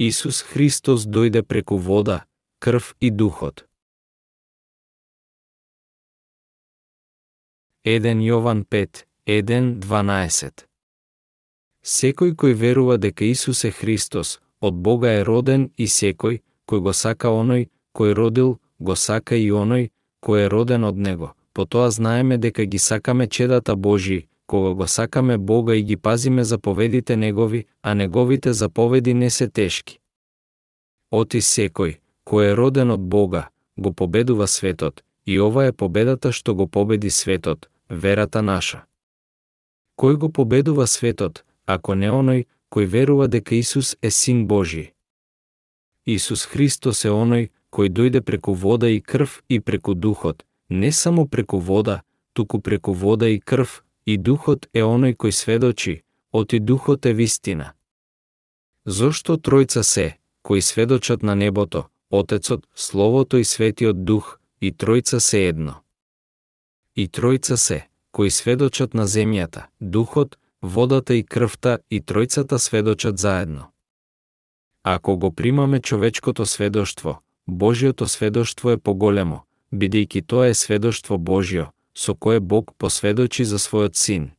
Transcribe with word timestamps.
Исус 0.00 0.40
Христос 0.40 1.02
дојде 1.04 1.42
преку 1.42 1.76
вода, 1.76 2.24
крв 2.58 2.94
и 3.00 3.10
духот. 3.10 3.66
1 7.84 8.22
Јован 8.24 8.64
5, 8.64 9.04
1, 9.26 9.74
12 9.84 10.64
Секој 11.84 12.32
кој 12.32 12.56
верува 12.62 12.96
дека 12.96 13.28
Исус 13.28 13.64
е 13.68 13.70
Христос, 13.70 14.40
од 14.60 14.74
Бога 14.74 15.12
е 15.18 15.24
роден 15.24 15.68
и 15.76 15.84
секој, 15.84 16.40
кој 16.64 16.80
го 16.80 16.96
сака 16.96 17.28
оној, 17.28 17.68
кој 17.92 18.16
родил, 18.16 18.56
го 18.78 18.96
сака 18.96 19.36
и 19.36 19.52
оној, 19.52 19.90
кој 20.24 20.46
е 20.46 20.48
роден 20.48 20.84
од 20.84 20.96
Него. 20.96 21.34
По 21.52 21.68
тоа 21.68 21.90
знаеме 21.90 22.38
дека 22.38 22.64
ги 22.64 22.78
сакаме 22.78 23.28
чедата 23.28 23.76
Божии, 23.76 24.28
кога 24.50 24.74
го 24.74 24.86
сакаме 24.88 25.38
Бога 25.38 25.76
и 25.76 25.82
ги 25.82 25.96
пазиме 25.96 26.44
заповедите 26.44 27.16
Негови, 27.16 27.64
а 27.82 27.94
Неговите 27.94 28.52
заповеди 28.52 29.14
не 29.14 29.30
се 29.30 29.48
тешки. 29.48 30.00
Оти 31.10 31.38
секој, 31.38 32.00
кој 32.26 32.50
е 32.50 32.56
роден 32.58 32.90
од 32.90 33.00
Бога, 33.00 33.48
го 33.78 33.92
победува 33.92 34.48
светот, 34.50 35.04
и 35.26 35.38
ова 35.40 35.68
е 35.70 35.72
победата 35.72 36.32
што 36.32 36.54
го 36.54 36.66
победи 36.66 37.10
светот, 37.10 37.70
верата 37.90 38.42
наша. 38.42 38.82
Кој 39.94 40.16
го 40.18 40.32
победува 40.32 40.86
светот, 40.86 41.44
ако 41.66 41.94
не 41.94 42.10
оној 42.10 42.46
кој 42.74 42.90
верува 42.90 43.28
дека 43.30 43.54
Исус 43.54 43.94
е 44.02 44.10
Син 44.10 44.46
Божи? 44.50 44.90
Исус 46.06 46.42
Христос 46.50 47.04
е 47.04 47.14
оној 47.14 47.50
кој 47.70 47.86
дојде 47.86 48.20
преку 48.20 48.54
вода 48.54 48.90
и 48.90 48.98
крв 49.00 49.42
и 49.48 49.60
преку 49.60 49.94
духот, 49.94 50.42
не 50.68 50.90
само 50.92 51.28
преку 51.28 51.58
вода, 51.58 52.02
туку 52.32 52.58
преку 52.58 52.92
вода 52.92 53.28
и 53.28 53.38
крв, 53.38 53.84
и 54.06 54.16
духот 54.18 54.68
е 54.72 54.82
оној 54.82 55.16
кој 55.16 55.32
сведочи, 55.32 56.02
оти 56.32 56.60
духот 56.60 57.06
е 57.06 57.12
вистина. 57.12 57.72
Зошто 58.84 59.36
тројца 59.36 59.82
се, 59.82 60.16
кои 60.42 60.62
сведочат 60.62 61.22
на 61.22 61.34
небото, 61.34 61.84
Отецот, 62.10 62.66
Словото 62.74 63.36
и 63.36 63.44
Светиот 63.44 64.04
Дух, 64.04 64.38
и 64.60 64.72
Тројца 64.72 65.18
се 65.18 65.48
едно. 65.48 65.74
И 66.96 67.08
Тројца 67.08 67.56
се, 67.56 67.86
кои 68.12 68.30
сведочат 68.30 68.94
на 68.94 69.06
земјата, 69.06 69.66
Духот, 69.80 70.38
водата 70.62 71.14
и 71.14 71.22
крвта, 71.24 71.78
и 71.90 72.02
Тројцата 72.02 72.58
сведочат 72.58 73.18
заедно. 73.18 73.70
Ако 74.82 75.16
го 75.16 75.32
примаме 75.32 75.80
човечкото 75.80 76.46
сведоштво, 76.46 77.20
Божиото 77.46 78.08
сведоштво 78.08 78.70
е 78.70 78.78
поголемо, 78.78 79.44
бидејќи 79.72 80.26
тоа 80.26 80.48
е 80.48 80.54
сведоштво 80.54 81.18
Божјо, 81.18 81.70
со 82.00 82.14
кое 82.14 82.40
Бог 82.40 82.72
посведочи 82.78 83.44
за 83.44 83.58
својот 83.60 83.94
син. 83.94 84.30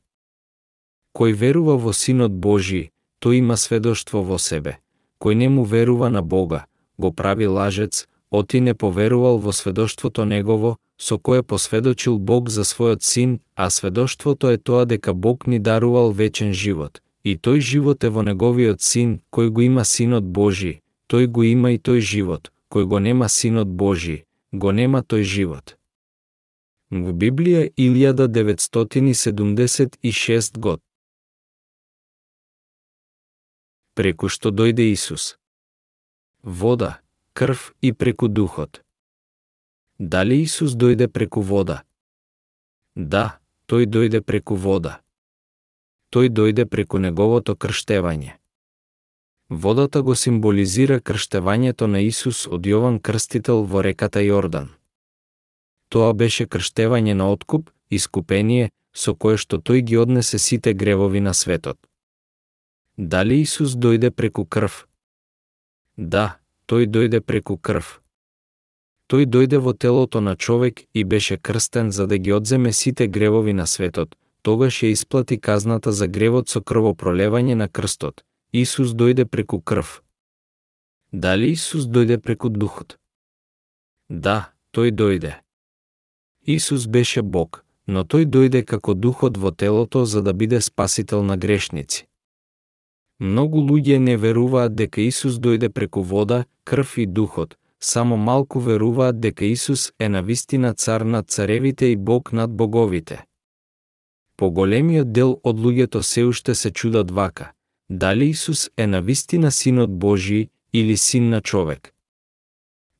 Кој 1.13 1.35
верува 1.37 1.75
во 1.77 1.91
Синот 1.93 2.33
Божи, 2.33 2.89
тој 3.21 3.37
има 3.37 3.57
сведоштво 3.63 4.23
во 4.25 4.37
себе. 4.41 4.79
Кој 5.21 5.35
не 5.41 5.49
му 5.49 5.63
верува 5.63 6.09
на 6.09 6.23
Бога, 6.23 6.65
го 6.97 7.11
прави 7.11 7.45
лажец, 7.45 8.07
оти 8.31 8.61
не 8.61 8.73
поверувал 8.73 9.37
во 9.37 9.53
сведоштвото 9.53 10.25
негово, 10.25 10.77
со 10.97 11.19
кое 11.19 11.43
посведочил 11.43 12.17
Бог 12.17 12.49
за 12.49 12.63
својот 12.65 13.03
син, 13.03 13.39
а 13.55 13.69
сведоштвото 13.69 14.49
е 14.49 14.57
тоа 14.57 14.85
дека 14.85 15.13
Бог 15.13 15.45
ни 15.45 15.59
дарувал 15.59 16.11
вечен 16.11 16.53
живот, 16.53 17.01
и 17.23 17.37
тој 17.37 17.59
живот 17.59 18.03
е 18.03 18.09
во 18.09 18.23
неговиот 18.25 18.81
син, 18.81 19.19
кој 19.29 19.49
го 19.49 19.61
има 19.61 19.85
синот 19.85 20.25
Божи, 20.25 20.79
тој 21.09 21.27
го 21.27 21.43
има 21.43 21.77
и 21.77 21.77
тој 21.77 21.99
живот, 21.99 22.49
кој 22.73 22.89
го 22.89 22.97
нема 22.99 23.29
синот 23.29 23.67
Божи, 23.67 24.23
го 24.51 24.71
нема 24.71 25.03
тој 25.03 25.21
живот. 25.21 25.77
Во 26.91 27.15
Библија 27.15 27.71
1976 27.79 30.59
год. 30.59 30.83
Преку 33.95 34.27
што 34.27 34.51
дојде 34.51 34.91
Исус. 34.91 35.39
Вода, 36.43 36.99
крв 37.31 37.71
и 37.79 37.93
преку 37.93 38.27
духот. 38.27 38.83
Дали 39.99 40.43
Исус 40.43 40.75
дојде 40.75 41.07
преку 41.07 41.39
вода? 41.39 41.87
Да, 42.95 43.39
тој 43.71 43.87
дојде 43.87 44.19
преку 44.19 44.59
вода. 44.59 44.99
Тој 46.11 46.27
дојде 46.27 46.65
преку 46.65 46.97
неговото 46.99 47.55
крштевање. 47.55 48.35
Водата 49.47 50.01
го 50.01 50.15
символизира 50.15 50.99
крштевањето 50.99 51.87
на 51.87 51.99
Исус 52.03 52.47
од 52.51 52.67
Јован 52.67 52.99
Крстител 52.99 53.63
во 53.63 53.81
реката 53.81 54.19
Јордан. 54.19 54.80
Тоа 55.91 56.13
беше 56.15 56.45
крштевање 56.47 57.13
на 57.19 57.27
откуп, 57.31 57.69
искупение, 57.89 58.69
со 58.95 59.11
кое 59.15 59.35
што 59.37 59.59
тој 59.59 59.81
ги 59.83 59.97
однесе 59.99 60.39
сите 60.39 60.73
гревови 60.73 61.19
на 61.19 61.33
светот. 61.33 61.77
Дали 62.97 63.41
Исус 63.41 63.75
дојде 63.75 64.11
преку 64.11 64.45
крв? 64.45 64.87
Да, 65.97 66.39
тој 66.67 66.87
дојде 66.87 67.19
преку 67.19 67.57
крв. 67.57 67.99
Тој 69.11 69.27
дојде 69.27 69.59
во 69.59 69.73
телото 69.73 70.21
на 70.21 70.35
човек 70.35 70.79
и 70.93 71.03
беше 71.03 71.37
крстен 71.37 71.91
за 71.91 72.07
да 72.07 72.17
ги 72.17 72.31
одземе 72.31 72.71
сите 72.71 73.07
гревови 73.07 73.53
на 73.53 73.67
светот, 73.67 74.15
тогаш 74.41 74.83
ја 74.83 74.95
исплати 74.95 75.39
казната 75.39 75.91
за 75.91 76.07
гревот 76.07 76.47
со 76.47 76.61
крвопролевање 76.61 77.55
на 77.55 77.67
крстот. 77.67 78.23
Исус 78.53 78.95
дојде 78.95 79.25
преку 79.25 79.59
крв. 79.59 80.01
Дали 81.11 81.51
Исус 81.51 81.83
дојде 81.83 82.17
преку 82.17 82.49
духот? 82.49 82.99
Да, 84.07 84.53
тој 84.71 84.95
дојде. 84.95 85.35
Исус 86.53 86.87
беше 86.87 87.21
Бог, 87.21 87.65
но 87.87 88.03
тој 88.03 88.25
дојде 88.25 88.61
како 88.65 88.93
духот 88.93 89.37
во 89.37 89.51
телото 89.51 90.05
за 90.05 90.21
да 90.21 90.33
биде 90.33 90.61
спасител 90.61 91.23
на 91.23 91.37
грешници. 91.37 92.07
Многу 93.19 93.61
луѓе 93.61 93.97
не 93.97 94.17
веруваат 94.17 94.75
дека 94.75 95.01
Исус 95.01 95.35
дојде 95.37 95.69
преку 95.69 96.01
вода, 96.01 96.45
крв 96.63 96.97
и 96.97 97.05
духот, 97.05 97.57
само 97.79 98.17
малку 98.17 98.59
веруваат 98.59 99.19
дека 99.19 99.45
Исус 99.45 99.91
е 99.99 100.09
навистина 100.09 100.73
цар 100.73 101.01
над 101.01 101.29
царевите 101.29 101.85
и 101.85 101.95
Бог 101.95 102.33
над 102.33 102.51
боговите. 102.51 103.25
Поголемиот 104.37 105.11
дел 105.13 105.39
од 105.43 105.57
луѓето 105.59 106.01
се 106.01 106.23
уште 106.25 106.55
се 106.55 106.71
чудат 106.71 107.11
вака, 107.11 107.51
дали 107.89 108.25
Исус 108.25 108.69
е 108.77 108.87
навистина 108.87 109.51
синот 109.51 109.99
Божи 109.99 110.49
или 110.73 110.97
син 110.97 111.29
на 111.29 111.41
човек. 111.41 111.93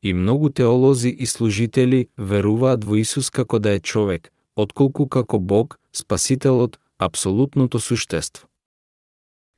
И 0.04 0.14
многу 0.14 0.50
теолози 0.50 1.10
и 1.10 1.26
служители 1.26 2.08
веруваат 2.18 2.84
во 2.84 2.96
Исус 2.96 3.30
како 3.30 3.60
да 3.60 3.72
е 3.72 3.80
човек, 3.80 4.32
отколку 4.56 5.08
како 5.08 5.40
Бог, 5.40 5.80
Спасителот, 5.94 6.80
апсолутното 6.98 7.80
суштество. 7.80 8.48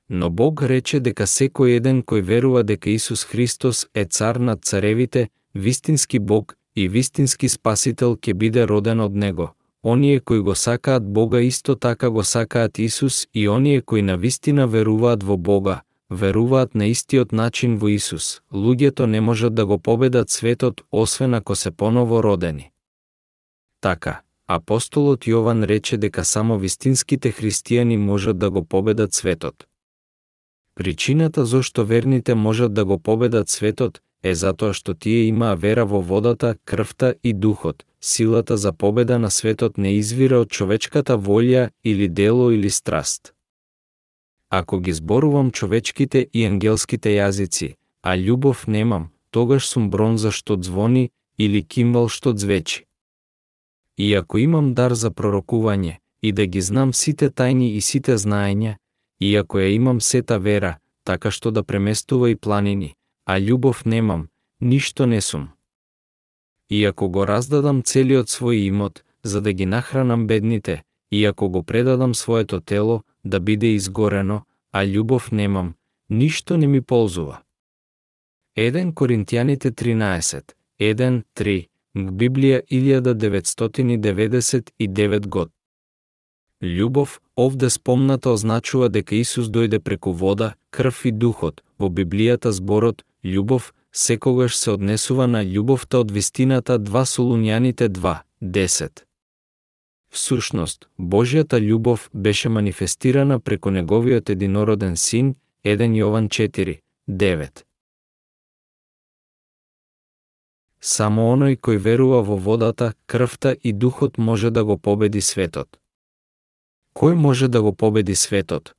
Но 0.10 0.30
Бог 0.30 0.62
рече 0.62 1.00
дека 1.00 1.24
секој 1.24 1.78
еден 1.80 2.04
кој 2.04 2.22
верува 2.22 2.64
дека 2.64 2.90
Исус 2.90 3.24
Христос 3.24 3.88
е 3.96 4.06
цар 4.06 4.36
над 4.36 4.66
царевите, 4.66 5.30
вистински 5.56 6.20
Бог 6.20 6.56
и 6.76 6.88
вистински 6.90 7.50
Спасител 7.50 8.18
ќе 8.18 8.34
биде 8.34 8.68
роден 8.68 9.00
од 9.00 9.16
Него. 9.16 9.54
Оние 9.84 10.20
кои 10.20 10.40
го 10.40 10.56
сакаат 10.56 11.04
Бога 11.14 11.42
исто 11.42 11.76
така 11.76 12.10
го 12.10 12.24
сакаат 12.24 12.80
Исус 12.80 13.28
и 13.34 13.50
оние 13.50 13.82
кои 13.82 14.02
на 14.02 14.18
вистина 14.18 14.68
веруваат 14.68 15.24
во 15.24 15.38
Бога, 15.38 15.82
веруваат 16.14 16.76
на 16.76 16.86
истиот 16.88 17.32
начин 17.32 17.78
во 17.78 17.90
Исус. 17.90 18.42
Луѓето 18.54 19.06
не 19.06 19.22
можат 19.22 19.56
да 19.56 19.66
го 19.66 19.78
победат 19.80 20.30
светот 20.30 20.82
освен 20.92 21.34
ако 21.34 21.56
се 21.56 21.72
поново 21.72 22.24
родени. 22.24 22.72
Така, 23.82 24.22
апостолот 24.48 25.26
Јован 25.26 25.66
рече 25.66 25.98
дека 25.98 26.26
само 26.26 26.58
вистинските 26.58 27.32
христијани 27.32 27.98
можат 27.98 28.38
да 28.38 28.50
го 28.52 28.64
победат 28.64 29.14
светот. 29.14 29.68
Причината 30.76 31.46
зошто 31.46 31.86
верните 31.86 32.36
можат 32.36 32.74
да 32.74 32.86
го 32.86 33.00
победат 33.00 33.50
светот 33.50 34.02
е 34.24 34.34
затоа 34.36 34.74
што 34.74 34.96
тие 34.96 35.28
имаа 35.28 35.56
вера 35.60 35.86
во 35.86 36.02
водата, 36.02 36.56
крвта 36.66 37.14
и 37.24 37.34
духот. 37.34 37.86
Силата 38.02 38.58
за 38.58 38.74
победа 38.74 39.20
на 39.20 39.30
светот 39.32 39.78
не 39.78 39.96
извира 40.00 40.40
од 40.40 40.50
човечката 40.50 41.18
волја 41.18 41.70
или 41.84 42.08
дело 42.08 42.52
или 42.52 42.70
страст. 42.70 43.33
Ако 44.56 44.80
ги 44.80 44.94
зборувам 44.94 45.52
човечките 45.52 46.28
и 46.34 46.46
ангелските 46.46 47.10
јазици, 47.10 47.74
а 48.06 48.14
љубов 48.14 48.68
немам, 48.68 49.10
тогаш 49.32 49.66
сум 49.66 49.90
бронза 49.90 50.30
што 50.30 50.62
звони 50.62 51.10
или 51.42 51.64
кимвал 51.66 52.06
што 52.06 52.38
звечи. 52.38 52.86
И 53.98 54.14
ако 54.14 54.38
имам 54.38 54.74
дар 54.78 54.94
за 54.94 55.10
пророкување 55.10 55.98
и 56.22 56.32
да 56.32 56.46
ги 56.46 56.62
знам 56.62 56.94
сите 56.94 57.32
тајни 57.34 57.74
и 57.74 57.82
сите 57.82 58.14
знаења, 58.14 58.76
и 59.20 59.34
ако 59.42 59.58
ја 59.58 59.74
имам 59.74 60.02
сета 60.02 60.38
вера, 60.38 60.78
така 61.04 61.32
што 61.32 61.50
да 61.50 61.64
преместува 61.64 62.30
и 62.30 62.36
планини, 62.36 62.94
а 63.26 63.40
љубов 63.42 63.86
немам, 63.86 64.28
ништо 64.62 65.08
не 65.10 65.22
сум. 65.22 65.50
И 66.70 66.86
ако 66.86 67.10
го 67.10 67.26
раздадам 67.26 67.82
целиот 67.82 68.30
свој 68.30 68.70
имот, 68.70 69.02
за 69.24 69.42
да 69.42 69.54
ги 69.54 69.66
нахранам 69.66 70.28
бедните, 70.28 70.84
и 71.12 71.26
ако 71.26 71.50
го 71.50 71.64
предадам 71.64 72.14
своето 72.16 72.62
тело, 72.62 73.02
да 73.24 73.40
биде 73.40 73.68
изгорено, 73.74 74.42
а 74.72 74.86
љубов 74.86 75.32
немам, 75.32 75.74
ништо 76.10 76.58
не 76.58 76.68
ми 76.68 76.82
ползува. 76.82 77.42
1 78.58 78.94
Коринтијаните 78.94 79.72
13, 79.72 80.42
1, 80.80 81.22
3, 81.36 81.68
Библија 81.96 82.62
1999 82.72 85.28
год. 85.28 85.52
Љубов, 86.62 87.22
овде 87.36 87.70
спомната 87.70 88.30
означува 88.30 88.90
дека 88.90 89.16
Исус 89.16 89.48
дојде 89.48 89.80
преку 89.80 90.12
вода, 90.12 90.54
крв 90.70 91.06
и 91.06 91.12
духот. 91.12 91.64
Во 91.80 91.90
Библијата 91.90 92.52
зборот 92.52 93.04
љубов 93.24 93.74
секогаш 93.92 94.58
се 94.58 94.72
однесува 94.72 95.28
на 95.28 95.44
љубовта 95.44 95.98
од 96.00 96.12
вистината 96.12 96.80
2 96.80 97.06
Солуњаните 97.06 97.90
2, 97.90 98.18
10. 98.42 99.13
Всушност, 100.14 100.90
Божјата 101.00 101.58
љубов 101.58 102.10
беше 102.14 102.50
манифестирана 102.50 103.40
преку 103.40 103.72
неговиот 103.72 104.30
единороден 104.30 104.98
син, 104.98 105.36
1 105.64 105.96
Јован 105.98 106.28
4, 106.30 106.76
9. 107.08 107.64
Само 110.80 111.26
оној 111.34 111.58
кој 111.58 111.82
верува 111.82 112.22
во 112.22 112.38
водата, 112.38 112.94
крвта 113.08 113.56
и 113.64 113.74
духот 113.74 114.18
може 114.18 114.52
да 114.52 114.64
го 114.64 114.78
победи 114.78 115.22
светот. 115.22 115.80
Кој 116.94 117.16
може 117.16 117.48
да 117.48 117.62
го 117.62 117.74
победи 117.74 118.16
светот? 118.16 118.76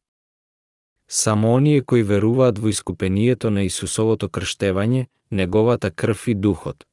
Само 1.08 1.54
оние 1.54 1.82
кои 1.82 2.02
веруваат 2.02 2.58
во 2.58 2.68
искупението 2.68 3.50
на 3.50 3.66
Исусовото 3.66 4.28
крштевање, 4.28 5.06
неговата 5.30 5.90
крв 5.90 6.28
и 6.28 6.34
духот. 6.34 6.86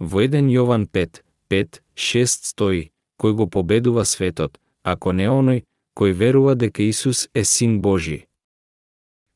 Во 0.00 0.18
1 0.18 0.50
Јован 0.50 0.90
5, 0.90 1.22
5, 1.48 1.80
6 1.94 2.26
стои, 2.26 2.90
кој 3.20 3.32
го 3.38 3.46
победува 3.46 4.04
светот, 4.04 4.58
ако 4.82 5.12
не 5.12 5.28
оној 5.28 5.62
кој 5.98 6.12
верува 6.16 6.54
дека 6.54 6.82
Исус 6.82 7.28
е 7.34 7.44
Син 7.44 7.80
Божи. 7.84 8.26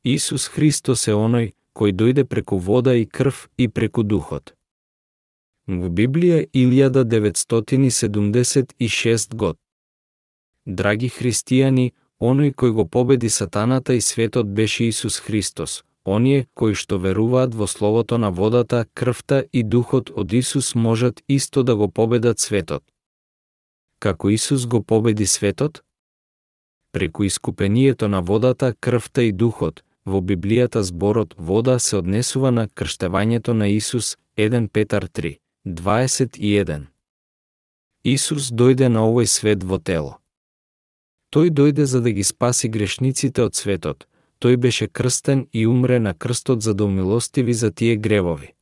Исус 0.04 0.48
Христос 0.48 1.08
е 1.08 1.12
оној 1.12 1.52
кој 1.76 1.92
дојде 1.92 2.25
преку 2.25 2.58
вода 2.58 2.94
и 2.94 3.06
крв 3.06 3.48
и 3.58 3.69
преку 3.69 4.02
духот. 4.02 4.54
Во 5.66 5.88
Библија 5.88 6.46
1976 6.52 9.34
год. 9.34 9.56
Драги 10.66 11.08
христијани, 11.08 11.92
оној 12.20 12.54
кој 12.54 12.70
го 12.70 12.84
победи 12.84 13.28
сатаната 13.28 13.94
и 13.94 14.00
светот 14.00 14.54
беше 14.54 14.84
Исус 14.84 15.20
Христос. 15.20 15.84
Оние 16.04 16.46
кои 16.54 16.75
што 16.76 16.98
веруваат 17.00 17.54
во 17.54 17.66
словото 17.66 18.19
на 18.19 18.30
водата, 18.30 18.87
крвта 18.94 19.44
и 19.52 19.62
духот 19.62 20.10
од 20.12 20.32
Исус 20.32 20.75
можат 20.75 21.22
исто 21.28 21.62
да 21.62 21.76
го 21.76 21.88
победат 21.88 22.40
светот. 22.40 22.82
Како 24.04 24.28
Исус 24.30 24.66
го 24.66 24.82
победи 24.82 25.26
светот? 25.26 25.82
Преку 26.92 27.24
искупението 27.24 28.08
на 28.08 28.20
водата, 28.22 28.74
крвта 28.80 29.22
и 29.22 29.32
духот, 29.32 29.80
во 30.04 30.20
Библијата 30.20 30.82
зборот 30.84 31.34
вода 31.38 31.78
се 31.78 31.96
однесува 31.96 32.50
на 32.50 32.68
крштевањето 32.68 33.52
на 33.56 33.68
Исус 33.68 34.18
1 34.36 34.68
Петар 34.68 35.08
3, 35.08 35.38
21. 35.66 36.84
Исус 38.04 38.50
дојде 38.52 38.92
на 38.92 39.06
овој 39.08 39.24
свет 39.24 39.64
во 39.64 39.78
тело. 39.78 40.18
Тој 41.32 41.48
дојде 41.50 41.88
за 41.88 42.04
да 42.04 42.12
ги 42.12 42.24
спаси 42.24 42.68
грешниците 42.68 43.42
од 43.42 43.56
светот. 43.56 44.04
Тој 44.40 44.56
беше 44.56 44.88
крстен 44.88 45.46
и 45.52 45.66
умре 45.66 45.98
на 45.98 46.12
крстот 46.14 46.60
за 46.62 46.74
да 46.74 46.84
умилостиви 46.84 47.54
за 47.54 47.72
тие 47.72 47.96
гревови. 47.96 48.53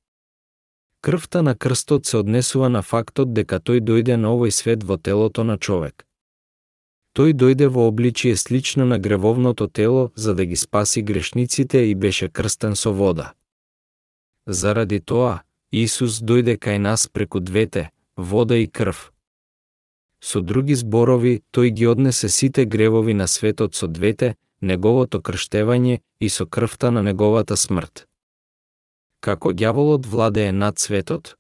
Крвта 1.02 1.42
на 1.42 1.54
крстот 1.54 2.06
се 2.06 2.16
однесува 2.16 2.68
на 2.68 2.82
фактот 2.82 3.34
дека 3.34 3.58
тој 3.58 3.82
дојде 3.82 4.16
на 4.16 4.30
овој 4.32 4.54
свет 4.54 4.84
во 4.86 4.96
телото 4.96 5.44
на 5.44 5.58
човек. 5.58 6.06
Тој 7.18 7.34
дојде 7.34 7.66
во 7.66 7.88
обличие 7.90 8.36
слично 8.36 8.86
на 8.86 8.98
гревовното 8.98 9.66
тело 9.68 10.12
за 10.14 10.34
да 10.34 10.44
ги 10.44 10.56
спаси 10.56 11.02
грешниците 11.02 11.78
и 11.90 11.94
беше 11.94 12.28
крстен 12.28 12.76
со 12.76 12.92
вода. 12.92 13.32
Заради 14.46 15.00
тоа, 15.00 15.42
Исус 15.72 16.22
дојде 16.22 16.54
кај 16.56 16.78
нас 16.78 17.08
преку 17.08 17.40
двете, 17.40 17.90
вода 18.16 18.56
и 18.56 18.66
крв, 18.66 19.12
Со 20.22 20.40
други 20.40 20.74
зборови, 20.78 21.42
тој 21.50 21.70
ги 21.74 21.86
однесе 21.90 22.28
сите 22.28 22.64
гревови 22.64 23.14
на 23.14 23.26
светот 23.26 23.74
со 23.74 23.88
двете, 23.90 24.36
неговото 24.60 25.18
крштевање 25.18 25.98
и 26.20 26.28
со 26.28 26.46
крвта 26.46 26.90
на 26.94 27.02
неговата 27.02 27.56
смрт. 27.56 28.06
Како 29.22 29.52
ѓаволот 29.54 30.06
владее 30.10 30.50
над 30.50 30.80
светот? 30.82 31.36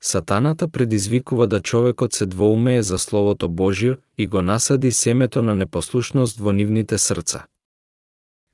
Сатаната 0.00 0.68
предизвикува 0.68 1.46
да 1.46 1.60
човекот 1.60 2.12
се 2.12 2.26
двоумее 2.26 2.82
за 2.82 2.98
Словото 2.98 3.48
Божјо 3.48 3.96
и 4.18 4.26
го 4.26 4.42
насади 4.42 4.90
семето 4.92 5.42
на 5.42 5.54
непослушност 5.54 6.38
во 6.38 6.52
нивните 6.52 6.98
срца. 6.98 7.46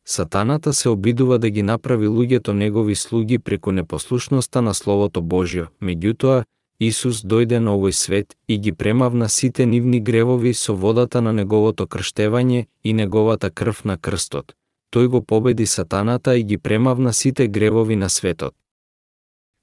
Сатаната 0.07 0.73
се 0.73 0.89
обидува 0.89 1.39
да 1.39 1.51
ги 1.51 1.63
направи 1.63 2.07
луѓето 2.07 2.53
негови 2.53 2.95
слуги 2.95 3.39
преку 3.39 3.73
непослушноста 3.73 4.63
на 4.63 4.75
Словото 4.75 5.21
Божјо, 5.21 5.67
меѓутоа, 5.83 6.45
Исус 6.79 7.25
дојде 7.27 7.59
на 7.59 7.75
овој 7.75 7.91
свет 7.91 8.37
и 8.49 8.59
ги 8.59 8.73
премавна 8.73 9.29
сите 9.29 9.67
нивни 9.67 10.01
гревови 10.01 10.55
со 10.55 10.75
водата 10.75 11.21
на 11.21 11.33
неговото 11.33 11.87
крштевање 11.87 12.67
и 12.85 12.93
неговата 12.93 13.51
крв 13.51 13.85
на 13.85 13.99
крстот. 13.99 14.55
Тој 14.93 15.07
го 15.09 15.23
победи 15.25 15.67
сатаната 15.67 16.37
и 16.37 16.45
ги 16.45 16.59
премавна 16.59 17.13
сите 17.13 17.49
гревови 17.49 17.97
на 17.97 18.11
светот. 18.11 18.55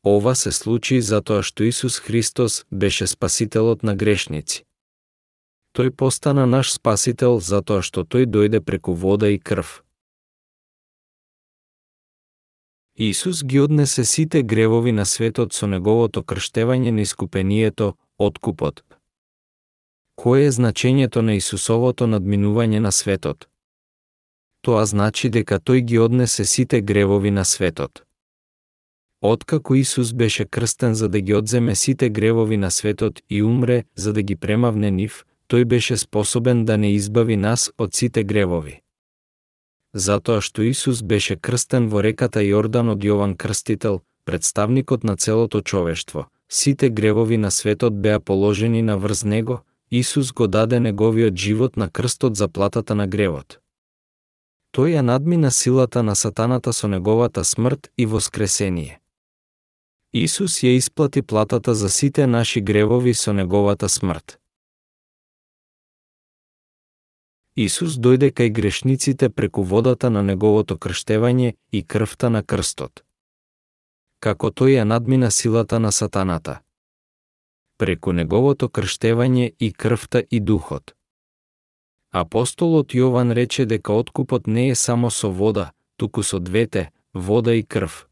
Ова 0.05 0.35
се 0.35 0.51
случи 0.51 1.01
затоа 1.01 1.43
што 1.43 1.63
Исус 1.63 1.99
Христос 1.99 2.65
беше 2.71 3.07
спасителот 3.07 3.83
на 3.83 3.95
грешници. 3.95 4.63
Тој 5.75 5.91
постана 5.91 6.45
наш 6.47 6.71
спасител 6.73 7.37
затоа 7.39 7.83
што 7.85 8.01
тој 8.07 8.25
дојде 8.25 8.59
преку 8.59 8.93
вода 8.93 9.29
и 9.29 9.37
крв. 9.37 9.83
Исус 12.97 13.43
ги 13.43 13.59
однесе 13.59 14.05
сите 14.05 14.43
гревови 14.43 14.91
на 14.91 15.05
светот 15.05 15.53
со 15.53 15.67
неговото 15.67 16.23
крштевање 16.23 16.91
на 16.91 17.01
искупението, 17.01 17.93
откупот. 18.17 18.83
Кое 20.15 20.47
е 20.47 20.51
значењето 20.51 21.21
на 21.21 21.37
Исусовото 21.37 22.07
надминување 22.07 22.79
на 22.79 22.91
светот? 22.91 23.47
Тоа 24.61 24.85
значи 24.85 25.29
дека 25.29 25.59
тој 25.59 25.81
ги 25.81 25.99
однесе 25.99 26.45
сите 26.45 26.81
гревови 26.81 27.31
на 27.31 27.45
светот. 27.45 28.03
Откако 29.21 29.75
Исус 29.75 30.13
беше 30.13 30.45
крстен 30.45 30.93
за 30.93 31.09
да 31.09 31.21
ги 31.21 31.33
одземе 31.33 31.75
сите 31.75 32.09
гревови 32.09 32.57
на 32.57 32.71
светот 32.71 33.21
и 33.29 33.43
умре 33.43 33.83
за 33.95 34.13
да 34.13 34.21
ги 34.21 34.35
премавне 34.35 34.91
нив, 34.91 35.25
тој 35.49 35.65
беше 35.65 35.97
способен 35.97 36.65
да 36.65 36.77
не 36.77 36.93
избави 36.93 37.35
нас 37.35 37.71
од 37.77 37.95
сите 37.95 38.23
гревови 38.23 38.81
затоа 39.93 40.41
што 40.41 40.63
Исус 40.63 41.01
беше 41.01 41.35
крстен 41.35 41.89
во 41.89 42.01
реката 42.05 42.41
Јордан 42.45 42.91
од 42.93 43.03
Јован 43.03 43.35
Крстител, 43.35 44.01
представникот 44.25 45.03
на 45.03 45.17
целото 45.17 45.61
човештво. 45.61 46.27
Сите 46.49 46.89
гревови 46.89 47.37
на 47.37 47.51
светот 47.51 48.01
беа 48.01 48.19
положени 48.19 48.81
на 48.81 48.97
врз 48.97 49.23
него, 49.23 49.61
Исус 49.91 50.31
го 50.33 50.47
даде 50.47 50.79
неговиот 50.79 51.35
живот 51.35 51.77
на 51.77 51.89
крстот 51.89 52.35
за 52.35 52.47
платата 52.47 52.95
на 52.95 53.07
гревот. 53.07 53.59
Тој 54.71 54.95
ја 54.95 55.01
надмина 55.01 55.49
силата 55.51 56.03
на 56.03 56.15
сатаната 56.15 56.73
со 56.73 56.87
неговата 56.87 57.43
смрт 57.43 57.91
и 57.97 58.05
воскресение. 58.05 58.99
Исус 60.13 60.61
ја 60.63 60.75
исплати 60.77 61.21
платата 61.21 61.73
за 61.75 61.89
сите 61.89 62.27
наши 62.27 62.61
гревови 62.61 63.13
со 63.13 63.33
неговата 63.33 63.89
смрт. 63.89 64.39
Исус 67.55 67.97
дојде 67.97 68.29
кај 68.31 68.49
грешниците 68.49 69.29
преку 69.29 69.63
водата 69.63 70.09
на 70.09 70.21
неговото 70.23 70.77
крштевање 70.77 71.55
и 71.71 71.83
крвта 71.83 72.29
на 72.29 72.43
крстот. 72.43 73.03
Како 74.19 74.47
тој 74.51 74.77
ја 74.77 74.83
надмина 74.83 75.31
силата 75.31 75.79
на 75.79 75.91
сатаната. 75.91 76.61
Преку 77.77 78.13
неговото 78.13 78.69
крштевање 78.69 79.51
и 79.59 79.73
крвта 79.73 80.23
и 80.31 80.39
духот. 80.39 80.98
Апостолот 82.11 82.95
Јован 82.97 83.33
рече 83.37 83.65
дека 83.69 83.93
откупот 83.93 84.47
не 84.47 84.69
е 84.69 84.75
само 84.75 85.09
со 85.09 85.29
вода, 85.29 85.71
туку 85.97 86.23
со 86.23 86.39
двете, 86.39 86.89
вода 87.13 87.53
и 87.53 87.63
крв. 87.63 88.07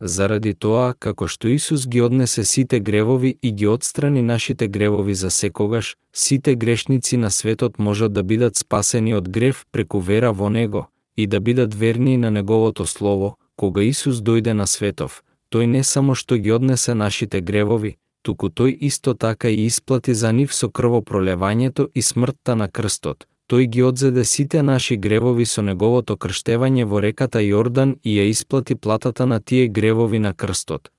Заради 0.00 0.54
тоа, 0.54 0.94
како 0.98 1.28
што 1.28 1.48
Исус 1.52 1.86
ги 1.86 2.00
однесе 2.00 2.42
сите 2.44 2.80
гревови 2.80 3.36
и 3.42 3.52
ги 3.52 3.68
отстрани 3.68 4.22
нашите 4.22 4.66
гревови 4.66 5.14
за 5.14 5.30
секогаш, 5.30 5.96
сите 6.12 6.54
грешници 6.54 7.16
на 7.16 7.30
светот 7.30 7.78
можат 7.78 8.12
да 8.12 8.22
бидат 8.22 8.56
спасени 8.56 9.14
од 9.14 9.28
грев 9.28 9.66
преку 9.70 10.00
вера 10.00 10.32
во 10.32 10.48
Него 10.48 10.88
и 11.16 11.26
да 11.26 11.40
бидат 11.40 11.74
верни 11.74 12.16
на 12.16 12.30
Неговото 12.30 12.86
Слово, 12.86 13.36
кога 13.56 13.82
Исус 13.82 14.18
дојде 14.18 14.52
на 14.52 14.66
светов, 14.66 15.22
тој 15.52 15.66
не 15.66 15.84
само 15.84 16.14
што 16.14 16.40
ги 16.40 16.50
однесе 16.50 16.94
нашите 16.94 17.40
гревови, 17.40 17.98
туку 18.22 18.48
тој 18.48 18.76
исто 18.88 19.14
така 19.14 19.48
и 19.48 19.66
исплати 19.66 20.14
за 20.14 20.32
нив 20.32 20.54
со 20.54 20.68
крвопролевањето 20.68 21.88
и 21.94 22.02
смртта 22.02 22.54
на 22.54 22.68
крстот, 22.68 23.26
тој 23.50 23.66
ги 23.66 23.82
одзеде 23.82 24.24
сите 24.24 24.62
наши 24.62 24.96
гревови 24.96 25.46
со 25.46 25.62
неговото 25.62 26.16
крштевање 26.16 26.84
во 26.84 27.00
реката 27.00 27.40
Јордан 27.40 27.96
и 28.04 28.18
ја 28.18 28.28
исплати 28.30 28.74
платата 28.74 29.26
на 29.26 29.40
тие 29.40 29.68
гревови 29.68 30.18
на 30.18 30.34
крстот. 30.34 30.90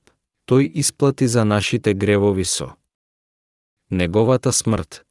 Тој 0.50 0.72
исплати 0.84 1.28
за 1.28 1.46
нашите 1.46 1.94
гревови 1.94 2.46
со 2.46 2.76
неговата 3.90 4.52
смрт. 4.52 5.06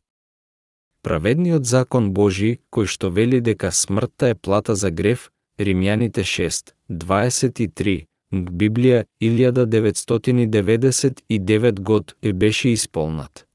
Праведниот 1.02 1.64
закон 1.64 2.12
Божи, 2.12 2.58
кој 2.70 2.86
што 2.86 3.08
вели 3.08 3.40
дека 3.40 3.72
смртта 3.72 4.32
е 4.32 4.34
плата 4.34 4.74
за 4.76 4.90
грев, 4.90 5.30
Римјаните 5.60 6.24
6, 6.24 6.72
23, 6.88 8.09
Библија 8.32 9.04
1999 9.20 11.80
год 11.80 12.14
е 12.22 12.32
беше 12.32 12.68
исполнат. 12.68 13.46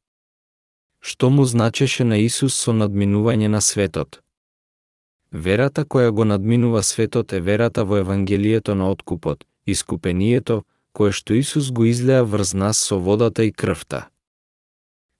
што 1.05 1.29
му 1.29 1.45
значеше 1.45 2.03
на 2.03 2.17
Исус 2.17 2.55
со 2.63 2.73
надминување 2.73 3.47
на 3.47 3.61
светот. 3.61 4.21
Верата 5.31 5.85
која 5.85 6.09
го 6.09 6.25
надминува 6.25 6.81
светот 6.83 7.33
е 7.33 7.41
верата 7.41 7.85
во 7.85 7.97
Евангелието 7.97 8.75
на 8.75 8.89
откупот, 8.89 9.45
искупението, 9.67 10.63
кое 10.93 11.11
што 11.11 11.33
Исус 11.33 11.71
го 11.71 11.85
излеа 11.85 12.23
врз 12.23 12.53
нас 12.53 12.77
со 12.77 12.99
водата 12.99 13.45
и 13.45 13.51
крвта. 13.51 14.09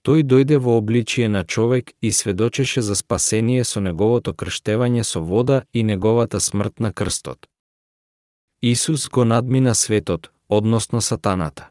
Тој 0.06 0.24
дојде 0.24 0.58
во 0.58 0.78
обличие 0.78 1.30
на 1.30 1.44
човек 1.44 1.94
и 2.02 2.12
сведочеше 2.12 2.82
за 2.82 2.96
спасение 2.96 3.64
со 3.64 3.80
неговото 3.80 4.34
крштевање 4.34 5.04
со 5.04 5.22
вода 5.22 5.64
и 5.74 5.84
неговата 5.84 6.40
смрт 6.40 6.80
на 6.80 6.94
крстот. 6.94 7.46
Исус 8.62 9.10
го 9.10 9.26
надмина 9.26 9.76
светот, 9.76 10.30
односно 10.50 11.02
сатаната. 11.02 11.70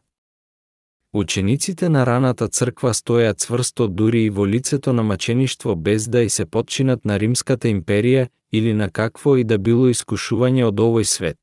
Учениците 1.13 1.89
на 1.89 2.05
раната 2.05 2.47
црква 2.47 2.91
стојат 2.93 3.39
цврсто 3.39 3.87
дури 3.87 4.25
и 4.25 4.29
во 4.29 4.47
лицето 4.47 4.93
на 4.93 5.03
мачеништво 5.03 5.75
без 5.75 6.07
да 6.07 6.21
и 6.21 6.29
се 6.29 6.45
подчинат 6.45 7.05
на 7.05 7.19
Римската 7.19 7.67
империја 7.67 8.27
или 8.51 8.73
на 8.73 8.89
какво 8.89 9.37
и 9.37 9.43
да 9.43 9.57
било 9.57 9.87
искушување 9.87 10.67
од 10.67 10.79
овој 10.79 11.03
свет. 11.03 11.37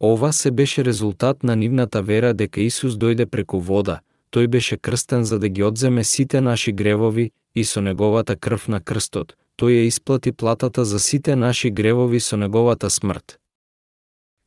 Ова 0.00 0.32
се 0.32 0.50
беше 0.50 0.84
резултат 0.84 1.42
на 1.42 1.56
нивната 1.56 2.02
вера 2.02 2.32
дека 2.34 2.60
Исус 2.60 2.94
дојде 2.94 3.26
преку 3.26 3.58
вода, 3.58 4.00
тој 4.30 4.46
беше 4.46 4.76
крстен 4.76 5.24
за 5.24 5.38
да 5.38 5.48
ги 5.48 5.62
одземе 5.62 6.04
сите 6.04 6.40
наши 6.40 6.72
гревови 6.72 7.32
и 7.54 7.64
со 7.64 7.80
неговата 7.80 8.36
крв 8.36 8.68
на 8.68 8.80
крстот, 8.80 9.36
тој 9.58 9.82
ја 9.82 9.86
исплати 9.90 10.32
платата 10.32 10.84
за 10.84 10.98
сите 10.98 11.36
наши 11.36 11.70
гревови 11.70 12.20
со 12.20 12.36
неговата 12.36 12.90
смрт. 12.90 13.39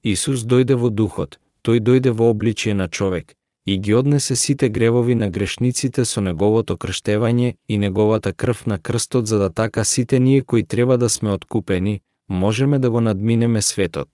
Исус 0.03 0.43
дојде 0.43 0.75
во 0.75 0.89
духот, 0.89 1.39
тој 1.63 1.79
дојде 1.79 2.11
во 2.11 2.29
обличие 2.29 2.73
на 2.73 2.89
човек, 2.89 3.35
и 3.65 3.77
ги 3.77 3.93
однесе 3.93 4.35
сите 4.35 4.69
гревови 4.69 5.15
на 5.15 5.29
грешниците 5.29 6.03
со 6.05 6.21
неговото 6.21 6.75
крштевање 6.77 7.55
и 7.67 7.77
неговата 7.77 8.33
крв 8.33 8.65
на 8.65 8.79
крстот 8.79 9.27
за 9.27 9.39
да 9.39 9.49
така 9.49 9.83
сите 9.83 10.19
ние 10.19 10.41
кои 10.41 10.63
треба 10.63 10.97
да 10.97 11.09
сме 11.09 11.31
откупени, 11.31 12.01
можеме 12.29 12.79
да 12.79 12.91
го 12.91 13.01
надминеме 13.01 13.61
светот. 13.61 14.09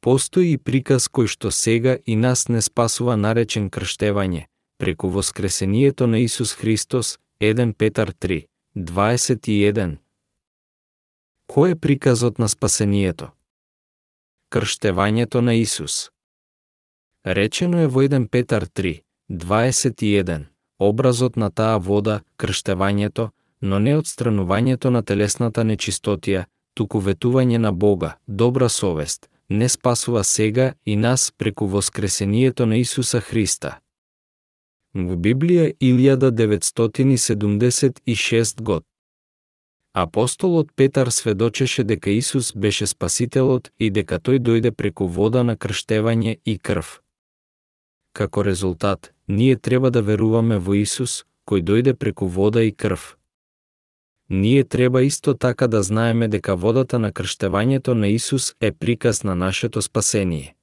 Постои 0.00 0.52
и 0.52 0.58
приказ 0.58 1.08
кој 1.10 1.26
што 1.26 1.50
сега 1.50 1.98
и 2.06 2.14
нас 2.16 2.48
не 2.48 2.62
спасува 2.62 3.16
наречен 3.16 3.70
крштевање, 3.70 4.46
преку 4.78 5.10
воскресението 5.10 6.06
на 6.06 6.18
Исус 6.18 6.54
Христос, 6.54 7.18
1 7.40 7.74
Петар 7.74 8.12
3, 8.12 8.46
21. 8.76 9.98
Кој 11.48 11.72
е 11.72 11.76
приказот 11.80 12.36
на 12.38 12.48
спасението? 12.48 13.30
Крштевањето 14.52 15.40
на 15.40 15.54
Исус. 15.54 16.10
Речено 17.24 17.78
е 17.80 17.86
во 17.86 18.02
1 18.04 18.28
Петар 18.28 18.66
3, 18.66 19.00
21, 19.30 20.44
образот 20.78 21.36
на 21.36 21.50
таа 21.50 21.78
вода, 21.78 22.20
крштевањето, 22.36 23.30
но 23.62 23.78
не 23.78 23.96
отстранувањето 23.96 24.90
на 24.90 25.02
телесната 25.02 25.64
нечистотија, 25.64 26.44
туку 26.74 27.00
ветување 27.00 27.58
на 27.58 27.72
Бога, 27.72 28.16
добра 28.26 28.68
совест, 28.68 29.28
не 29.48 29.68
спасува 29.68 30.24
сега 30.24 30.74
и 30.86 30.96
нас 30.96 31.32
преку 31.38 31.66
воскресението 31.66 32.66
на 32.66 32.76
Исуса 32.76 33.20
Христа. 33.20 33.78
Во 34.94 35.16
Библија 35.16 35.72
1976 35.80 38.62
год. 38.62 38.87
Апостолот 39.94 40.68
Петар 40.76 41.08
сведочеше 41.08 41.84
дека 41.84 42.10
Исус 42.10 42.52
беше 42.56 42.86
Спасителот 42.86 43.70
и 43.78 43.90
дека 43.90 44.18
тој 44.20 44.38
дојде 44.38 44.70
преку 44.70 45.06
вода 45.06 45.42
на 45.42 45.56
крштевање 45.56 46.38
и 46.44 46.58
крв. 46.58 47.00
Како 48.12 48.44
резултат, 48.44 49.12
ние 49.28 49.56
треба 49.56 49.90
да 49.90 50.02
веруваме 50.02 50.58
во 50.58 50.74
Исус, 50.74 51.24
кој 51.48 51.62
дојде 51.62 51.94
преку 51.94 52.26
вода 52.26 52.62
и 52.62 52.72
крв. 52.72 53.16
Ние 54.30 54.64
треба 54.64 55.02
исто 55.02 55.34
така 55.34 55.66
да 55.66 55.82
знаеме 55.82 56.28
дека 56.28 56.54
водата 56.54 56.98
на 56.98 57.12
крштевањето 57.12 57.94
на 57.94 58.08
Исус 58.08 58.54
е 58.60 58.72
приказ 58.72 59.24
на 59.24 59.34
нашето 59.34 59.82
спасение. 59.82 60.54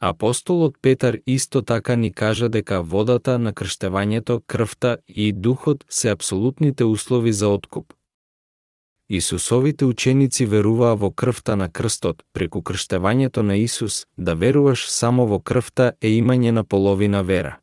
Апостолот 0.00 0.76
Петар 0.82 1.18
исто 1.26 1.62
така 1.62 1.96
ни 1.96 2.12
кажа 2.12 2.48
дека 2.48 2.82
водата 2.82 3.38
на 3.38 3.52
крштевањето, 3.52 4.40
крвта 4.46 4.96
и 5.08 5.32
духот 5.32 5.84
се 5.88 6.10
апсолутните 6.10 6.84
услови 6.84 7.32
за 7.32 7.48
откуп. 7.48 7.92
Исусовите 9.10 9.84
ученици 9.84 10.44
веруваа 10.46 10.94
во 10.94 11.10
крвта 11.10 11.56
на 11.56 11.66
крстот, 11.68 12.22
преку 12.32 12.60
крштевањето 12.62 13.42
на 13.42 13.56
Исус, 13.58 14.06
да 14.16 14.34
веруваш 14.34 14.86
само 14.86 15.26
во 15.26 15.40
крвта 15.40 15.92
е 16.00 16.12
имање 16.14 16.52
на 16.54 16.62
половина 16.64 17.22
вера. 17.22 17.58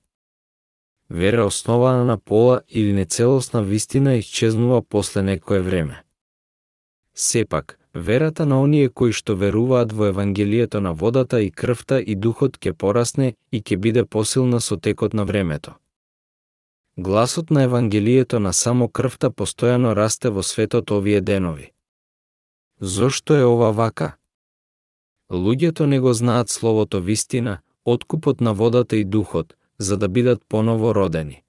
Вера 1.10 1.46
основана 1.46 2.04
на 2.06 2.18
пола 2.18 2.62
или 2.68 2.92
нецелосна 2.92 3.64
вистина 3.64 4.18
исчезнува 4.18 4.82
после 4.82 5.22
некое 5.22 5.62
време. 5.62 6.04
Сепак, 7.16 7.80
верата 7.94 8.46
на 8.46 8.62
оние 8.62 8.90
кои 8.90 9.12
што 9.12 9.36
веруваат 9.36 9.94
во 9.94 10.12
Евангелието 10.12 10.82
на 10.82 10.94
водата 10.94 11.42
и 11.42 11.52
крвта 11.52 12.02
и 12.02 12.16
духот 12.16 12.60
ќе 12.60 12.74
порасне 12.74 13.36
и 13.52 13.62
ќе 13.62 13.78
биде 13.78 14.04
посилна 14.04 14.60
со 14.60 14.76
текот 14.76 15.14
на 15.14 15.24
времето. 15.24 15.80
Гласот 17.00 17.50
на 17.50 17.64
Евангелието 17.64 18.40
на 18.40 18.54
само 18.54 18.88
крвта 18.90 19.30
постојано 19.30 19.92
расте 19.94 20.32
во 20.34 20.42
светот 20.42 20.92
овие 20.92 21.22
денови. 21.22 21.72
Зошто 22.82 23.36
е 23.38 23.44
ова 23.46 23.70
вака? 23.72 24.16
Луѓето 25.30 25.86
не 25.86 26.00
го 26.00 26.14
знаат 26.14 26.50
словото 26.50 27.02
вистина, 27.02 27.60
откупот 27.86 28.42
на 28.42 28.54
водата 28.54 28.98
и 28.98 29.04
духот, 29.04 29.56
за 29.78 29.98
да 29.98 30.10
бидат 30.10 30.42
поново 30.50 30.96
родени. 30.96 31.44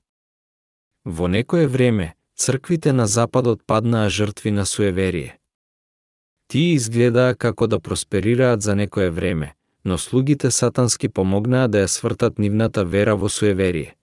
Во 1.04 1.28
некое 1.28 1.66
време, 1.66 2.14
црквите 2.36 2.92
на 2.92 3.06
Западот 3.06 3.64
паднаа 3.66 4.10
жртви 4.10 4.50
на 4.50 4.66
суеверие. 4.66 5.38
Тие 6.48 6.74
изгледаа 6.74 7.34
како 7.34 7.66
да 7.66 7.80
просперираат 7.80 8.62
за 8.62 8.76
некое 8.76 9.10
време, 9.10 9.54
но 9.84 9.98
слугите 9.98 10.50
сатански 10.50 11.08
помогнаа 11.08 11.68
да 11.68 11.78
ја 11.78 11.88
свртат 11.88 12.38
нивната 12.38 12.84
вера 12.84 13.16
во 13.16 13.28
суеверие. 13.28 13.97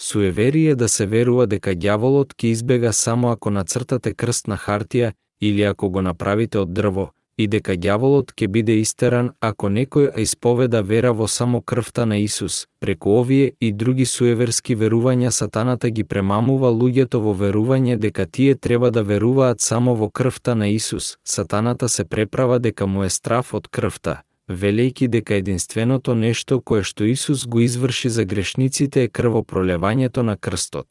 Суеверие 0.00 0.74
да 0.74 0.88
се 0.88 1.06
верува 1.06 1.46
дека 1.50 1.74
ѓаволот 1.74 2.34
ќе 2.38 2.52
избега 2.54 2.92
само 2.92 3.30
ако 3.34 3.50
нацртате 3.50 4.14
крст 4.14 4.46
на 4.46 4.56
хартија 4.56 5.12
или 5.40 5.62
ако 5.62 5.90
го 5.90 6.02
направите 6.02 6.58
од 6.58 6.72
дрво, 6.72 7.10
и 7.38 7.46
дека 7.46 7.74
ѓаволот 7.74 8.30
ќе 8.34 8.48
биде 8.54 8.76
истеран 8.82 9.30
ако 9.40 9.70
некој 9.70 10.10
исповеда 10.22 10.82
вера 10.82 11.12
во 11.12 11.28
само 11.28 11.60
крвта 11.62 12.06
на 12.06 12.18
Исус. 12.18 12.66
Преку 12.80 13.18
овие 13.20 13.52
и 13.60 13.72
други 13.72 14.06
суеверски 14.06 14.76
верувања 14.76 15.30
сатаната 15.30 15.90
ги 15.90 16.04
премамува 16.04 16.70
луѓето 16.70 17.22
во 17.22 17.34
верување 17.34 17.96
дека 17.96 18.26
тие 18.26 18.54
треба 18.54 18.90
да 18.90 19.02
веруваат 19.02 19.60
само 19.60 19.94
во 19.94 20.10
крвта 20.10 20.54
на 20.54 20.68
Исус. 20.68 21.16
Сатаната 21.24 21.88
се 21.88 22.04
преправа 22.04 22.58
дека 22.58 22.86
му 22.86 23.04
е 23.04 23.10
страф 23.10 23.54
од 23.54 23.68
крвта, 23.68 24.22
велејки 24.48 25.08
дека 25.08 25.34
единственото 25.34 26.14
нешто 26.14 26.60
кое 26.60 26.82
што 26.82 27.04
Исус 27.04 27.46
го 27.46 27.60
изврши 27.60 28.08
за 28.08 28.24
грешниците 28.24 29.04
е 29.04 29.08
крвопролевањето 29.08 30.22
на 30.22 30.36
крстот. 30.36 30.86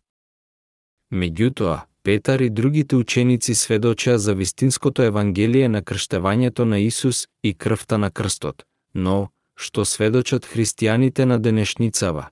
Меѓутоа, 1.12 1.82
Петар 2.04 2.40
и 2.40 2.50
другите 2.50 2.96
ученици 2.96 3.56
сведочеа 3.56 4.18
за 4.18 4.34
вистинското 4.36 5.02
евангелие 5.02 5.68
на 5.70 5.82
крштевањето 5.84 6.64
на 6.64 6.80
Исус 6.80 7.28
и 7.44 7.54
крвта 7.54 7.98
на 7.98 8.12
крстот, 8.12 8.64
но, 8.96 9.30
што 9.56 9.86
сведочат 9.86 10.46
христијаните 10.46 11.26
на 11.26 11.40
денешницава. 11.40 12.30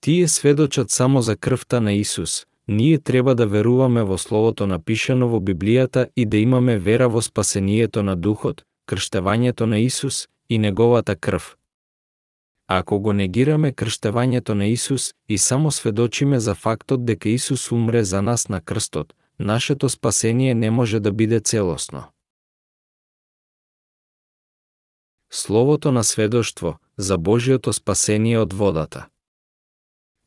Тие 0.00 0.28
сведочат 0.28 0.90
само 0.90 1.22
за 1.22 1.36
крвта 1.36 1.80
на 1.80 1.92
Исус, 1.92 2.46
ние 2.68 2.98
треба 2.98 3.34
да 3.34 3.46
веруваме 3.46 4.02
во 4.02 4.18
Словото 4.18 4.66
напишано 4.66 5.28
во 5.28 5.38
Библијата 5.38 6.08
и 6.16 6.26
да 6.26 6.36
имаме 6.36 6.78
вера 6.78 7.08
во 7.08 7.22
спасението 7.22 8.02
на 8.02 8.16
Духот, 8.16 8.65
крштевањето 8.86 9.66
на 9.66 9.78
Исус 9.78 10.28
и 10.48 10.58
Неговата 10.58 11.16
крв, 11.16 11.56
Ако 12.66 12.98
го 13.00 13.12
негираме 13.12 13.72
крштевањето 13.72 14.54
на 14.54 14.66
Исус 14.66 15.14
и 15.28 15.38
само 15.38 15.70
сведочиме 15.70 16.40
за 16.40 16.54
фактот 16.54 17.04
дека 17.04 17.28
Исус 17.28 17.72
умре 17.72 18.04
за 18.04 18.22
нас 18.22 18.48
на 18.48 18.60
крстот, 18.60 19.14
нашето 19.38 19.88
спасение 19.88 20.54
не 20.54 20.70
може 20.70 21.00
да 21.00 21.12
биде 21.12 21.40
целосно. 21.40 22.04
Словото 25.30 25.92
на 25.92 26.04
сведоштво 26.04 26.78
за 26.96 27.18
Божиото 27.18 27.72
спасение 27.72 28.38
од 28.38 28.52
водата. 28.52 29.08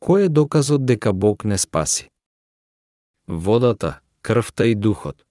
Кој 0.00 0.24
е 0.24 0.28
доказот 0.28 0.86
дека 0.86 1.12
Бог 1.12 1.44
не 1.44 1.58
спаси? 1.58 2.08
Водата, 3.28 4.00
крвта 4.22 4.64
и 4.64 4.74
духот. 4.74 5.26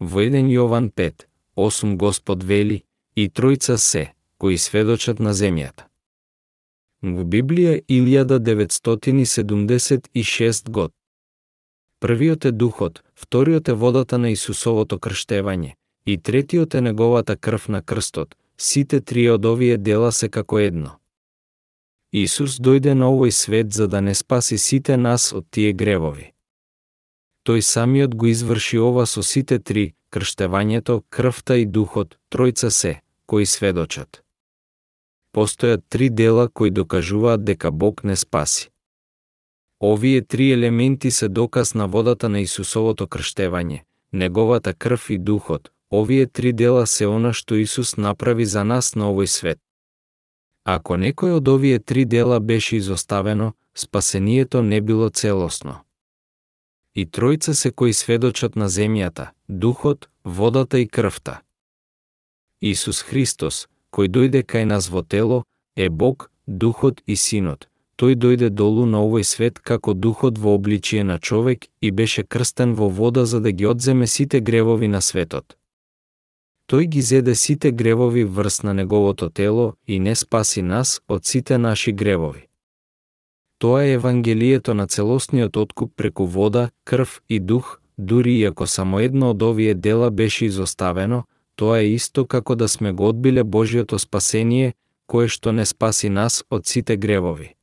Во 0.00 0.22
1 0.22 0.46
Јован 0.46 0.92
5, 0.94 1.26
8 1.58 1.96
Господ 1.96 2.44
вели, 2.44 2.82
и 3.16 3.28
тројца 3.28 3.76
се, 3.76 4.12
кои 4.38 4.58
сведочат 4.58 5.18
на 5.18 5.34
земјата. 5.34 5.84
Во 7.02 7.24
Библија 7.24 7.82
1976 7.90 10.70
год. 10.70 10.92
Првиот 12.00 12.44
е 12.44 12.52
духот, 12.52 13.02
вториот 13.14 13.68
е 13.68 13.72
водата 13.72 14.18
на 14.18 14.30
Исусовото 14.30 14.98
крштевање 14.98 15.74
и 16.06 16.18
третиот 16.18 16.74
е 16.74 16.80
неговата 16.80 17.36
крв 17.36 17.68
на 17.68 17.82
крстот. 17.82 18.36
Сите 18.56 19.00
три 19.00 19.30
од 19.30 19.44
овие 19.44 19.76
дела 19.76 20.12
се 20.12 20.28
како 20.28 20.58
едно. 20.58 20.90
Исус 22.12 22.60
дојде 22.62 22.94
на 22.94 23.06
овој 23.10 23.30
свет 23.30 23.72
за 23.72 23.88
да 23.88 24.00
не 24.00 24.14
спаси 24.14 24.58
сите 24.58 24.96
нас 24.96 25.32
од 25.32 25.46
тие 25.50 25.72
гревови. 25.72 26.32
Тој 27.46 27.60
самиот 27.60 28.14
го 28.14 28.26
изврши 28.26 28.78
ова 28.78 29.06
со 29.06 29.22
сите 29.22 29.58
три, 29.58 29.94
крштевањето, 30.10 31.02
крвта 31.10 31.56
и 31.56 31.66
духот, 31.66 32.18
тројца 32.30 32.70
се, 32.70 33.00
кои 33.26 33.46
сведочат. 33.46 34.22
Постојат 35.32 35.82
три 35.88 36.10
дела 36.10 36.48
кои 36.48 36.70
докажуваат 36.70 37.44
дека 37.44 37.70
Бог 37.70 38.04
не 38.04 38.16
спаси. 38.16 38.70
Овие 39.80 40.22
три 40.22 40.50
елементи 40.52 41.10
се 41.10 41.28
доказ 41.28 41.74
на 41.74 41.86
водата 41.86 42.28
на 42.28 42.40
Исусовото 42.40 43.06
крштевање, 43.06 43.82
неговата 44.12 44.74
крв 44.74 45.10
и 45.10 45.18
духот. 45.18 45.70
Овие 45.90 46.26
три 46.26 46.52
дела 46.52 46.86
се 46.86 47.06
она 47.06 47.32
што 47.32 47.54
Исус 47.54 47.96
направи 47.96 48.44
за 48.44 48.64
нас 48.64 48.94
на 48.94 49.08
овој 49.12 49.26
свет. 49.26 49.58
Ако 50.64 50.98
некој 51.00 51.38
од 51.38 51.48
овие 51.48 51.78
три 51.78 52.04
дела 52.04 52.40
беше 52.40 52.76
изоставено, 52.76 53.52
спасението 53.74 54.62
не 54.62 54.80
било 54.80 55.08
целосно. 55.08 55.80
И 56.94 57.06
тројца 57.06 57.52
се 57.52 57.70
кои 57.70 57.92
сведочат 57.92 58.56
на 58.56 58.68
земјата, 58.68 59.30
духот, 59.48 60.08
водата 60.24 60.78
и 60.78 60.88
крвта. 60.88 61.40
Исус 62.60 63.02
Христос, 63.02 63.66
кој 63.90 64.08
дојде 64.12 64.42
кај 64.44 64.64
нас 64.68 64.88
во 64.92 65.02
тело, 65.02 65.44
е 65.76 65.88
Бог, 65.88 66.30
Духот 66.46 67.00
и 67.06 67.16
Синот. 67.16 67.68
Тој 67.96 68.14
дојде 68.14 68.50
долу 68.50 68.84
на 68.86 69.00
овој 69.00 69.24
свет 69.24 69.58
како 69.58 69.94
Духот 69.94 70.38
во 70.38 70.54
обличие 70.54 71.04
на 71.04 71.18
човек 71.18 71.66
и 71.80 71.90
беше 71.90 72.22
крстен 72.22 72.74
во 72.74 72.88
вода 72.88 73.24
за 73.26 73.40
да 73.40 73.52
ги 73.52 73.66
одземе 73.66 74.06
сите 74.06 74.40
гревови 74.40 74.88
на 74.88 75.00
светот. 75.00 75.56
Тој 76.68 76.84
ги 76.84 77.00
зеде 77.00 77.34
сите 77.34 77.72
гревови 77.72 78.24
врз 78.24 78.62
на 78.62 78.74
неговото 78.74 79.30
тело 79.30 79.74
и 79.86 79.98
не 79.98 80.14
спаси 80.14 80.62
нас 80.62 81.00
од 81.08 81.24
сите 81.24 81.58
наши 81.58 81.92
гревови. 81.92 82.48
Тоа 83.58 83.84
е 83.84 83.92
Евангелието 83.92 84.74
на 84.74 84.86
целосниот 84.86 85.56
откуп 85.56 85.96
преку 85.96 86.26
вода, 86.26 86.70
крв 86.84 87.22
и 87.28 87.40
дух, 87.40 87.80
дури 87.98 88.34
и 88.38 88.44
ако 88.44 88.66
само 88.66 89.00
едно 89.00 89.30
од 89.30 89.42
овие 89.42 89.74
дела 89.74 90.10
беше 90.10 90.44
изоставено, 90.44 91.24
тоа 91.56 91.78
е 91.78 91.92
исто 91.92 92.26
како 92.26 92.54
да 92.54 92.68
сме 92.68 92.92
го 92.92 93.08
одбиле 93.08 93.44
Божиото 93.44 93.98
спасение, 93.98 94.74
кое 95.06 95.28
што 95.28 95.52
не 95.52 95.66
спаси 95.66 96.08
нас 96.08 96.44
од 96.50 96.66
сите 96.66 96.96
гревови. 96.96 97.54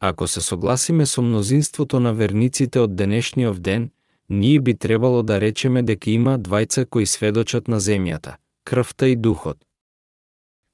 Ако 0.00 0.26
се 0.26 0.40
согласиме 0.40 1.06
со 1.06 1.22
мнозинството 1.22 2.00
на 2.00 2.12
верниците 2.12 2.80
од 2.80 2.96
денешниот 2.96 3.62
ден, 3.62 3.90
ние 4.28 4.60
би 4.60 4.74
требало 4.74 5.22
да 5.22 5.40
речеме 5.40 5.82
дека 5.82 6.10
има 6.10 6.38
двајца 6.38 6.86
кои 6.86 7.06
сведочат 7.06 7.68
на 7.68 7.80
земјата– 7.80 8.36
крвта 8.64 9.08
и 9.08 9.16
духот. 9.16 9.58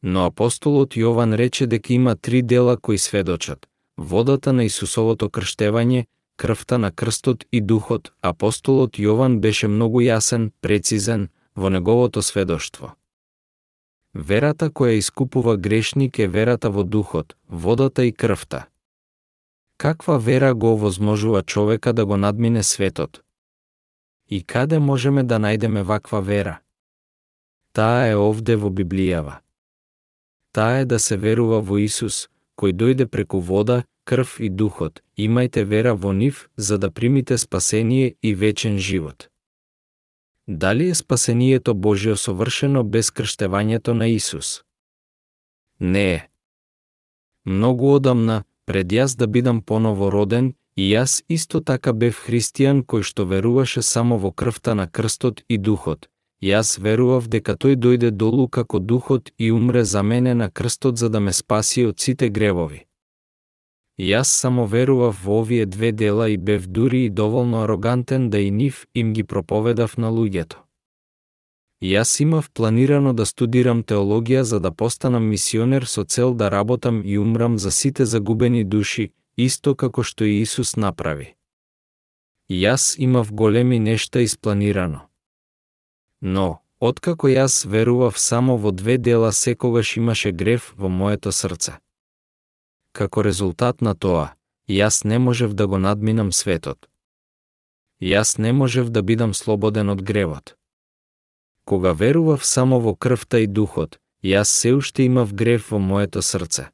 Но 0.03 0.25
апостолот 0.25 0.97
Јован 0.97 1.37
рече 1.37 1.67
дека 1.67 1.93
има 1.93 2.17
три 2.17 2.43
дела 2.43 2.77
кои 2.77 2.99
сведочат– 2.99 3.67
водата 3.99 4.53
на 4.53 4.65
Исусовото 4.65 5.29
крштевање, 5.29 6.07
крвта 6.39 6.79
на 6.79 6.91
крстот 6.93 7.45
и 7.53 7.61
духот. 7.61 8.13
Апостолот 8.23 8.99
Јован 8.99 9.41
беше 9.43 9.69
многу 9.69 10.01
јасен, 10.01 10.51
прецизен, 10.63 11.29
во 11.59 11.69
неговото 11.75 12.23
сведоштво. 12.23 12.95
Верата 14.15 14.71
која 14.71 14.95
искупува 15.03 15.57
грешник 15.57 16.19
е 16.19 16.29
верата 16.29 16.71
во 16.71 16.85
духот, 16.85 17.37
водата 17.49 18.05
и 18.07 18.13
крвта. 18.13 18.69
Каква 19.77 20.19
вера 20.19 20.55
го 20.55 20.73
овозможува 20.73 21.43
човека 21.43 21.93
да 21.93 22.07
го 22.07 22.17
надмине 22.17 22.63
светот? 22.63 23.23
И 24.31 24.43
каде 24.43 24.79
можеме 24.79 25.23
да 25.23 25.39
најдеме 25.39 25.83
ваква 25.83 26.21
вера? 26.21 26.59
Таа 27.73 28.09
е 28.09 28.17
овде 28.17 28.57
во 28.57 28.71
Библијава. 28.71 29.39
Таа 30.53 30.81
е 30.81 30.85
да 30.85 30.99
се 30.99 31.17
верува 31.17 31.61
во 31.61 31.79
Исус, 31.79 32.29
кој 32.59 32.75
дојде 32.75 33.07
преку 33.07 33.41
вода, 33.41 33.85
крв 34.09 34.41
и 34.41 34.49
духот. 34.49 35.03
Имајте 35.19 35.65
вера 35.65 35.93
во 35.95 36.13
нив 36.13 36.49
за 36.57 36.79
да 36.79 36.91
примите 36.91 37.39
спасение 37.39 38.15
и 38.23 38.35
вечен 38.35 38.79
живот. 38.79 39.29
Дали 40.49 40.89
е 40.89 40.95
спасението 40.95 41.75
Божие 41.75 42.17
совршено 42.17 42.85
без 42.85 43.11
крштевањето 43.11 43.93
на 43.93 44.09
Исус? 44.09 44.63
Не 45.81 46.13
е. 46.13 46.29
Многу 47.45 47.93
одамна, 47.93 48.45
пред 48.67 48.93
јас 48.93 49.17
да 49.17 49.27
бидам 49.27 49.61
поново 49.63 50.11
роден, 50.11 50.55
и 50.77 50.89
јас 50.95 51.23
исто 51.29 51.61
така 51.61 51.93
бев 51.93 52.17
христијан 52.25 52.85
кој 52.91 53.03
што 53.03 53.29
веруваше 53.29 53.83
само 53.83 54.17
во 54.17 54.33
крвта 54.33 54.75
на 54.75 54.89
крстот 54.89 55.45
и 55.49 55.59
духот. 55.59 56.09
Јас 56.41 56.79
верував 56.81 57.29
дека 57.29 57.53
тој 57.53 57.77
дојде 57.77 58.11
долу 58.11 58.49
како 58.49 58.79
духот 58.79 59.33
и 59.39 59.53
умре 59.53 59.85
за 59.85 60.03
мене 60.03 60.35
на 60.35 60.51
крстот 60.51 60.97
за 60.99 61.09
да 61.09 61.21
ме 61.21 61.33
спаси 61.33 61.85
од 61.87 62.01
сите 62.01 62.29
гревови. 62.29 62.88
Јас 63.99 64.31
само 64.31 64.67
верував 64.67 65.19
во 65.25 65.41
овие 65.41 65.67
две 65.67 65.93
дела 65.93 66.29
и 66.31 66.37
бев 66.37 66.67
дури 66.67 67.05
и 67.05 67.11
доволно 67.11 67.65
арогантен 67.65 68.31
да 68.31 68.39
и 68.39 68.51
нив 68.51 68.87
им 68.95 69.13
ги 69.13 69.25
проповедав 69.25 69.99
на 69.99 70.11
луѓето. 70.11 70.57
Јас 71.83 72.23
имав 72.23 72.51
планирано 72.51 73.13
да 73.13 73.27
студирам 73.27 73.83
теологија 73.83 74.41
за 74.43 74.61
да 74.61 74.71
постанам 74.71 75.29
мисионер 75.29 75.83
со 75.83 76.05
цел 76.05 76.35
да 76.35 76.51
работам 76.51 77.03
и 77.05 77.19
умрам 77.19 77.59
за 77.59 77.71
сите 77.71 78.05
загубени 78.05 78.65
души, 78.65 79.11
исто 79.37 79.75
како 79.75 80.03
што 80.03 80.25
и 80.25 80.43
Исус 80.43 80.77
направи. 80.77 81.35
Јас 82.51 82.95
имав 82.99 83.33
големи 83.33 83.79
нешта 83.79 84.23
испланирано. 84.23 85.01
Но, 86.21 86.63
откако 86.81 87.29
јас 87.29 87.67
верував 87.67 88.19
само 88.19 88.57
во 88.57 88.71
две 88.73 88.99
дела 88.99 89.33
секогаш 89.33 89.97
имаше 89.97 90.33
грев 90.33 90.75
во 90.77 90.89
моето 90.89 91.33
срце. 91.33 91.79
Како 92.99 93.23
резултат 93.23 93.83
на 93.87 93.93
тоа, 93.95 94.35
јас 94.67 95.05
не 95.07 95.19
можев 95.23 95.53
да 95.55 95.67
го 95.71 95.79
надминам 95.79 96.33
светот. 96.33 96.89
Јас 98.03 98.39
не 98.43 98.51
можев 98.53 98.91
да 98.91 99.03
бидам 99.03 99.35
слободен 99.35 99.93
од 99.95 100.03
гревот. 100.03 100.57
Кога 101.65 101.93
верував 101.93 102.45
само 102.45 102.81
во 102.81 102.97
крвта 102.97 103.39
и 103.45 103.47
духот, 103.47 104.01
јас 104.23 104.51
се 104.51 104.75
уште 104.75 105.07
имав 105.07 105.31
грев 105.35 105.71
во 105.71 105.79
моето 105.79 106.23
срце. 106.23 106.65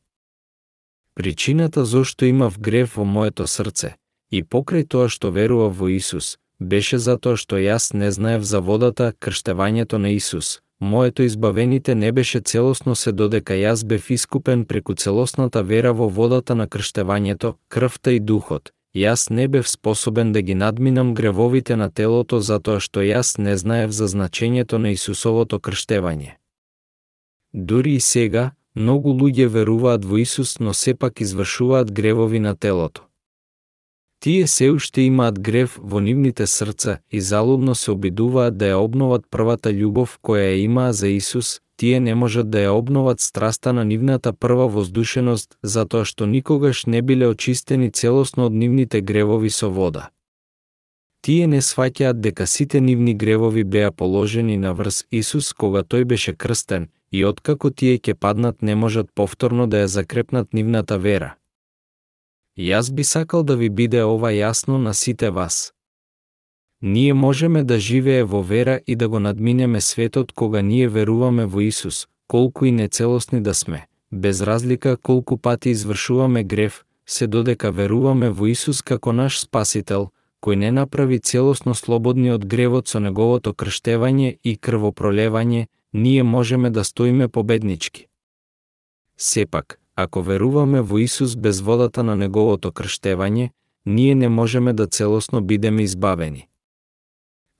Причината 1.14 1.84
зошто 1.84 2.24
имав 2.24 2.56
грев 2.58 2.96
во 2.96 3.04
моето 3.04 3.46
срце, 3.46 3.94
и 4.30 4.40
покрај 4.42 4.88
тоа 4.88 5.12
што 5.12 5.28
верував 5.28 5.76
во 5.76 5.92
Исус, 5.92 6.38
беше 6.58 6.98
затоа 6.98 7.36
што 7.36 7.60
јас 7.60 7.92
не 7.92 8.08
знаев 8.10 8.48
за 8.48 8.64
водата, 8.64 9.12
крштевањето 9.20 10.00
на 10.00 10.16
Исус, 10.16 10.62
моето 10.84 11.22
избавените 11.22 11.94
не 11.94 12.12
беше 12.12 12.40
целосно 12.40 12.94
се 12.94 13.12
додека 13.12 13.54
јас 13.54 13.84
бев 13.86 14.10
искупен 14.10 14.64
преку 14.64 14.94
целосната 14.94 15.62
вера 15.62 15.92
во 15.92 16.08
водата 16.08 16.54
на 16.54 16.66
крштевањето, 16.68 17.54
крвта 17.68 18.12
и 18.12 18.20
духот. 18.20 18.72
Јас 18.94 19.30
не 19.30 19.48
бев 19.48 19.68
способен 19.68 20.32
да 20.32 20.42
ги 20.42 20.54
надминам 20.54 21.14
гревовите 21.14 21.76
на 21.76 21.90
телото 21.90 22.40
затоа 22.40 22.80
што 22.80 23.00
јас 23.00 23.38
не 23.38 23.56
знаев 23.56 23.90
за 23.90 24.06
значењето 24.06 24.78
на 24.78 24.94
Исусовото 24.94 25.58
крштевање. 25.58 26.38
Дури 27.52 27.94
и 27.94 28.00
сега, 28.00 28.52
многу 28.74 29.10
луѓе 29.10 29.46
веруваат 29.46 30.04
во 30.04 30.18
Исус, 30.18 30.60
но 30.60 30.74
сепак 30.74 31.20
извршуваат 31.20 31.92
гревови 31.92 32.38
на 32.38 32.54
телото. 32.54 33.02
Тие 34.24 34.46
се 34.46 34.70
уште 34.70 35.02
имаат 35.04 35.36
грев 35.40 35.74
во 35.82 36.00
нивните 36.00 36.46
срца 36.46 36.98
и 37.12 37.20
залудно 37.20 37.74
се 37.74 37.90
обидуваат 37.92 38.54
да 38.56 38.70
ја 38.70 38.78
обноват 38.80 39.26
првата 39.30 39.68
љубов 39.68 40.14
која 40.24 40.46
ја 40.46 40.62
имаа 40.64 40.92
за 40.96 41.10
Исус, 41.12 41.60
тие 41.76 42.00
не 42.00 42.14
можат 42.14 42.48
да 42.48 42.62
ја 42.64 42.70
обноват 42.72 43.20
страста 43.20 43.72
на 43.72 43.84
нивната 43.84 44.32
прва 44.32 44.64
воздушеност 44.68 45.58
затоа 45.62 46.08
што 46.08 46.24
никогаш 46.24 46.86
не 46.86 47.02
биле 47.02 47.28
очистени 47.28 47.90
целосно 47.90 48.46
од 48.46 48.56
нивните 48.64 49.02
гревови 49.02 49.50
со 49.50 49.68
вода. 49.68 50.08
Тие 51.20 51.46
не 51.46 51.60
сваќаат 51.60 52.24
дека 52.24 52.46
сите 52.46 52.80
нивни 52.80 53.12
гревови 53.14 53.64
беа 53.64 53.92
положени 53.92 54.56
на 54.56 54.72
врз 54.72 55.04
Исус 55.12 55.52
кога 55.52 55.84
тој 55.84 56.04
беше 56.04 56.32
крстен 56.32 56.88
и 57.12 57.24
откако 57.28 57.70
тие 57.70 58.00
ќе 58.00 58.14
паднат 58.14 58.62
не 58.62 58.74
можат 58.74 59.12
повторно 59.14 59.66
да 59.66 59.84
ја 59.84 59.96
закрепнат 60.00 60.54
нивната 60.54 60.98
вера. 60.98 61.34
Јас 62.56 62.92
би 62.92 63.04
сакал 63.04 63.42
да 63.42 63.56
ви 63.56 63.68
биде 63.68 64.04
ова 64.04 64.30
јасно 64.30 64.78
на 64.78 64.94
сите 64.94 65.30
вас. 65.30 65.72
Ние 66.82 67.14
можеме 67.14 67.64
да 67.64 67.78
живее 67.78 68.24
во 68.24 68.42
вера 68.42 68.80
и 68.86 68.96
да 68.96 69.08
го 69.08 69.18
надминеме 69.18 69.80
светот 69.80 70.32
кога 70.32 70.62
ние 70.62 70.88
веруваме 70.88 71.46
во 71.46 71.60
Исус, 71.60 72.06
колку 72.28 72.64
и 72.64 72.72
нецелосни 72.72 73.40
да 73.40 73.54
сме, 73.54 73.86
без 74.12 74.40
разлика 74.40 74.96
колку 74.96 75.36
пати 75.36 75.70
извршуваме 75.70 76.44
грев, 76.44 76.84
се 77.06 77.26
додека 77.26 77.70
веруваме 77.70 78.30
во 78.30 78.46
Исус 78.46 78.82
како 78.82 79.12
наш 79.12 79.40
Спасител, 79.40 80.10
кој 80.42 80.54
не 80.54 80.70
направи 80.70 81.18
целосно 81.18 81.74
слободни 81.74 82.30
од 82.30 82.44
гревот 82.46 82.88
со 82.88 83.00
неговото 83.00 83.54
крштевање 83.54 84.38
и 84.44 84.56
крвопролевање, 84.56 85.66
ние 85.92 86.22
можеме 86.22 86.70
да 86.70 86.84
стоиме 86.84 87.28
победнички. 87.28 88.06
Сепак, 89.16 89.80
Ако 89.96 90.22
веруваме 90.22 90.80
во 90.80 90.98
Исус 90.98 91.36
без 91.36 91.60
водата 91.60 92.02
на 92.02 92.16
Неговото 92.16 92.72
крштевање, 92.72 93.50
ние 93.86 94.14
не 94.14 94.28
можеме 94.28 94.72
да 94.72 94.86
целосно 94.86 95.40
бидеме 95.40 95.82
избавени. 95.82 96.48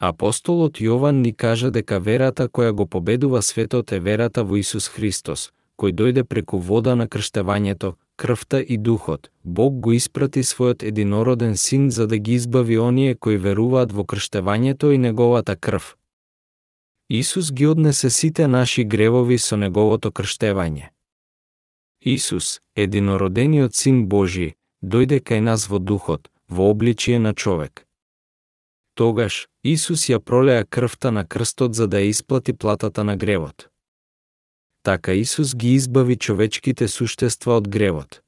Апостолот 0.00 0.80
Јован 0.80 1.22
ни 1.22 1.32
кажа 1.32 1.70
дека 1.70 1.98
верата 1.98 2.48
која 2.48 2.72
го 2.72 2.86
победува 2.86 3.42
светот 3.42 3.92
е 3.92 4.00
верата 4.00 4.44
во 4.44 4.56
Исус 4.56 4.88
Христос, 4.88 5.52
кој 5.78 5.92
дојде 5.94 6.24
преку 6.24 6.58
вода 6.58 6.94
на 6.94 7.06
крштевањето, 7.06 7.94
крвта 8.16 8.60
и 8.60 8.78
духот, 8.78 9.30
Бог 9.44 9.80
го 9.80 9.92
испрати 9.92 10.42
својот 10.42 10.82
единороден 10.82 11.56
син 11.56 11.90
за 11.90 12.06
да 12.06 12.18
ги 12.18 12.34
избави 12.34 12.78
оние 12.78 13.14
кои 13.14 13.36
веруваат 13.36 13.92
во 13.92 14.04
крштевањето 14.04 14.90
и 14.90 14.98
неговата 14.98 15.56
крв. 15.56 15.96
Исус 17.08 17.52
ги 17.52 17.66
однесе 17.66 18.10
сите 18.10 18.48
наши 18.48 18.84
гревови 18.84 19.38
со 19.38 19.56
неговото 19.56 20.10
крштевање. 20.10 20.93
Исус, 22.04 22.60
единородениот 22.76 23.74
син 23.74 24.04
Божи, 24.08 24.54
дојде 24.84 25.22
кај 25.24 25.40
нас 25.40 25.68
во 25.72 25.78
духот, 25.78 26.28
во 26.48 26.68
обличие 26.70 27.18
на 27.18 27.32
човек. 27.34 27.86
Тогаш, 28.94 29.48
Исус 29.64 30.04
ја 30.10 30.20
пролеа 30.20 30.66
крвта 30.68 31.10
на 31.10 31.24
крстот 31.24 31.74
за 31.74 31.86
да 31.86 32.04
ја 32.04 32.12
исплати 32.12 32.52
платата 32.52 33.04
на 33.04 33.16
гревот. 33.16 33.68
Така 34.82 35.14
Исус 35.14 35.56
ги 35.56 35.74
избави 35.74 36.16
човечките 36.16 36.88
суштества 36.88 37.56
од 37.56 37.68
гревот. 37.68 38.20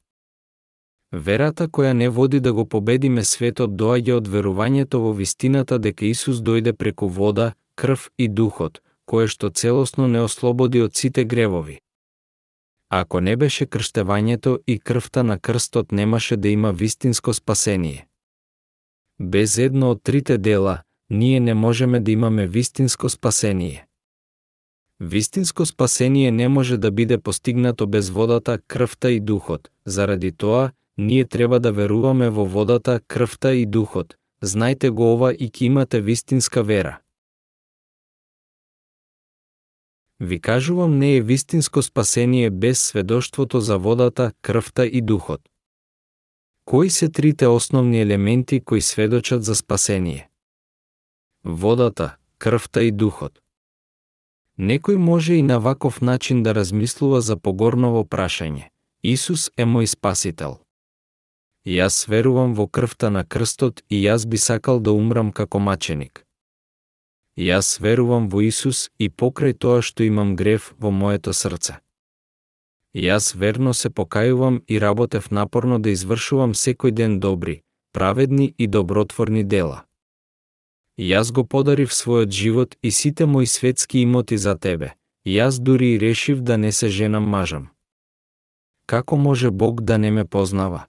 Верата 1.12 1.68
која 1.68 1.92
не 1.92 2.08
води 2.08 2.40
да 2.40 2.52
го 2.52 2.64
победиме 2.64 3.24
светот 3.24 3.76
доаѓа 3.76 4.16
од 4.24 4.28
верувањето 4.28 5.04
во 5.04 5.12
вистината 5.12 5.78
дека 5.78 6.06
Исус 6.06 6.40
дојде 6.40 6.72
преку 6.72 7.08
вода, 7.08 7.52
крв 7.76 8.10
и 8.18 8.28
духот, 8.28 8.80
кое 9.04 9.28
што 9.28 9.50
целосно 9.50 10.08
не 10.08 10.20
ослободи 10.20 10.80
од 10.80 10.96
сите 10.96 11.24
гревови. 11.24 11.80
Ако 12.90 13.20
не 13.20 13.36
беше 13.36 13.66
крштевањето 13.66 14.58
и 14.66 14.78
крвта 14.78 15.22
на 15.22 15.38
крстот 15.38 15.92
немаше 15.92 16.36
да 16.36 16.48
има 16.48 16.72
вистинско 16.72 17.34
спасение. 17.34 18.06
Без 19.20 19.58
едно 19.58 19.90
од 19.90 20.02
трите 20.02 20.38
дела, 20.38 20.82
ние 21.10 21.40
не 21.40 21.54
можеме 21.54 22.00
да 22.00 22.10
имаме 22.10 22.46
вистинско 22.46 23.08
спасение. 23.08 23.86
Вистинско 25.00 25.66
спасение 25.66 26.30
не 26.30 26.48
може 26.48 26.76
да 26.76 26.90
биде 26.90 27.18
постигнато 27.18 27.86
без 27.86 28.10
водата, 28.10 28.58
крвта 28.68 29.10
и 29.10 29.20
духот. 29.20 29.70
Заради 29.86 30.32
тоа, 30.32 30.70
ние 30.98 31.24
треба 31.24 31.60
да 31.60 31.72
веруваме 31.72 32.30
во 32.30 32.46
водата, 32.46 33.00
крвта 33.08 33.52
и 33.52 33.66
духот. 33.66 34.16
Знајте 34.44 34.90
го 34.90 35.12
ова 35.14 35.32
и 35.34 35.48
ќе 35.50 35.62
имате 35.64 36.00
вистинска 36.00 36.62
вера. 36.62 36.98
Ви 40.20 40.40
кажувам 40.40 40.98
не 40.98 41.16
е 41.16 41.22
вистинско 41.22 41.82
спасение 41.82 42.50
без 42.50 42.82
сведоштвото 42.82 43.60
за 43.60 43.78
водата, 43.78 44.32
крвта 44.42 44.84
и 44.86 45.00
духот. 45.00 45.40
Кои 46.64 46.90
се 46.90 47.08
трите 47.08 47.46
основни 47.46 48.00
елементи 48.00 48.60
кои 48.60 48.80
сведочат 48.80 49.44
за 49.44 49.54
спасение? 49.54 50.28
Водата, 51.44 52.16
крвта 52.38 52.82
и 52.82 52.92
духот. 52.92 53.38
Некој 54.58 54.96
може 54.96 55.34
и 55.34 55.42
на 55.42 55.60
ваков 55.60 56.00
начин 56.00 56.42
да 56.42 56.54
размислува 56.54 57.20
за 57.20 57.36
погорново 57.36 58.04
прашање. 58.04 58.72
Исус 59.02 59.50
е 59.56 59.68
мој 59.68 59.86
спасител. 59.86 60.58
Јас 61.66 62.08
верувам 62.08 62.54
во 62.54 62.66
крвта 62.66 63.10
на 63.10 63.24
крстот 63.24 63.84
и 63.90 64.00
јас 64.02 64.26
би 64.26 64.38
сакал 64.38 64.80
да 64.80 64.92
умрам 64.92 65.32
како 65.32 65.58
маченик. 65.58 66.25
Јас 67.36 67.80
верувам 67.80 68.28
во 68.32 68.40
Исус 68.48 68.88
и 68.98 69.08
покрај 69.08 69.52
тоа 69.60 69.82
што 69.84 70.04
имам 70.04 70.36
грев 70.36 70.72
во 70.80 70.90
моето 70.90 71.32
срце. 71.36 71.76
Јас 72.96 73.34
верно 73.36 73.74
се 73.74 73.90
покајувам 73.90 74.62
и 74.66 74.78
работев 74.80 75.30
напорно 75.30 75.78
да 75.78 75.90
извршувам 75.92 76.54
секој 76.54 76.90
ден 76.96 77.20
добри, 77.20 77.60
праведни 77.92 78.54
и 78.58 78.66
добротворни 78.66 79.44
дела. 79.44 79.84
Јас 80.96 81.32
го 81.32 81.44
подарив 81.44 81.92
својот 81.92 82.32
живот 82.32 82.76
и 82.82 82.90
сите 82.90 83.26
мои 83.26 83.46
светски 83.46 84.00
имоти 84.00 84.38
за 84.38 84.56
тебе. 84.56 84.94
Јас 85.26 85.60
дури 85.60 85.92
и 85.94 85.98
решив 85.98 86.40
да 86.40 86.56
не 86.56 86.72
се 86.72 86.88
женам 86.88 87.28
мажам. 87.28 87.68
Како 88.86 89.16
може 89.16 89.50
Бог 89.50 89.82
да 89.82 89.98
не 89.98 90.10
ме 90.10 90.24
познава? 90.24 90.86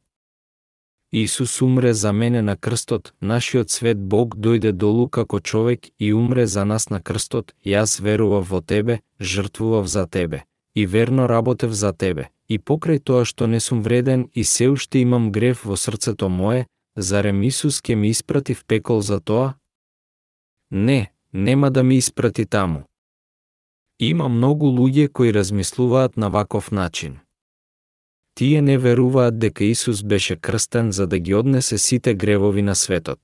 Исус 1.23 1.61
умре 1.61 1.93
за 1.93 2.13
мене 2.13 2.41
на 2.41 2.57
крстот, 2.57 3.13
нашиот 3.21 3.69
свет 3.69 3.97
Бог 3.97 4.35
дојде 4.35 4.71
долу 4.71 5.07
како 5.09 5.39
човек 5.39 5.87
и 5.99 6.13
умре 6.13 6.47
за 6.47 6.65
нас 6.65 6.89
на 6.89 7.01
крстот, 7.01 7.53
јас 7.65 8.01
верував 8.01 8.49
во 8.49 8.61
Тебе, 8.61 8.99
жртвував 9.21 9.87
за 9.87 10.07
Тебе, 10.07 10.43
и 10.75 10.85
верно 10.85 11.27
работев 11.27 11.71
за 11.71 11.93
Тебе, 11.93 12.29
и 12.49 12.59
покрај 12.59 12.99
тоа 12.99 13.25
што 13.25 13.47
не 13.47 13.59
сум 13.59 13.81
вреден 13.81 14.29
и 14.33 14.43
се 14.43 14.69
уште 14.69 14.99
имам 14.99 15.31
грев 15.31 15.65
во 15.65 15.77
срцето 15.77 16.29
мое, 16.29 16.67
зарем 16.95 17.41
Исус 17.43 17.81
ке 17.81 17.95
ми 17.95 18.09
испрати 18.09 18.53
в 18.53 18.65
пекол 18.65 19.01
за 19.01 19.19
тоа? 19.19 19.53
Не, 20.71 21.11
нема 21.33 21.71
да 21.71 21.83
ми 21.83 21.95
испрати 21.95 22.45
таму. 22.45 22.83
Има 23.99 24.27
многу 24.29 24.67
луѓе 24.67 25.09
кои 25.09 25.33
размислуваат 25.33 26.17
на 26.17 26.29
ваков 26.29 26.71
начин. 26.71 27.19
Тие 28.37 28.61
не 28.61 28.77
веруваат 28.77 29.39
дека 29.39 29.63
Исус 29.63 30.03
беше 30.03 30.35
крстен 30.35 30.91
за 30.91 31.07
да 31.07 31.19
ги 31.19 31.33
однесе 31.33 31.77
сите 31.77 32.13
гревови 32.13 32.61
на 32.61 32.75
светот. 32.75 33.19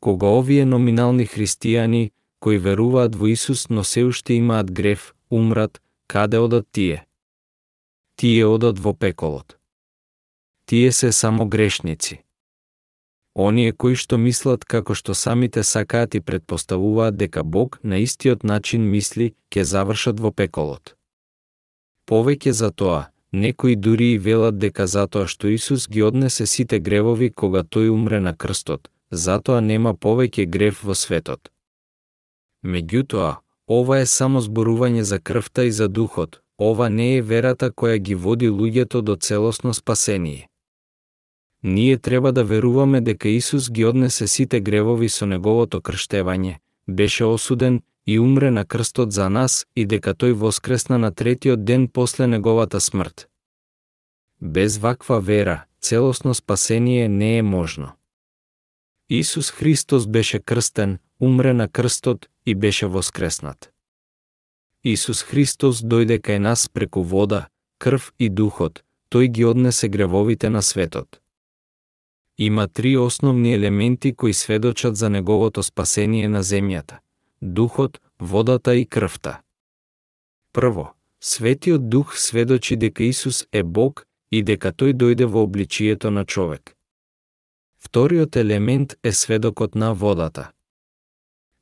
Кога 0.00 0.26
овие 0.26 0.64
номинални 0.64 1.26
христијани, 1.26 2.10
кои 2.40 2.58
веруваат 2.58 3.14
во 3.14 3.28
Исус, 3.28 3.68
но 3.68 3.84
се 3.84 4.04
уште 4.04 4.34
имаат 4.34 4.72
грев, 4.72 5.14
умрат, 5.30 5.82
каде 6.08 6.38
одат 6.38 6.66
тие? 6.72 7.04
Тие 8.16 8.46
одат 8.46 8.78
во 8.78 8.94
пеколот. 8.94 9.58
Тие 10.64 10.92
се 10.92 11.12
само 11.12 11.48
грешници. 11.48 12.24
Оние 13.36 13.72
кои 13.72 14.00
што 14.00 14.16
мислат 14.16 14.64
како 14.64 14.96
што 14.96 15.12
самите 15.14 15.60
сакаат 15.62 16.14
и 16.14 16.20
предпоставуваат 16.20 17.20
дека 17.20 17.44
Бог 17.44 17.78
на 17.84 18.00
истиот 18.00 18.44
начин 18.44 18.80
мисли, 18.80 19.34
ќе 19.52 19.62
завршат 19.62 20.20
во 20.20 20.32
пеколот. 20.32 20.96
Повеќе 22.08 22.50
за 22.50 22.70
тоа, 22.72 23.12
некои 23.32 23.76
дури 23.76 24.12
и 24.12 24.18
велат 24.18 24.58
дека 24.58 24.86
затоа 24.86 25.26
што 25.26 25.48
Исус 25.48 25.88
ги 25.88 26.02
однесе 26.02 26.46
сите 26.46 26.80
гревови 26.80 27.30
кога 27.30 27.62
тој 27.62 27.88
умре 27.88 28.20
на 28.20 28.34
крстот, 28.36 28.90
затоа 29.10 29.60
нема 29.60 29.94
повеќе 29.94 30.46
грев 30.46 30.84
во 30.84 30.94
светот. 30.94 31.50
Меѓутоа, 32.64 33.36
ова 33.66 33.98
е 34.00 34.06
само 34.06 34.40
зборување 34.40 35.02
за 35.02 35.18
крвта 35.18 35.64
и 35.64 35.72
за 35.72 35.88
духот, 35.88 36.40
ова 36.58 36.88
не 36.88 37.16
е 37.16 37.22
верата 37.22 37.70
која 37.70 37.98
ги 37.98 38.14
води 38.14 38.48
луѓето 38.48 39.00
до 39.00 39.16
целосно 39.16 39.74
спасение 39.74 40.50
ние 41.62 41.98
треба 41.98 42.32
да 42.32 42.44
веруваме 42.44 43.00
дека 43.00 43.28
Исус 43.28 43.70
ги 43.70 43.84
однесе 43.84 44.26
сите 44.26 44.60
гревови 44.60 45.08
со 45.08 45.26
неговото 45.26 45.80
крштевање, 45.80 46.58
беше 46.88 47.24
осуден 47.24 47.82
и 48.06 48.18
умре 48.18 48.50
на 48.50 48.64
крстот 48.64 49.12
за 49.12 49.28
нас 49.30 49.66
и 49.76 49.84
дека 49.86 50.14
тој 50.14 50.32
воскресна 50.32 50.98
на 50.98 51.10
третиот 51.14 51.64
ден 51.64 51.88
после 51.88 52.26
неговата 52.26 52.80
смрт. 52.80 53.28
Без 54.40 54.78
ваква 54.78 55.20
вера, 55.20 55.64
целосно 55.80 56.34
спасение 56.34 57.08
не 57.08 57.38
е 57.38 57.42
можно. 57.42 57.92
Исус 59.10 59.50
Христос 59.50 60.06
беше 60.06 60.38
крстен, 60.38 60.98
умре 61.20 61.52
на 61.52 61.68
крстот 61.68 62.28
и 62.46 62.54
беше 62.54 62.86
воскреснат. 62.86 63.70
Исус 64.84 65.22
Христос 65.22 65.82
дојде 65.82 66.20
кај 66.20 66.38
нас 66.38 66.68
преку 66.68 67.02
вода, 67.02 67.48
крв 67.78 68.12
и 68.18 68.28
духот, 68.28 68.84
тој 69.12 69.28
ги 69.28 69.44
однесе 69.44 69.88
гревовите 69.88 70.50
на 70.50 70.62
светот 70.62 71.20
има 72.40 72.68
три 72.68 72.96
основни 72.96 73.54
елементи 73.54 74.14
кои 74.14 74.34
сведочат 74.34 74.96
за 74.96 75.10
неговото 75.10 75.62
спасение 75.62 76.28
на 76.28 76.42
земјата– 76.42 76.98
духот, 77.42 78.00
водата 78.20 78.76
и 78.76 78.86
крвта. 78.86 79.40
Прво, 80.52 80.94
Светиот 81.20 81.88
Дух 81.90 82.18
сведочи 82.18 82.76
дека 82.76 83.04
Исус 83.04 83.46
е 83.52 83.62
Бог 83.62 84.06
и 84.32 84.42
дека 84.42 84.72
тој 84.72 84.96
дојде 84.96 85.26
во 85.26 85.42
обличието 85.42 86.10
на 86.10 86.24
човек. 86.24 86.76
Вториот 87.84 88.36
елемент 88.36 88.96
е 89.04 89.12
сведокот 89.12 89.74
на 89.74 89.92
водата. 89.94 90.50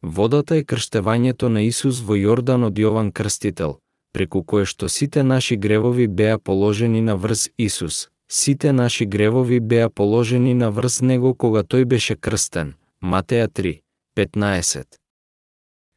Водата 0.02 0.56
е 0.56 0.64
крштевањето 0.64 1.48
на 1.48 1.62
Исус 1.62 2.00
во 2.00 2.14
Јордан 2.14 2.66
од 2.66 2.78
Јован 2.78 3.10
Крстител, 3.12 3.80
преку 4.12 4.44
кое 4.44 4.64
што 4.64 4.88
сите 4.88 5.22
наши 5.22 5.56
гревови 5.56 6.06
беа 6.06 6.38
положени 6.38 7.00
на 7.00 7.16
врз 7.16 7.50
Исус, 7.58 8.08
Сите 8.30 8.72
наши 8.72 9.06
гревови 9.06 9.60
беа 9.60 9.90
положени 9.90 10.54
на 10.54 10.70
врз 10.70 11.00
него 11.00 11.34
кога 11.34 11.62
тој 11.62 11.84
беше 11.84 12.16
крстен. 12.16 12.74
Матеја 13.02 13.48
3, 13.48 13.80
15. 14.16 14.84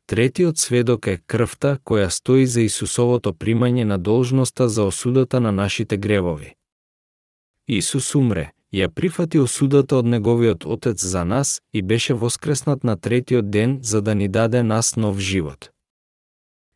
Третиот 0.07 0.57
сведок 0.57 1.07
е 1.07 1.19
крвта 1.27 1.77
која 1.83 2.09
стои 2.09 2.45
за 2.47 2.61
Исусовото 2.61 3.33
примање 3.33 3.83
на 3.83 3.97
должноста 3.97 4.69
за 4.69 4.83
осудата 4.83 5.39
на 5.39 5.51
нашите 5.51 5.97
гревови. 5.97 6.55
Исус 7.67 8.15
умре, 8.15 8.51
ја 8.73 8.87
прифати 8.87 9.39
осудата 9.39 9.97
од 9.97 10.05
неговиот 10.05 10.65
Отец 10.65 11.03
за 11.03 11.25
нас 11.25 11.61
и 11.73 11.81
беше 11.81 12.13
воскреснат 12.13 12.83
на 12.83 12.97
третиот 12.97 13.51
ден 13.51 13.79
за 13.81 14.01
да 14.01 14.15
ни 14.15 14.27
даде 14.27 14.63
нас 14.63 14.95
нов 14.95 15.17
живот. 15.19 15.71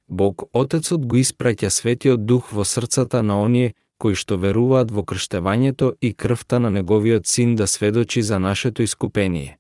Бог 0.07 0.43
Отецот 0.53 1.05
го 1.05 1.15
испраќа 1.17 1.69
Светиот 1.69 2.25
Дух 2.25 2.51
во 2.51 2.65
срцата 2.65 3.23
на 3.23 3.41
оние 3.41 3.73
кои 3.97 4.15
што 4.15 4.37
веруваат 4.37 4.91
во 4.91 5.03
крштевањето 5.03 5.93
и 6.01 6.13
крвта 6.13 6.59
на 6.59 6.69
неговиот 6.69 7.27
син 7.27 7.55
да 7.55 7.67
сведочи 7.67 8.21
за 8.21 8.39
нашето 8.39 8.81
искупение. 8.81 9.57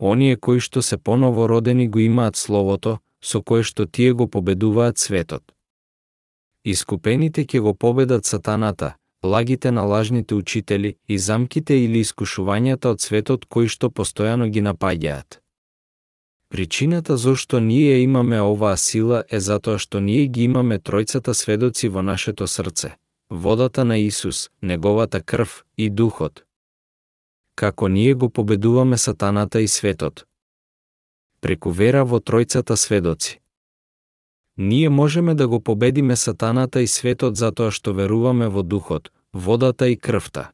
Оние 0.00 0.36
кои 0.36 0.60
што 0.60 0.82
се 0.82 0.96
поново 0.96 1.48
родени 1.48 1.88
го 1.88 1.98
имаат 1.98 2.36
словото, 2.36 2.98
со 3.22 3.42
кое 3.42 3.62
што 3.62 3.86
тие 3.86 4.12
го 4.12 4.28
победуваат 4.30 4.98
светот. 4.98 5.42
Искупените 6.64 7.44
ќе 7.44 7.60
го 7.60 7.74
победат 7.74 8.24
сатаната, 8.24 8.94
лагите 9.24 9.70
на 9.70 9.82
лажните 9.82 10.34
учители 10.34 10.96
и 11.08 11.18
замките 11.18 11.74
или 11.74 12.00
искушувањата 12.00 12.94
од 12.94 13.00
светот 13.00 13.46
кои 13.46 13.68
што 13.68 13.90
постојано 13.90 14.48
ги 14.48 14.62
напаѓаат. 14.62 15.40
Причината 16.48 17.16
зошто 17.16 17.60
ние 17.60 17.98
имаме 17.98 18.40
оваа 18.40 18.76
сила 18.76 19.24
е 19.28 19.40
затоа 19.40 19.78
што 19.78 20.00
ние 20.00 20.26
ги 20.26 20.44
имаме 20.48 20.78
тројцата 20.78 21.34
сведоци 21.34 21.88
во 21.88 22.02
нашето 22.02 22.46
срце. 22.46 22.96
Водата 23.30 23.84
на 23.84 23.98
Исус, 23.98 24.50
неговата 24.62 25.22
крв 25.22 25.64
и 25.78 25.90
духот. 25.90 26.44
Како 27.54 27.88
ние 27.88 28.14
го 28.14 28.30
победуваме 28.30 28.98
сатаната 28.98 29.60
и 29.60 29.68
светот. 29.68 30.24
Преку 31.40 31.70
вера 31.70 32.04
во 32.04 32.20
тројцата 32.20 32.74
сведоци. 32.74 33.40
Ние 34.56 34.88
можеме 34.88 35.34
да 35.34 35.48
го 35.48 35.60
победиме 35.60 36.16
сатаната 36.16 36.80
и 36.82 36.86
светот 36.86 37.36
затоа 37.36 37.70
што 37.70 37.92
веруваме 37.92 38.48
во 38.48 38.62
духот, 38.62 39.12
водата 39.32 39.88
и 39.88 39.96
крвта. 39.96 40.52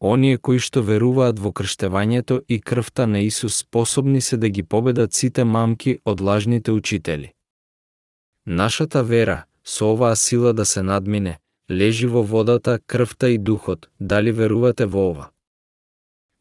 Оние 0.00 0.36
кои 0.36 0.58
што 0.60 0.82
веруваат 0.82 1.40
во 1.40 1.48
крштевањето 1.48 2.42
и 2.48 2.60
крвта 2.60 3.06
на 3.06 3.24
Исус 3.24 3.56
способни 3.56 4.20
се 4.20 4.36
да 4.36 4.48
ги 4.48 4.62
победат 4.62 5.14
сите 5.14 5.44
мамки 5.44 5.98
од 6.04 6.20
лажните 6.20 6.72
учители. 6.72 7.32
Нашата 8.46 9.02
вера, 9.02 9.44
со 9.64 9.92
оваа 9.92 10.16
сила 10.16 10.52
да 10.52 10.64
се 10.64 10.82
надмине, 10.82 11.38
лежи 11.70 12.06
во 12.06 12.22
водата, 12.22 12.80
крвта 12.86 13.28
и 13.28 13.38
духот, 13.38 13.90
дали 14.00 14.32
верувате 14.32 14.86
во 14.86 15.10
ова? 15.10 15.30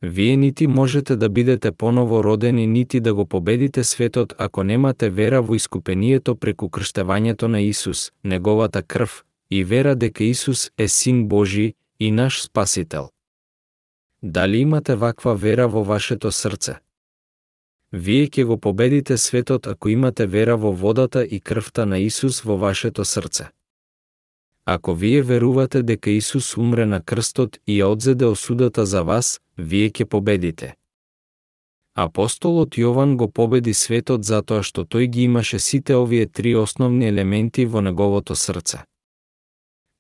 Вие 0.02 0.36
нити 0.38 0.68
можете 0.68 1.16
да 1.16 1.30
бидете 1.30 1.72
поново 1.72 2.24
родени, 2.24 2.68
нити 2.68 3.00
да 3.00 3.14
го 3.14 3.26
победите 3.26 3.84
светот 3.84 4.36
ако 4.38 4.64
немате 4.64 5.10
вера 5.10 5.42
во 5.42 5.56
искупението 5.56 6.36
преку 6.36 6.68
крштевањето 6.70 7.48
на 7.48 7.62
Исус, 7.62 8.12
неговата 8.24 8.84
крв, 8.84 9.24
и 9.52 9.64
вера 9.64 9.96
дека 9.96 10.24
Исус 10.24 10.72
е 10.78 10.88
Син 10.88 11.28
Божи 11.28 11.74
и 12.00 12.12
наш 12.12 12.44
Спасител. 12.44 13.10
Дали 14.24 14.58
имате 14.58 14.96
ваква 14.96 15.36
вера 15.36 15.68
во 15.68 15.84
вашето 15.84 16.32
срце? 16.32 16.76
Вие 17.94 18.28
ќе 18.28 18.44
го 18.44 18.58
победите 18.58 19.18
светот 19.18 19.68
ако 19.68 19.90
имате 19.90 20.26
вера 20.28 20.58
во 20.58 20.72
водата 20.74 21.24
и 21.26 21.40
крвта 21.40 21.86
на 21.86 22.00
Исус 22.00 22.42
во 22.42 22.58
вашето 22.58 23.06
срце. 23.06 23.48
Ако 24.66 24.94
вие 24.94 25.22
верувате 25.22 25.84
дека 25.84 26.10
Исус 26.12 26.58
умре 26.58 26.86
на 26.86 27.02
крстот 27.02 27.60
и 27.68 27.82
ја 27.82 27.92
одзеде 27.92 28.26
осудата 28.26 28.86
за 28.86 29.04
вас, 29.04 29.42
вие 29.58 29.90
ќе 29.90 30.06
победите. 30.06 30.76
Апостолот 31.96 32.78
Јован 32.78 33.16
го 33.16 33.28
победи 33.28 33.74
светот 33.74 34.24
затоа 34.24 34.64
што 34.64 34.86
тој 34.86 35.08
ги 35.08 35.24
имаше 35.24 35.60
сите 35.60 35.96
овие 35.96 36.26
три 36.26 36.56
основни 36.56 37.06
елементи 37.06 37.66
во 37.66 37.82
неговото 37.82 38.36
срце 38.36 38.86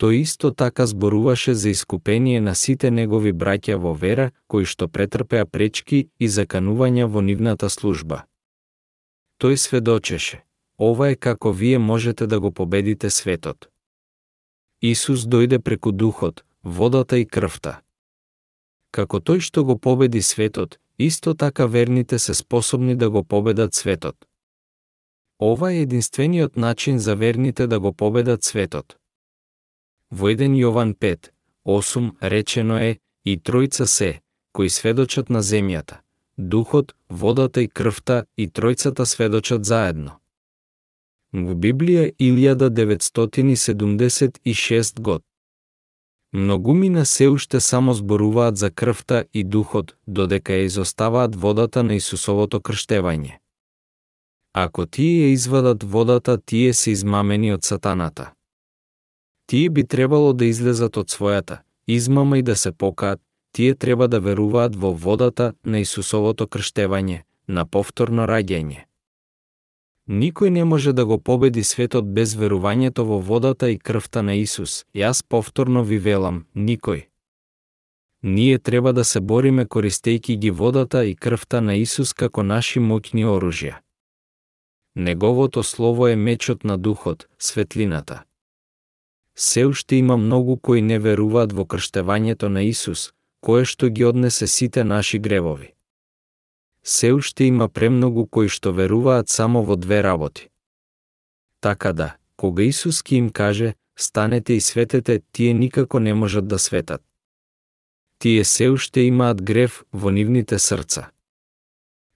тој 0.03 0.21
исто 0.21 0.51
така 0.51 0.85
зборуваше 0.85 1.53
за 1.55 1.69
искупение 1.69 2.41
на 2.41 2.55
сите 2.55 2.91
негови 2.91 3.31
браќа 3.31 3.77
во 3.79 3.93
вера, 3.93 4.31
кои 4.51 4.65
што 4.65 4.87
претрпеа 4.87 5.45
пречки 5.45 6.09
и 6.19 6.27
заканувања 6.27 7.05
во 7.07 7.21
нивната 7.21 7.69
служба. 7.69 8.25
Тој 9.39 9.55
сведочеше, 9.55 10.43
ова 10.77 11.07
е 11.13 11.15
како 11.15 11.51
вие 11.51 11.79
можете 11.79 12.27
да 12.27 12.39
го 12.39 12.51
победите 12.51 13.09
светот. 13.09 13.69
Исус 14.83 15.21
дојде 15.23 15.59
преку 15.59 15.91
духот, 15.91 16.43
водата 16.63 17.15
и 17.17 17.25
крвта. 17.25 17.79
Како 18.91 19.19
тој 19.23 19.39
што 19.39 19.63
го 19.63 19.77
победи 19.79 20.21
светот, 20.21 20.75
исто 20.99 21.33
така 21.33 21.65
верните 21.65 22.19
се 22.19 22.33
способни 22.33 22.95
да 22.95 23.09
го 23.09 23.23
победат 23.23 23.73
светот. 23.73 24.15
Ова 25.39 25.71
е 25.71 25.81
единствениот 25.81 26.57
начин 26.57 26.99
за 26.99 27.15
верните 27.15 27.67
да 27.67 27.79
го 27.79 27.93
победат 27.93 28.43
светот. 28.43 28.97
Во 30.11 30.27
1 30.27 30.51
Јован 30.59 30.93
5, 30.99 31.31
8 31.65 32.11
речено 32.21 32.77
е 32.77 32.99
и 33.25 33.39
тројца 33.39 33.85
се, 33.85 34.19
кои 34.51 34.69
сведочат 34.69 35.29
на 35.29 35.39
земјата, 35.39 36.03
духот, 36.37 36.93
водата 37.09 37.63
и 37.63 37.67
крвта 37.67 38.25
и 38.37 38.49
тројцата 38.51 39.03
сведочат 39.05 39.65
заедно. 39.65 40.19
Во 41.33 41.55
Библија 41.55 42.11
1976 42.19 44.99
год. 44.99 45.23
Многумина 46.33 47.05
се 47.05 47.29
уште 47.29 47.59
само 47.59 47.93
зборуваат 47.93 48.57
за 48.57 48.71
крвта 48.71 49.23
и 49.33 49.43
духот, 49.43 49.95
додека 50.07 50.53
ја 50.53 50.65
изоставаат 50.65 51.35
водата 51.35 51.83
на 51.83 51.95
Исусовото 51.95 52.59
крштевање. 52.59 53.37
Ако 54.53 54.85
тие 54.85 55.25
ја 55.25 55.33
извадат 55.33 55.83
водата, 55.83 56.37
тие 56.37 56.73
се 56.73 56.91
измамени 56.91 57.53
од 57.53 57.63
сатаната 57.63 58.33
тие 59.53 59.69
би 59.69 59.87
требало 59.87 60.33
да 60.33 60.45
излезат 60.45 60.97
од 60.97 61.11
својата 61.13 61.59
измама 61.87 62.37
и 62.37 62.41
да 62.41 62.55
се 62.55 62.71
покаат, 62.71 63.19
тие 63.51 63.75
треба 63.75 64.07
да 64.07 64.19
веруваат 64.19 64.75
во 64.75 64.93
водата 64.93 65.53
на 65.65 65.79
Исусовото 65.79 66.47
крштевање, 66.47 67.21
на 67.47 67.65
повторно 67.65 68.25
раѓање. 68.25 68.85
Никој 70.09 70.49
не 70.49 70.63
може 70.63 70.93
да 70.93 71.05
го 71.05 71.17
победи 71.17 71.63
светот 71.63 72.13
без 72.13 72.35
верувањето 72.35 73.05
во 73.07 73.19
водата 73.19 73.69
и 73.69 73.79
крвта 73.79 74.21
на 74.21 74.35
Исус. 74.35 74.85
Јас 74.95 75.23
повторно 75.29 75.83
ви 75.83 75.97
велам, 75.97 76.45
никој. 76.55 77.07
Ние 78.23 78.59
треба 78.59 78.93
да 78.93 79.03
се 79.03 79.19
бориме 79.19 79.65
користејки 79.65 80.37
ги 80.37 80.51
водата 80.51 81.05
и 81.05 81.15
крвта 81.15 81.61
на 81.61 81.75
Исус 81.75 82.13
како 82.13 82.43
наши 82.43 82.79
моќни 82.79 83.25
оружја. 83.25 83.79
Неговото 84.95 85.63
слово 85.63 86.07
е 86.07 86.15
мечот 86.15 86.63
на 86.63 86.77
духот, 86.77 87.27
светлината 87.39 88.23
се 89.35 89.65
уште 89.65 89.95
има 89.95 90.17
многу 90.17 90.57
кои 90.57 90.81
не 90.81 90.99
веруваат 90.99 91.53
во 91.53 91.65
крштевањето 91.65 92.47
на 92.47 92.63
Исус, 92.63 93.11
кое 93.41 93.65
што 93.65 93.89
ги 93.89 94.05
однесе 94.05 94.47
сите 94.47 94.83
наши 94.83 95.19
гревови. 95.19 95.73
Се 96.83 97.13
уште 97.13 97.43
има 97.43 97.69
премногу 97.69 98.25
кои 98.27 98.49
што 98.49 98.73
веруваат 98.75 99.29
само 99.29 99.63
во 99.63 99.75
две 99.75 100.03
работи. 100.03 100.49
Така 101.59 101.93
да, 101.93 102.15
кога 102.35 102.63
Исус 102.63 103.01
ки 103.01 103.15
им 103.15 103.29
каже, 103.29 103.75
станете 103.95 104.53
и 104.53 104.59
светете, 104.59 105.21
тие 105.31 105.53
никако 105.53 105.99
не 105.99 106.13
можат 106.13 106.47
да 106.47 106.59
светат. 106.59 107.01
Тие 108.19 108.43
се 108.43 108.69
уште 108.69 109.01
имаат 109.01 109.41
грев 109.41 109.83
во 109.93 110.11
нивните 110.11 110.59
срца. 110.59 111.11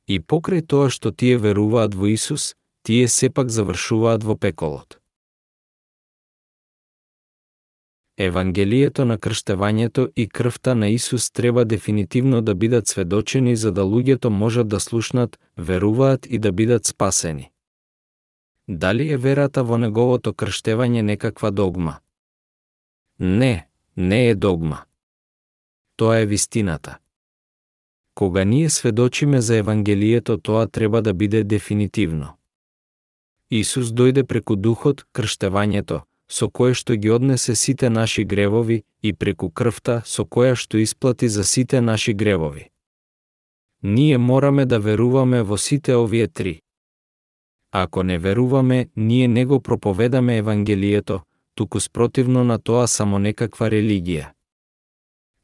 И 0.08 0.19
покрај 0.19 0.63
тоа 0.67 0.89
што 0.89 1.12
тие 1.12 1.38
веруваат 1.38 1.95
во 1.95 2.08
Исус, 2.12 2.56
тие 2.84 3.08
сепак 3.08 3.49
завршуваат 3.51 4.23
во 4.23 4.36
пеколот. 4.36 4.99
Евангелието 8.17 9.06
на 9.06 9.17
крштевањето 9.17 10.12
и 10.15 10.27
крвта 10.30 10.73
на 10.75 10.88
Исус 10.89 11.32
треба 11.32 11.65
дефинитивно 11.65 12.41
да 12.41 12.56
бидат 12.56 12.88
сведочени 12.88 13.56
за 13.56 13.71
да 13.71 13.82
луѓето 13.82 14.30
можат 14.30 14.67
да 14.67 14.80
слушнат, 14.80 15.39
веруваат 15.58 16.25
и 16.25 16.39
да 16.39 16.51
бидат 16.51 16.86
спасени. 16.86 17.51
Дали 18.67 19.12
е 19.12 19.17
верата 19.17 19.63
во 19.63 19.77
неговото 19.77 20.34
крштевање 20.34 21.01
некаква 21.01 21.51
догма? 21.51 21.99
Не, 23.19 23.67
не 23.97 24.30
е 24.30 24.36
догма. 24.36 24.84
Тоа 25.95 26.17
е 26.17 26.25
вистината. 26.25 26.97
Кога 28.15 28.43
ние 28.43 28.69
сведочиме 28.69 29.41
за 29.41 29.58
Евангелието, 29.58 30.38
тоа 30.38 30.67
треба 30.67 31.01
да 31.01 31.13
биде 31.13 31.43
дефинитивно. 31.43 32.34
Исус 33.51 33.88
дојде 33.88 34.23
преку 34.23 34.56
духот, 34.56 35.06
крштевањето, 35.13 36.01
со 36.29 36.49
кое 36.49 36.73
што 36.73 36.95
ги 36.95 37.09
однесе 37.09 37.55
сите 37.55 37.89
наши 37.89 38.23
гревови 38.23 38.83
и 39.01 39.13
преку 39.13 39.49
крвта 39.49 40.01
со 40.05 40.25
која 40.25 40.55
што 40.55 40.77
исплати 40.77 41.27
за 41.27 41.43
сите 41.43 41.81
наши 41.81 42.13
гревови. 42.13 42.69
Ние 43.83 44.17
мораме 44.17 44.65
да 44.65 44.79
веруваме 44.79 45.41
во 45.43 45.57
сите 45.57 45.95
овие 45.95 46.27
три. 46.27 46.61
Ако 47.71 48.03
не 48.03 48.17
веруваме, 48.17 48.89
ние 48.95 49.27
не 49.27 49.45
го 49.45 49.59
проповедаме 49.61 50.37
Евангелието, 50.37 51.21
туку 51.55 51.79
спротивно 51.79 52.43
на 52.43 52.59
тоа 52.59 52.87
само 52.87 53.19
некаква 53.19 53.69
религија. 53.69 54.33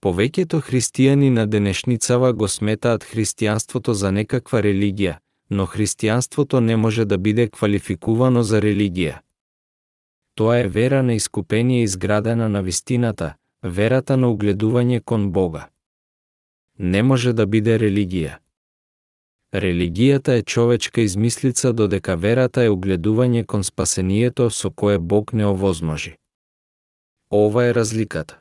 Повеќето 0.02 0.60
христијани 0.60 1.30
на 1.30 1.48
денешницава 1.48 2.34
го 2.34 2.48
сметаат 2.48 3.04
христијанството 3.04 3.91
за 3.91 4.12
некаква 4.12 4.62
религија, 4.62 5.17
но 5.50 5.65
христијанството 5.65 6.60
не 6.60 6.76
може 6.76 7.06
да 7.06 7.17
биде 7.17 7.48
квалификувано 7.50 8.43
за 8.43 8.62
религија. 8.62 9.22
Тоа 10.36 10.60
е 10.60 10.67
вера 10.67 11.04
на 11.04 11.13
искупение 11.13 11.84
изградена 11.84 12.50
на 12.50 12.62
вистината, 12.63 13.36
верата 13.63 14.17
на 14.17 14.28
угледување 14.34 15.04
кон 15.06 15.32
Бога. 15.32 15.69
Не 16.80 17.04
може 17.04 17.34
да 17.34 17.46
биде 17.46 17.78
религија. 17.78 18.39
Религијата 19.54 20.39
е 20.39 20.41
човечка 20.41 21.02
измислица 21.02 21.74
додека 21.74 22.15
верата 22.17 22.63
е 22.63 22.69
угледување 22.74 23.46
кон 23.46 23.63
спасението 23.63 24.50
со 24.50 24.72
кое 24.72 24.98
Бог 25.00 25.34
не 25.34 25.46
овозможи. 25.46 26.15
Ова 27.32 27.65
е 27.65 27.74
разликата. 27.74 28.39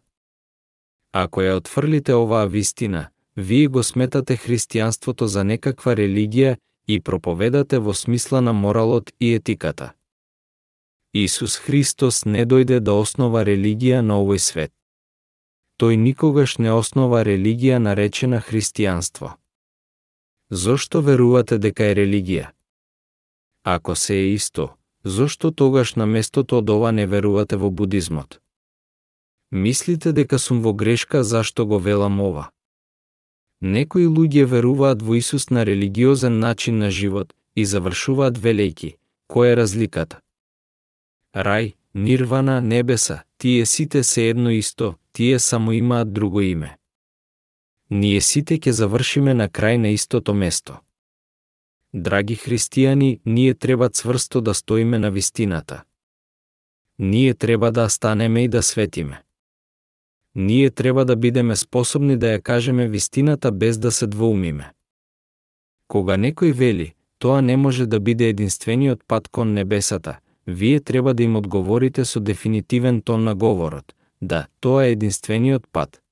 Ако 1.12 1.42
ја 1.44 1.56
отфрлите 1.60 2.14
оваа 2.14 2.48
вистина, 2.48 3.08
вие 3.36 3.68
го 3.68 3.82
сметате 3.82 4.36
христијанството 4.36 5.24
за 5.24 5.44
некаква 5.44 5.92
религија 5.96 6.56
и 6.88 7.00
проповедате 7.00 7.78
во 7.78 7.92
смисла 7.94 8.40
на 8.40 8.52
моралот 8.52 9.12
и 9.20 9.34
етиката. 9.34 9.92
Исус 11.14 11.56
Христос 11.56 12.24
не 12.24 12.46
дојде 12.48 12.78
да 12.80 12.94
основа 12.96 13.42
религија 13.44 14.00
на 14.00 14.14
овој 14.22 14.38
свет. 14.38 14.72
тој 15.76 15.96
никогаш 15.96 16.56
не 16.58 16.72
основа 16.72 17.20
религија 17.24 17.78
наречена 17.78 18.40
христијанство. 18.40 19.36
Зошто 20.50 21.02
верувате 21.02 21.58
дека 21.58 21.84
е 21.84 21.94
религија? 21.94 22.46
Ако 23.62 23.94
се 23.94 24.14
е 24.14 24.32
исто, 24.32 24.70
зошто 25.04 25.50
тогаш 25.50 25.94
на 25.96 26.06
местото 26.06 26.58
од 26.58 26.70
ова 26.70 26.92
не 26.92 27.06
верувате 27.06 27.56
во 27.56 27.70
будизмот? 27.70 28.40
Мислите 29.50 30.12
дека 30.12 30.38
сум 30.38 30.62
во 30.62 30.72
грешка 30.72 31.24
зашто 31.24 31.66
го 31.66 31.78
велам 31.78 32.20
ова? 32.20 32.50
Некои 33.60 34.06
луѓе 34.06 34.44
веруваат 34.44 35.02
во 35.02 35.14
Исус 35.14 35.50
на 35.50 35.66
религиозен 35.66 36.38
начин 36.38 36.78
на 36.78 36.90
живот 36.90 37.34
и 37.54 37.64
завршуваат 37.64 38.38
велејки. 38.38 38.96
Која 39.28 39.52
е 39.52 39.56
разликата? 39.56 40.22
Рај, 41.34 41.74
нирвана, 41.94 42.60
небеса, 42.60 43.22
тие 43.38 43.66
сите 43.66 44.02
се 44.02 44.28
едно 44.28 44.50
исто, 44.50 44.94
тие 45.12 45.38
само 45.38 45.72
имаат 45.72 46.12
друго 46.12 46.40
име. 46.40 46.76
Ние 47.90 48.20
сите 48.20 48.58
ќе 48.58 48.70
завршиме 48.70 49.34
на 49.34 49.48
крај 49.48 49.76
на 49.76 49.88
истото 49.96 50.34
место. 50.34 50.80
Драги 51.94 52.36
христијани, 52.36 53.20
ние 53.24 53.54
треба 53.54 53.88
цврсто 53.88 54.40
да 54.40 54.54
стоиме 54.54 54.98
на 54.98 55.10
вистината. 55.10 55.82
Ние 56.98 57.34
треба 57.34 57.72
да 57.72 57.88
станеме 57.88 58.44
и 58.44 58.48
да 58.48 58.62
светиме. 58.62 59.22
Ние 60.34 60.70
треба 60.70 61.04
да 61.04 61.16
бидеме 61.16 61.56
способни 61.56 62.16
да 62.16 62.26
ја 62.26 62.42
кажеме 62.42 62.88
вистината 62.88 63.52
без 63.52 63.78
да 63.78 63.92
се 63.92 64.06
двоумиме. 64.06 64.72
Кога 65.88 66.16
некој 66.16 66.52
вели, 66.52 66.94
тоа 67.18 67.40
не 67.42 67.56
може 67.56 67.86
да 67.86 68.00
биде 68.00 68.28
единствениот 68.28 69.04
пат 69.08 69.28
кон 69.28 69.52
небесата, 69.52 70.18
вие 70.46 70.80
треба 70.80 71.14
да 71.14 71.22
им 71.22 71.36
одговорите 71.36 72.04
со 72.04 72.20
дефинитивен 72.20 73.02
тон 73.02 73.24
на 73.24 73.34
говорот. 73.34 73.94
Да, 74.20 74.46
тоа 74.60 74.86
е 74.86 74.92
единствениот 74.92 75.68
пат. 75.72 76.02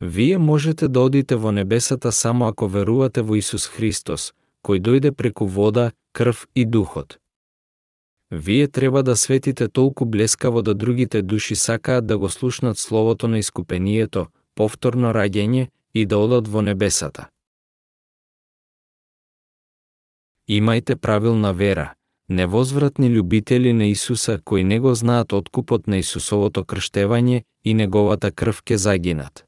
Вие 0.00 0.38
можете 0.38 0.88
да 0.88 1.00
одите 1.00 1.36
во 1.36 1.52
небесата 1.52 2.12
само 2.12 2.46
ако 2.46 2.68
верувате 2.68 3.22
во 3.22 3.36
Исус 3.36 3.66
Христос, 3.66 4.32
кој 4.66 4.80
дојде 4.80 5.12
преку 5.12 5.46
вода, 5.46 5.92
крв 6.12 6.48
и 6.54 6.64
духот. 6.64 7.18
Вие 8.30 8.68
треба 8.68 9.02
да 9.02 9.16
светите 9.16 9.68
толку 9.68 10.04
блескаво 10.04 10.62
да 10.62 10.74
другите 10.74 11.22
души 11.22 11.54
сакаат 11.54 12.06
да 12.06 12.18
го 12.18 12.28
слушнат 12.28 12.78
словото 12.78 13.28
на 13.28 13.38
искупението, 13.38 14.26
повторно 14.54 15.12
раѓење 15.12 15.68
и 15.94 16.06
да 16.06 16.18
одат 16.18 16.48
во 16.48 16.62
небесата. 16.62 17.28
Имајте 20.48 20.96
правилна 20.96 21.52
вера, 21.52 21.94
невозвратни 22.28 23.08
љубители 23.10 23.72
на 23.72 23.86
Исуса 23.86 24.40
кои 24.44 24.64
не 24.64 24.80
го 24.80 24.94
знаат 24.94 25.32
откупот 25.32 25.86
на 25.86 25.98
Исусовото 25.98 26.64
крштевање 26.64 27.42
и 27.64 27.74
неговата 27.74 28.30
крв 28.30 28.62
ке 28.62 28.78
загинат. 28.78 29.46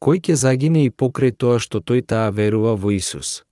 Кој 0.00 0.20
ке 0.20 0.36
загине 0.36 0.84
и 0.84 0.90
покрај 0.90 1.34
тоа 1.36 1.58
што 1.58 1.80
тој 1.80 2.06
таа 2.06 2.30
верува 2.30 2.76
во 2.76 2.90
Исус? 2.94 3.42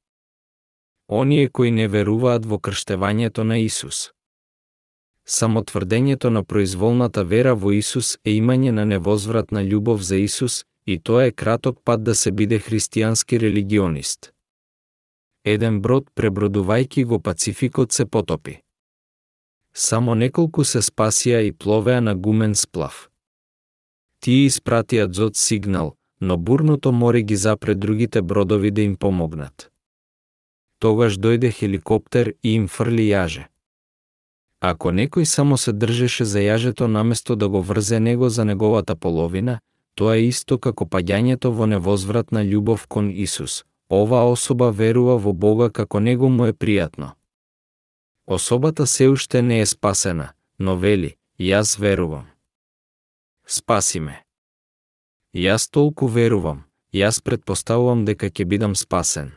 Оние 1.08 1.48
кои 1.48 1.70
не 1.70 1.88
веруваат 1.88 2.46
во 2.46 2.58
крштевањето 2.58 3.42
на 3.42 3.58
Исус. 3.58 4.12
Само 5.26 5.62
тврдењето 5.62 6.30
на 6.30 6.44
произволната 6.44 7.24
вера 7.24 7.54
во 7.54 7.72
Исус 7.72 8.18
е 8.24 8.38
имање 8.38 8.70
на 8.70 8.84
невозвратна 8.84 9.64
љубов 9.66 10.00
за 10.00 10.16
Исус 10.16 10.64
и 10.86 10.98
тоа 10.98 11.26
е 11.26 11.32
краток 11.32 11.82
пат 11.84 12.04
да 12.04 12.14
се 12.14 12.30
биде 12.30 12.58
христијански 12.58 13.40
религионист 13.40 14.35
еден 15.46 15.80
брод 15.80 16.08
пребродувајки 16.18 17.04
го 17.04 17.18
Пацификот 17.22 17.92
се 17.92 18.04
потопи. 18.06 18.60
Само 19.74 20.14
неколку 20.14 20.64
се 20.64 20.82
спасија 20.82 21.42
и 21.46 21.52
пловеа 21.52 22.00
на 22.00 22.14
гумен 22.14 22.54
сплав. 22.54 23.08
Тие 24.20 24.48
испратија 24.50 25.12
зод 25.12 25.36
сигнал, 25.36 25.94
но 26.20 26.36
бурното 26.36 26.92
море 26.92 27.22
ги 27.22 27.36
запре 27.36 27.74
другите 27.74 28.22
бродови 28.22 28.70
да 28.70 28.82
им 28.82 28.96
помогнат. 28.96 29.70
Тогаш 30.78 31.18
дојде 31.18 31.52
хеликоптер 31.52 32.34
и 32.42 32.54
им 32.54 32.66
фрли 32.68 33.06
јаже. 33.12 33.46
Ако 34.60 34.90
некој 34.90 35.24
само 35.24 35.56
се 35.56 35.72
држеше 35.72 36.24
за 36.24 36.40
јажето 36.40 36.86
наместо 36.86 37.36
да 37.36 37.48
го 37.48 37.62
врзе 37.62 38.00
него 38.00 38.28
за 38.28 38.44
неговата 38.44 38.96
половина, 38.96 39.60
тоа 39.94 40.16
е 40.16 40.26
исто 40.28 40.58
како 40.58 40.84
паѓањето 40.84 41.52
во 41.52 41.66
невозвратна 41.66 42.42
љубов 42.44 42.86
кон 42.88 43.10
Исус, 43.10 43.64
оваа 43.88 44.30
особа 44.30 44.70
верува 44.70 45.16
во 45.18 45.32
Бога 45.32 45.70
како 45.70 46.00
него 46.00 46.28
му 46.28 46.46
е 46.46 46.52
пријатно. 46.52 47.14
Особата 48.26 48.86
се 48.86 49.08
уште 49.08 49.42
не 49.42 49.60
е 49.60 49.66
спасена, 49.66 50.32
но 50.58 50.76
вели, 50.76 51.16
јас 51.38 51.78
верувам. 51.78 52.26
Спаси 53.46 54.00
ме. 54.00 54.22
Јас 55.34 55.70
толку 55.70 56.06
верувам, 56.06 56.64
јас 56.92 57.22
предпоставувам 57.22 58.04
дека 58.04 58.26
ќе 58.26 58.44
бидам 58.44 58.74
спасен. 58.74 59.32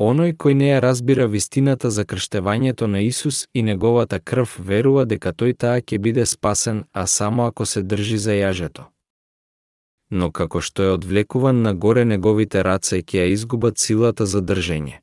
Оној 0.00 0.32
кој 0.34 0.54
не 0.54 0.70
ја 0.72 0.80
разбира 0.80 1.26
вистината 1.26 1.90
за 1.90 2.04
крштевањето 2.04 2.86
на 2.86 3.00
Исус 3.00 3.46
и 3.54 3.62
неговата 3.62 4.18
крв 4.18 4.56
верува 4.58 5.04
дека 5.04 5.32
тој 5.32 5.56
таа 5.56 5.80
ќе 5.80 5.98
биде 5.98 6.26
спасен, 6.26 6.84
а 6.92 7.06
само 7.06 7.46
ако 7.46 7.66
се 7.66 7.82
држи 7.82 8.18
за 8.18 8.32
јажето 8.32 8.88
но 10.10 10.30
како 10.30 10.60
што 10.60 10.82
е 10.82 10.94
одвлекуван 10.96 11.62
нагоре 11.62 12.04
неговите 12.04 12.62
раце 12.66 12.98
ќе 13.02 13.22
ја 13.22 13.30
изгубат 13.36 13.78
силата 13.78 14.26
за 14.26 14.42
држење. 14.42 15.00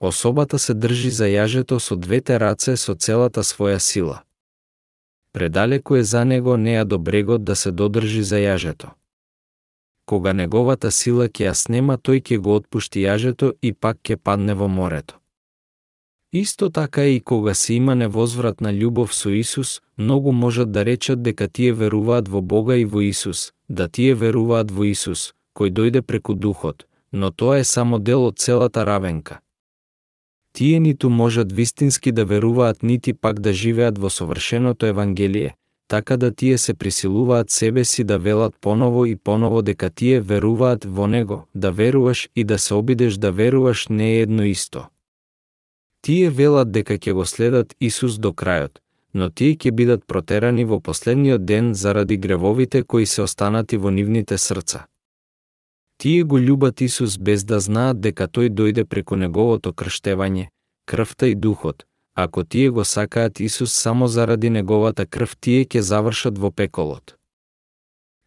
Особата 0.00 0.58
се 0.58 0.74
држи 0.74 1.10
за 1.10 1.24
јажето 1.24 1.78
со 1.80 1.96
двете 1.96 2.38
раце 2.38 2.76
со 2.76 2.94
целата 2.94 3.40
своја 3.40 3.78
сила. 3.78 4.22
Предалеку 5.32 5.96
е 5.96 6.02
за 6.02 6.24
него 6.24 6.56
неа 6.56 6.84
до 6.84 6.98
брегот 6.98 7.44
да 7.44 7.56
се 7.56 7.70
додржи 7.72 8.22
за 8.22 8.36
јажето. 8.36 8.92
Кога 10.04 10.32
неговата 10.32 10.90
сила 10.90 11.28
ќе 11.28 11.48
ја 11.48 11.54
снема, 11.54 11.96
тој 11.96 12.20
ќе 12.20 12.38
го 12.38 12.54
отпушти 12.60 13.00
јажето 13.08 13.54
и 13.62 13.72
пак 13.72 13.96
ќе 14.04 14.16
падне 14.16 14.54
во 14.54 14.68
морето. 14.68 15.16
Исто 16.32 16.70
така 16.70 17.04
и 17.04 17.20
кога 17.20 17.54
се 17.54 17.74
има 17.74 17.94
невозвратна 17.94 18.72
љубов 18.72 19.14
со 19.14 19.30
Исус, 19.30 19.80
многу 19.96 20.32
можат 20.32 20.72
да 20.72 20.84
речат 20.84 21.22
дека 21.22 21.48
тие 21.48 21.72
веруваат 21.72 22.28
во 22.28 22.40
Бога 22.40 22.76
и 22.76 22.84
во 22.84 23.00
Исус, 23.00 23.52
да 23.68 23.88
тие 23.88 24.14
веруваат 24.14 24.70
во 24.70 24.84
Исус, 24.84 25.32
кој 25.56 25.72
дојде 25.72 26.02
преку 26.02 26.34
Духот, 26.34 26.86
но 27.12 27.30
тоа 27.30 27.58
е 27.58 27.64
само 27.64 27.98
дел 27.98 28.24
од 28.26 28.38
целата 28.38 28.84
равенка. 28.86 29.40
Тие 30.52 30.80
ниту 30.80 31.10
можат 31.10 31.52
вистински 31.52 32.12
да 32.12 32.24
веруваат, 32.24 32.82
нити 32.82 33.12
пак 33.12 33.40
да 33.40 33.52
живеат 33.52 33.98
во 33.98 34.10
совршеното 34.10 34.86
Евангелие, 34.86 35.54
така 35.88 36.16
да 36.16 36.34
тие 36.34 36.58
се 36.58 36.74
присилуваат 36.74 37.50
себе 37.50 37.84
си 37.84 38.04
да 38.04 38.18
велат 38.18 38.54
поново 38.60 39.06
и 39.06 39.16
поново 39.16 39.62
дека 39.62 39.90
тие 39.90 40.20
веруваат 40.20 40.84
во 40.84 41.06
Него, 41.06 41.48
да 41.54 41.72
веруваш 41.72 42.28
и 42.36 42.44
да 42.44 42.58
се 42.58 42.74
обидеш 42.74 43.14
да 43.14 43.32
веруваш 43.32 43.88
не 43.88 44.16
е 44.16 44.20
едно 44.20 44.42
исто. 44.44 44.86
Тие 46.02 46.30
велат 46.30 46.72
дека 46.72 46.94
ќе 46.94 47.12
го 47.12 47.24
следат 47.26 47.74
Исус 47.80 48.18
до 48.18 48.30
крајот, 48.30 48.78
но 49.16 49.30
тие 49.30 49.56
ќе 49.56 49.70
бидат 49.72 50.02
протерани 50.04 50.64
во 50.70 50.76
последниот 50.88 51.44
ден 51.50 51.72
заради 51.74 52.16
гревовите 52.24 52.82
кои 52.82 53.06
се 53.06 53.22
останати 53.22 53.76
во 53.76 53.90
нивните 53.90 54.36
срца. 54.38 54.86
Тие 55.98 56.24
го 56.24 56.38
љубат 56.38 56.80
Исус 56.84 57.16
без 57.18 57.44
да 57.44 57.60
знаат 57.60 58.00
дека 58.00 58.28
тој 58.28 58.52
дојде 58.52 58.84
преку 58.84 59.16
неговото 59.16 59.72
крштевање, 59.72 60.48
крвта 60.84 61.26
и 61.32 61.34
духот. 61.34 61.86
Ако 62.14 62.44
тие 62.44 62.68
го 62.70 62.84
сакаат 62.84 63.40
Исус 63.40 63.72
само 63.72 64.08
заради 64.08 64.50
неговата 64.50 65.06
крв, 65.06 65.36
тие 65.40 65.64
ќе 65.64 65.80
завршат 65.80 66.38
во 66.38 66.50
пеколот. 66.50 67.16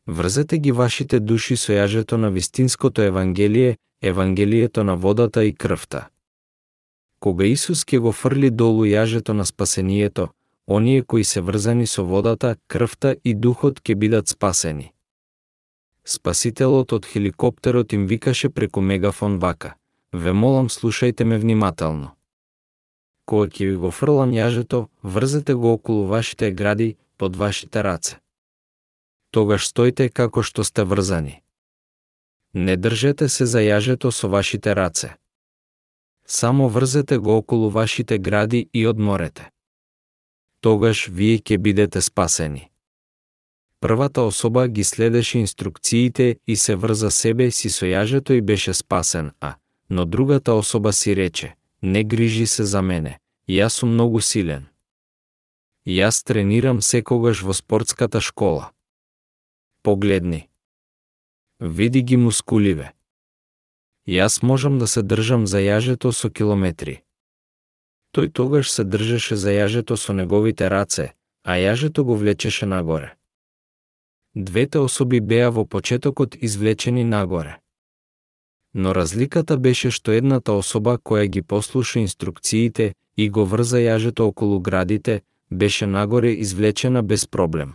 Врзете 0.08 0.58
ги 0.58 0.71
вашите 0.71 1.19
души 1.19 1.58
со 1.58 1.73
јажето 1.73 2.17
на 2.17 2.30
вистинското 2.32 3.02
Евангелие, 3.02 3.78
Евангелието 4.02 4.84
на 4.84 4.95
водата 4.95 5.45
и 5.45 5.54
крвта. 5.54 6.10
Кога 7.19 7.45
Исус 7.45 7.86
ќе 7.86 7.97
го 7.99 8.12
фрли 8.12 8.49
долу 8.49 8.86
јажето 8.86 9.34
на 9.34 9.45
спасението, 9.45 10.30
оние 10.69 11.01
кои 11.01 11.23
се 11.23 11.41
врзани 11.41 11.88
со 11.88 12.05
водата, 12.05 12.55
крвта 12.67 13.15
и 13.23 13.33
духот 13.33 13.81
ќе 13.81 13.96
бидат 13.96 14.27
спасени. 14.27 14.94
Спасителот 16.06 16.94
од 16.94 17.06
хеликоптерот 17.06 17.94
им 17.94 18.08
викаше 18.08 18.50
преку 18.50 18.81
мегафон 18.81 19.39
вака. 19.39 19.75
Ве 20.13 20.33
молам 20.33 20.69
слушајте 20.69 21.23
ме 21.23 21.37
внимателно. 21.37 22.15
Кога 23.25 23.48
ќе 23.48 23.65
ви 23.69 23.75
го 23.75 23.91
фрлам 23.91 24.31
јажето, 24.31 24.87
врзете 25.04 25.54
го 25.54 25.73
околу 25.73 26.06
вашите 26.06 26.52
гради, 26.52 26.98
под 27.17 27.35
вашите 27.35 27.83
раце. 27.83 28.17
Тогаш 29.31 29.67
стојте 29.67 30.10
како 30.10 30.41
што 30.41 30.63
сте 30.63 30.85
врзани. 30.87 31.41
Не 32.54 32.77
држете 32.77 33.27
се 33.29 33.46
за 33.46 33.62
јажето 33.62 34.12
со 34.12 34.29
вашите 34.29 34.73
раце. 34.73 35.15
Само 36.25 36.69
врзете 36.69 37.17
го 37.17 37.37
околу 37.37 37.69
вашите 37.69 38.17
гради 38.17 38.69
и 38.73 38.87
одморете. 38.87 39.52
Тогаш 40.62 41.07
вие 41.07 41.39
ќе 41.39 41.57
бидете 41.57 42.01
спасени. 42.01 42.69
Првата 43.79 44.21
особа 44.21 44.67
ги 44.67 44.83
следеше 44.83 45.39
инструкциите 45.39 46.35
и 46.47 46.55
се 46.55 46.75
врза 46.75 47.12
себе 47.12 47.51
си 47.51 47.69
со 47.69 47.85
јажето 47.85 48.35
и 48.35 48.41
беше 48.41 48.73
спасен, 48.73 49.31
а, 49.39 49.55
но 49.89 50.05
другата 50.05 50.53
особа 50.53 50.93
си 50.93 51.15
рече, 51.15 51.55
не 51.81 52.03
грижи 52.03 52.45
се 52.45 52.63
за 52.63 52.81
мене, 52.81 53.19
јас 53.47 53.79
сум 53.79 53.93
многу 53.93 54.19
силен. 54.19 54.67
Јас 55.87 56.23
тренирам 56.27 56.81
секогаш 56.81 57.41
во 57.41 57.53
спортската 57.53 58.21
школа. 58.21 58.71
погледни. 59.81 60.49
Види 61.60 62.01
ги 62.01 62.17
мускуливе. 62.17 62.93
Јас 64.07 64.43
можам 64.43 64.79
да 64.79 64.87
се 64.87 65.01
држам 65.01 65.47
за 65.47 65.60
јажето 65.60 66.12
со 66.12 66.29
километри. 66.29 67.01
Тој 68.13 68.31
тогаш 68.33 68.71
се 68.71 68.83
држеше 68.83 69.35
за 69.35 69.51
јажето 69.53 69.95
со 69.95 70.13
неговите 70.13 70.69
раце, 70.69 71.12
а 71.43 71.57
јажето 71.62 72.03
го 72.03 72.15
влечеше 72.17 72.65
нагоре. 72.65 73.15
Двете 74.35 74.79
особи 74.79 75.19
беа 75.19 75.49
во 75.51 75.65
почетокот 75.65 76.35
извлечени 76.35 77.03
нагоре. 77.03 77.60
Но 78.73 78.93
разликата 78.95 79.57
беше 79.57 79.91
што 79.91 80.12
едната 80.12 80.53
особа 80.53 80.97
која 80.97 81.25
ги 81.25 81.41
послуша 81.41 81.99
инструкциите 81.99 82.93
и 83.17 83.29
го 83.29 83.45
врза 83.45 83.77
јажето 83.77 84.29
околу 84.29 84.60
градите, 84.60 85.21
беше 85.51 85.85
нагоре 85.85 86.33
извлечена 86.33 87.03
без 87.03 87.27
проблем. 87.27 87.73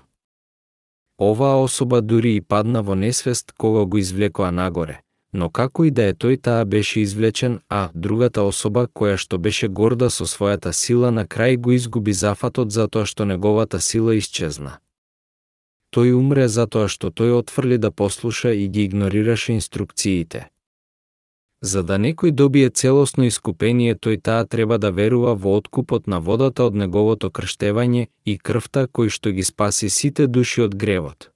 Оваа 1.18 1.62
особа 1.62 2.00
дури 2.02 2.36
и 2.36 2.40
падна 2.40 2.82
во 2.82 2.94
несвест 2.94 3.52
кога 3.52 3.84
го 3.84 3.98
извлекоа 3.98 4.50
нагоре, 4.50 5.00
но 5.34 5.50
како 5.50 5.84
и 5.84 5.90
да 5.90 6.04
е 6.10 6.14
тој 6.14 6.38
таа 6.46 6.64
беше 6.64 7.00
извлечен, 7.00 7.58
а 7.68 7.90
другата 7.94 8.42
особа 8.42 8.86
која 8.86 9.16
што 9.18 9.38
беше 9.38 9.68
горда 9.68 10.08
со 10.10 10.24
својата 10.30 10.70
сила 10.72 11.10
на 11.10 11.26
крај 11.26 11.58
го 11.58 11.74
изгуби 11.74 12.12
зафатот 12.12 12.70
затоа 12.70 13.04
што 13.04 13.26
неговата 13.26 13.80
сила 13.80 14.14
исчезна. 14.14 14.78
Тој 15.90 16.14
умре 16.14 16.46
затоа 16.48 16.86
што 16.88 17.10
тој 17.10 17.34
отфрли 17.40 17.78
да 17.78 17.90
послуша 17.90 18.54
и 18.54 18.68
ги 18.68 18.86
игнорираше 18.86 19.52
инструкциите. 19.58 20.46
За 21.60 21.82
да 21.82 21.98
некој 21.98 22.30
добие 22.30 22.70
целосно 22.70 23.26
искупение, 23.26 23.98
тој 23.98 24.22
таа 24.22 24.46
треба 24.46 24.78
да 24.78 24.90
верува 24.90 25.34
во 25.34 25.58
откупот 25.58 26.06
на 26.06 26.20
водата 26.20 26.62
од 26.64 26.74
неговото 26.78 27.30
крштевање 27.30 28.06
и 28.24 28.38
крвта 28.38 28.86
кој 28.86 29.10
што 29.10 29.34
ги 29.34 29.42
спаси 29.42 29.90
сите 29.90 30.26
души 30.26 30.62
од 30.62 30.74
гревот. 30.74 31.33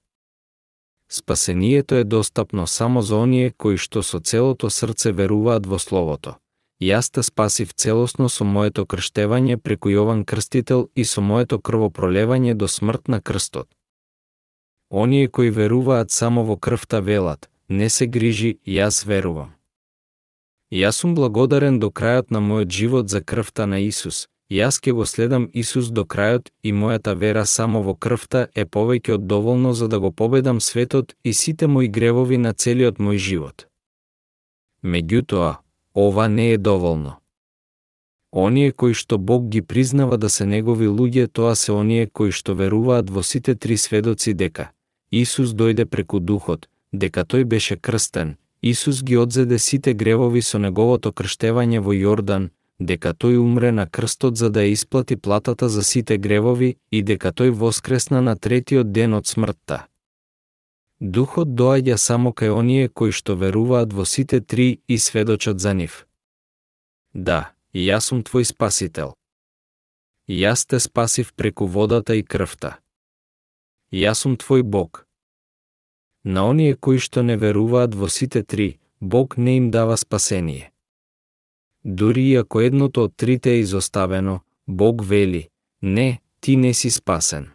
Спасението 1.11 1.95
е 1.95 2.03
достапно 2.03 2.67
само 2.67 3.01
за 3.01 3.15
оние 3.17 3.51
кои 3.51 3.77
што 3.77 4.03
со 4.03 4.19
целото 4.19 4.69
срце 4.69 5.11
веруваат 5.11 5.65
во 5.65 5.79
Словото. 5.79 6.37
Јас 6.81 7.11
те 7.11 7.23
спасив 7.23 7.73
целосно 7.73 8.29
со 8.29 8.45
моето 8.45 8.85
крштевање 8.85 9.57
преку 9.57 9.89
Јован 9.89 10.23
Крстител 10.23 10.87
и 10.95 11.03
со 11.03 11.21
моето 11.21 11.59
крвопролевање 11.59 12.53
до 12.53 12.67
смрт 12.67 13.07
на 13.07 13.21
крстот. 13.21 13.67
Оние 14.89 15.27
кои 15.27 15.49
веруваат 15.49 16.11
само 16.11 16.43
во 16.43 16.57
крвта 16.57 16.99
велат, 16.99 17.49
не 17.69 17.89
се 17.89 18.07
грижи, 18.07 18.57
јас 18.65 19.05
верувам. 19.05 19.53
Јас 20.71 21.01
сум 21.01 21.15
благодарен 21.15 21.79
до 21.79 21.89
крајот 21.89 22.31
на 22.31 22.39
мојот 22.39 22.69
живот 22.69 23.09
за 23.09 23.21
крвта 23.21 23.65
на 23.65 23.79
Исус. 23.81 24.27
Јас 24.49 24.79
ке 24.81 24.91
го 24.91 25.05
следам 25.05 25.43
Исус 25.53 25.91
до 25.93 26.03
крајот 26.09 26.49
и 26.63 26.73
мојата 26.73 27.13
вера 27.13 27.45
само 27.45 27.83
во 27.85 27.93
крвта 27.93 28.47
е 28.55 28.65
повеќе 28.65 29.13
од 29.13 29.27
доволно 29.27 29.73
за 29.73 29.87
да 29.87 29.99
го 29.99 30.11
победам 30.11 30.61
светот 30.61 31.13
и 31.23 31.33
сите 31.33 31.67
мои 31.67 31.87
гревови 31.87 32.37
на 32.37 32.53
целиот 32.53 32.97
мој 32.97 33.17
живот. 33.17 33.67
Меѓутоа, 34.83 35.57
ова 35.93 36.27
не 36.27 36.51
е 36.53 36.57
доволно. 36.57 37.19
Оние 38.31 38.71
кои 38.71 38.93
што 38.93 39.17
Бог 39.17 39.49
ги 39.49 39.61
признава 39.61 40.17
да 40.17 40.29
се 40.29 40.45
негови 40.45 40.87
луѓе, 40.87 41.27
тоа 41.27 41.55
се 41.55 41.71
оние 41.71 42.07
кои 42.07 42.31
што 42.31 42.53
веруваат 42.53 43.09
во 43.09 43.23
сите 43.23 43.55
три 43.55 43.77
сведоци 43.77 44.33
дека 44.33 44.71
Исус 45.11 45.53
дојде 45.53 45.85
преку 45.85 46.19
Духот, 46.19 46.69
дека 46.93 47.21
тој 47.21 47.43
беше 47.43 47.77
крстен, 47.77 48.37
Исус 48.61 49.03
ги 49.03 49.17
одзеде 49.17 49.59
сите 49.59 49.93
гревови 49.93 50.41
со 50.41 50.57
неговото 50.57 51.11
крштевање 51.11 51.79
во 51.79 51.93
Јордан, 51.93 52.49
дека 52.79 53.13
тој 53.13 53.37
умре 53.37 53.71
на 53.71 53.85
крстот 53.85 54.37
за 54.37 54.49
да 54.49 54.63
исплати 54.63 55.15
платата 55.15 55.69
за 55.69 55.83
сите 55.83 56.17
гревови 56.17 56.77
и 56.91 57.03
дека 57.03 57.31
тој 57.31 57.51
воскресна 57.51 58.21
на 58.21 58.35
третиот 58.35 58.91
ден 58.91 59.13
од 59.13 59.27
смртта. 59.27 59.87
Духот 60.99 61.55
доаѓа 61.55 61.97
само 61.97 62.31
кај 62.31 62.51
оние 62.51 62.87
кои 62.89 63.11
што 63.11 63.35
веруваат 63.35 63.93
во 63.93 64.05
сите 64.05 64.39
три 64.41 64.81
и 64.87 64.97
сведочат 64.97 65.59
за 65.59 65.73
нив. 65.73 66.05
Да, 67.13 67.53
јас 67.73 68.11
сум 68.11 68.23
твој 68.23 68.43
спасител. 68.43 69.15
Јас 70.27 70.67
те 70.67 70.79
спасив 70.79 71.33
преку 71.33 71.65
водата 71.65 72.15
и 72.15 72.23
крвта. 72.23 72.79
Јас 73.91 74.23
сум 74.23 74.35
твој 74.37 74.63
Бог. 74.63 75.05
На 76.23 76.45
оние 76.45 76.75
кои 76.75 76.99
што 76.99 77.23
не 77.23 77.35
веруваат 77.37 77.95
во 77.95 78.09
сите 78.09 78.43
три, 78.43 78.79
Бог 78.99 79.37
не 79.37 79.57
им 79.57 79.71
дава 79.71 79.95
спасение. 79.95 80.71
Дури 81.85 82.21
и 82.29 82.35
ако 82.35 82.61
едното 82.61 83.03
од 83.03 83.13
трите 83.17 83.51
е 83.51 83.59
изоставено, 83.59 84.39
Бог 84.67 85.05
вели, 85.05 85.49
не, 85.81 86.21
ти 86.41 86.55
не 86.55 86.73
си 86.73 86.89
спасен. 86.89 87.51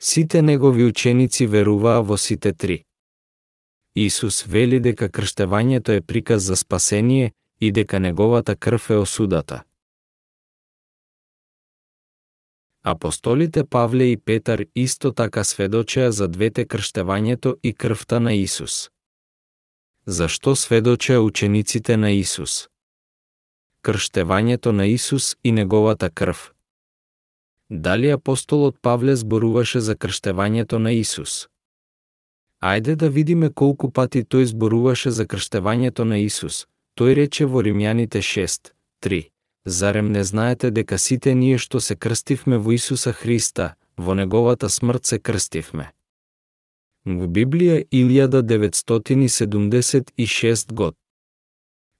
Сите 0.00 0.42
негови 0.42 0.84
ученици 0.84 1.46
веруваа 1.46 2.02
во 2.02 2.16
сите 2.16 2.52
три. 2.52 2.84
Исус 3.94 4.42
вели 4.42 4.80
дека 4.80 5.08
крштевањето 5.08 5.92
е 5.92 6.00
приказ 6.00 6.42
за 6.42 6.56
спасение 6.56 7.32
и 7.60 7.72
дека 7.72 8.00
неговата 8.00 8.56
крв 8.56 8.90
е 8.90 8.96
осудата. 8.96 9.62
Апостолите 12.84 13.64
Павле 13.64 14.04
и 14.04 14.16
Петар 14.16 14.64
исто 14.74 15.12
така 15.12 15.44
сведочеа 15.44 16.12
за 16.12 16.28
двете 16.28 16.64
крштевањето 16.66 17.58
и 17.62 17.74
крвта 17.74 18.20
на 18.20 18.34
Исус. 18.34 18.90
Зашто 20.06 20.56
сведочеа 20.56 21.20
учениците 21.20 21.96
на 21.96 22.10
Исус? 22.10 22.71
Крштевањето 23.82 24.72
на 24.72 24.86
Исус 24.86 25.36
и 25.44 25.52
неговата 25.52 26.10
крв. 26.10 26.52
Дали 27.70 28.10
апостолот 28.10 28.76
Павле 28.82 29.16
зборуваше 29.16 29.80
за 29.80 29.96
крштевањето 29.96 30.78
на 30.78 30.92
Исус? 30.92 31.48
Ајде 32.62 32.94
да 32.94 33.08
видиме 33.08 33.50
колку 33.50 33.90
пати 33.90 34.22
тој 34.22 34.44
зборуваше 34.44 35.10
за 35.10 35.26
крштевањето 35.26 36.04
на 36.04 36.18
Исус. 36.22 36.66
Тој 36.94 37.14
рече 37.14 37.46
во 37.46 37.62
Римјаните 37.62 38.22
6, 38.22 38.72
3. 39.02 39.30
Зарем 39.64 40.12
не 40.12 40.24
знаете 40.24 40.70
дека 40.70 40.98
сите 40.98 41.34
ние 41.34 41.58
што 41.58 41.80
се 41.80 41.96
крстивме 41.96 42.58
во 42.58 42.72
Исуса 42.72 43.12
Христа, 43.12 43.74
во 43.96 44.14
неговата 44.14 44.70
смрт 44.70 45.06
се 45.06 45.18
крстивме? 45.18 45.92
Во 47.04 47.26
Библија 47.26 47.84
1976 47.90 50.72
год. 50.72 50.94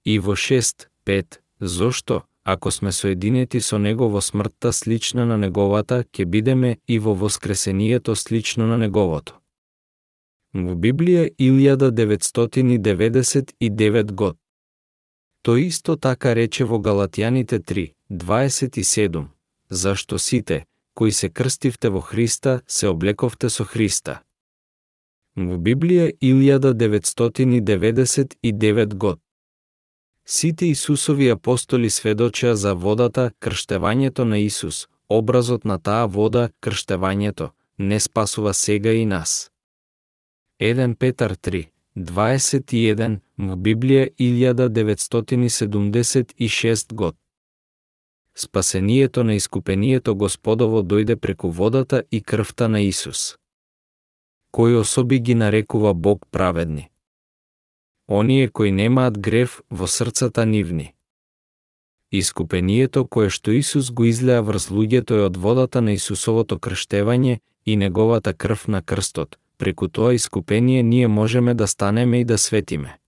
И 0.04 0.18
во 0.18 0.36
6, 0.36 0.88
5, 1.04 1.41
зошто, 1.62 2.22
ако 2.44 2.70
сме 2.70 2.92
соединети 2.92 3.60
со 3.60 3.78
него 3.78 4.08
во 4.08 4.20
смртта 4.20 4.72
слична 4.72 5.26
на 5.26 5.38
неговата, 5.38 6.04
ќе 6.12 6.24
бидеме 6.26 6.76
и 6.88 6.98
во 6.98 7.14
воскресението 7.14 8.16
слично 8.16 8.66
на 8.66 8.78
неговото. 8.78 9.34
Во 10.54 10.74
Библија 10.74 11.30
1999 11.38 14.12
год. 14.12 14.36
Тој 15.46 15.66
исто 15.68 15.96
така 15.96 16.34
рече 16.34 16.64
во 16.64 16.78
Галатјаните 16.78 17.58
3, 17.58 17.92
27, 18.10 19.26
зашто 19.70 20.18
сите, 20.18 20.64
кои 20.94 21.12
се 21.12 21.28
крстивте 21.28 21.88
во 21.88 22.00
Христа, 22.00 22.60
се 22.66 22.88
облековте 22.88 23.50
со 23.50 23.64
Христа. 23.64 24.22
Во 25.36 25.56
Библија 25.56 26.12
1999 26.20 28.94
год. 28.94 29.18
Сите 30.34 30.66
Исусови 30.66 31.28
апостоли 31.28 31.90
сведочеа 31.90 32.56
за 32.56 32.74
водата, 32.74 33.30
крштевањето 33.40 34.24
на 34.24 34.38
Исус, 34.38 34.88
образот 35.08 35.64
на 35.68 35.78
таа 35.78 36.06
вода, 36.08 36.48
крштевањето, 36.64 37.50
не 37.78 38.00
спасува 38.00 38.54
сега 38.54 38.92
и 38.92 39.06
нас. 39.06 39.50
1 40.60 40.94
Петар 40.94 41.36
3, 41.36 41.68
21 41.96 43.18
Библија 43.38 44.08
1976 44.20 46.94
год. 46.94 47.16
Спасението 48.34 49.24
на 49.24 49.34
искупението 49.34 50.16
Господово 50.16 50.82
дојде 50.82 51.16
преку 51.16 51.50
водата 51.50 52.02
и 52.10 52.22
крвта 52.22 52.68
на 52.68 52.80
Исус. 52.80 53.36
Кој 54.56 54.74
особи 54.80 55.20
ги 55.20 55.34
нарекува 55.34 55.94
Бог 55.94 56.26
праведни? 56.30 56.91
Оние 58.12 58.48
кои 58.48 58.70
немаат 58.72 59.18
грев 59.18 59.62
во 59.70 59.86
срцата 59.86 60.44
нивни. 60.46 60.92
Искупението 62.12 63.06
кое 63.08 63.30
што 63.32 63.54
Исус 63.56 63.88
го 63.90 64.04
излеа 64.04 64.42
врз 64.44 64.66
луѓето 64.68 65.16
е 65.16 65.22
од 65.28 65.38
водата 65.40 65.80
на 65.80 65.94
Исусовото 65.96 66.58
крштевање 66.60 67.38
и 67.64 67.76
неговата 67.76 68.34
крв 68.34 68.66
на 68.68 68.82
крстот, 68.82 69.38
преку 69.56 69.88
тоа 69.88 70.12
искупение 70.12 70.82
ние 70.82 71.08
можеме 71.08 71.54
да 71.54 71.66
станеме 71.66 72.20
и 72.20 72.24
да 72.24 72.36
светиме. 72.38 72.98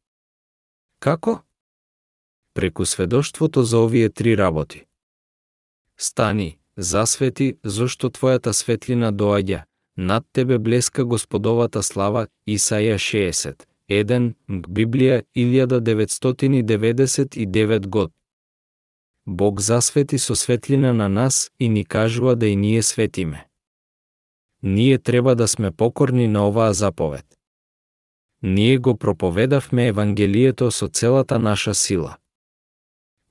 Како? 1.00 1.42
Преку 2.55 2.86
сведоштвото 2.86 3.62
за 3.62 3.84
овие 3.84 4.09
три 4.09 4.38
работи. 4.38 4.86
Стани, 5.98 6.57
засвети, 6.76 7.59
зошто 7.64 8.09
твојата 8.09 8.57
светлина 8.57 9.12
доаѓа, 9.12 9.64
над 9.96 10.24
тебе 10.32 10.59
блеска 10.59 11.05
Господовата 11.05 11.82
слава, 11.82 12.26
Исаја 12.48 12.96
60, 12.96 13.68
1, 13.89 14.35
Библија 14.49 15.22
1999 15.37 17.87
год. 17.87 18.12
Бог 19.26 19.61
засвети 19.61 20.18
со 20.18 20.35
светлина 20.35 20.93
на 20.93 21.09
нас 21.09 21.51
и 21.59 21.68
ни 21.68 21.85
кажува 21.85 22.37
да 22.37 22.47
и 22.47 22.57
ние 22.57 22.82
светиме. 22.82 23.49
ние 24.62 24.99
треба 24.99 25.37
да 25.37 25.49
сме 25.49 25.70
покорни 25.70 26.28
на 26.28 26.49
оваа 26.49 26.72
заповед. 26.72 27.26
Ние 28.43 28.78
го 28.78 28.97
проповедавме 28.97 29.87
Евангелието 29.87 30.70
со 30.70 30.89
целата 30.89 31.39
наша 31.39 31.74
сила. 31.74 32.16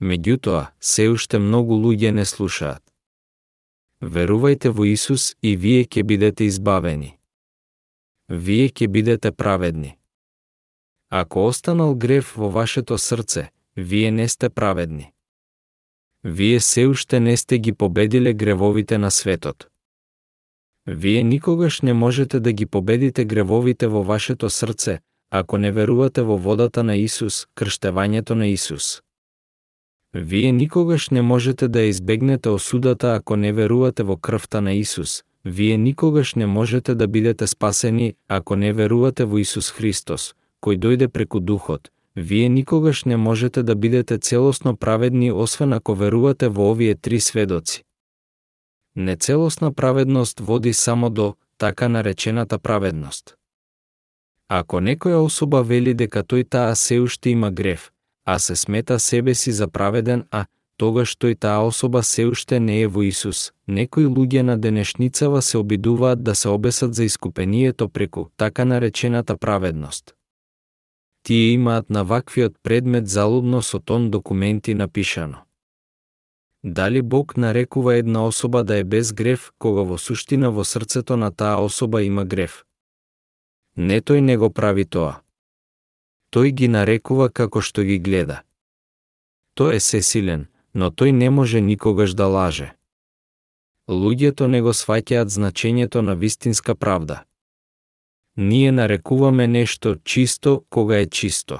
Меѓутоа, 0.01 0.67
се 0.79 1.09
уште 1.09 1.39
многу 1.39 1.73
луѓе 1.73 2.11
не 2.11 2.25
слушаат. 2.25 2.83
Верувајте 4.03 4.69
во 4.69 4.85
Исус 4.85 5.35
и 5.41 5.57
вие 5.57 5.85
ќе 5.85 6.03
бидете 6.03 6.45
избавени. 6.45 7.17
Вие 8.29 8.69
ќе 8.69 8.87
бидете 8.87 9.31
праведни. 9.31 9.97
Ако 11.15 11.45
останал 11.45 11.95
грев 11.95 12.33
во 12.37 12.49
вашето 12.49 12.97
срце, 12.97 13.49
вие 13.77 14.11
не 14.11 14.27
сте 14.27 14.49
праведни. 14.49 15.11
Вие 16.23 16.59
се 16.59 16.87
уште 16.87 17.19
не 17.19 17.37
сте 17.37 17.59
ги 17.59 17.73
победиле 17.73 18.33
гревовите 18.33 18.97
на 18.97 19.11
светот. 19.11 19.67
Вие 20.87 21.23
никогаш 21.23 21.81
не 21.81 21.93
можете 21.93 22.39
да 22.39 22.51
ги 22.51 22.65
победите 22.65 23.25
гревовите 23.25 23.87
во 23.87 24.03
вашето 24.03 24.49
срце, 24.49 24.99
ако 25.31 25.57
не 25.57 25.71
верувате 25.71 26.21
во 26.21 26.37
водата 26.37 26.83
на 26.83 26.95
Исус, 26.95 27.45
крштевањето 27.55 28.33
на 28.33 28.47
Исус. 28.47 29.01
Вие 30.13 30.51
никогаш 30.51 31.09
не 31.09 31.21
можете 31.21 31.67
да 31.67 31.81
избегнете 31.81 32.49
осудата 32.49 33.15
ако 33.15 33.35
не 33.35 33.53
верувате 33.53 34.03
во 34.03 34.17
крвта 34.17 34.61
на 34.61 34.73
Исус. 34.73 35.23
Вие 35.45 35.77
никогаш 35.77 36.35
не 36.35 36.45
можете 36.45 36.95
да 36.95 37.07
бидете 37.07 37.47
спасени 37.47 38.15
ако 38.27 38.55
не 38.55 38.73
верувате 38.73 39.25
во 39.25 39.37
Исус 39.37 39.71
Христос, 39.71 40.35
кој 40.63 40.79
дојде 40.79 41.07
преку 41.07 41.39
Духот. 41.39 41.91
Вие 42.15 42.49
никогаш 42.49 43.05
не 43.05 43.17
можете 43.17 43.63
да 43.63 43.75
бидете 43.75 44.17
целосно 44.17 44.75
праведни 44.77 45.31
освен 45.31 45.73
ако 45.73 45.95
верувате 45.95 46.47
во 46.47 46.71
овие 46.71 46.95
три 46.95 47.19
сведоци. 47.19 47.83
Нецелосна 48.95 49.73
праведност 49.73 50.39
води 50.39 50.73
само 50.73 51.09
до 51.09 51.35
така 51.57 51.87
наречената 51.89 52.59
праведност. 52.59 53.35
Ако 54.49 54.77
некоја 54.77 55.23
особа 55.25 55.63
вели 55.63 55.93
дека 55.93 56.21
тој 56.23 56.49
таа 56.49 56.75
се 56.75 56.99
уште 56.99 57.29
има 57.29 57.51
грев, 57.51 57.91
а 58.25 58.39
се 58.39 58.55
смета 58.55 58.99
себе 58.99 59.33
си 59.33 59.51
за 59.51 59.67
праведен, 59.67 60.23
а 60.31 60.45
тогаш 60.77 61.15
тој 61.17 61.39
таа 61.39 61.65
особа 61.65 62.03
се 62.03 62.25
уште 62.25 62.59
не 62.59 62.81
е 62.81 62.87
во 62.87 63.01
Исус. 63.01 63.51
Некои 63.67 64.05
луѓе 64.05 64.41
на 64.41 64.57
денешницава 64.57 65.41
се 65.41 65.57
обидуваат 65.57 66.23
да 66.23 66.35
се 66.35 66.49
обесат 66.49 66.93
за 66.93 67.03
искупението 67.03 67.89
преку 67.89 68.25
така 68.37 68.65
наречената 68.65 69.37
праведност. 69.37 70.13
Тие 71.23 71.53
имаат 71.53 71.89
на 71.89 72.03
ваквиот 72.03 72.55
предмет 72.63 73.07
залудно 73.07 73.61
со 73.61 73.79
тон 73.79 74.11
документи 74.11 74.73
напишано. 74.73 75.37
Дали 76.63 77.01
Бог 77.01 77.37
нарекува 77.37 77.95
една 77.95 78.27
особа 78.27 78.63
да 78.63 78.77
е 78.77 78.83
без 78.83 79.13
грев, 79.13 79.51
кога 79.57 79.81
во 79.81 79.97
суштина 79.97 80.51
во 80.51 80.63
срцето 80.63 81.17
на 81.17 81.31
таа 81.31 81.63
особа 81.63 82.03
има 82.03 82.25
грев? 82.25 82.65
Не 83.75 84.01
тој 84.01 84.19
не 84.19 84.37
го 84.37 84.49
прави 84.49 84.85
тоа. 84.85 85.23
Тој 86.31 86.51
ги 86.51 86.67
нарекува 86.67 87.29
како 87.29 87.61
што 87.61 87.83
ги 87.83 87.99
гледа. 87.99 88.43
Тој 89.55 89.75
е 89.75 89.79
сесилен, 89.79 90.47
но 90.73 90.91
тој 90.91 91.11
не 91.11 91.29
може 91.29 91.61
никогаш 91.61 92.13
да 92.13 92.27
лаже. 92.27 92.73
Луѓето 93.87 94.47
не 94.47 94.61
го 94.61 94.71
сваќаат 94.71 95.27
значењето 95.27 96.01
на 96.01 96.15
вистинска 96.15 96.75
правда. 96.75 97.23
Ние 98.37 98.71
нарекуваме 98.71 99.47
нешто 99.47 99.95
чисто 100.03 100.63
кога 100.69 100.97
е 100.97 101.05
чисто. 101.05 101.59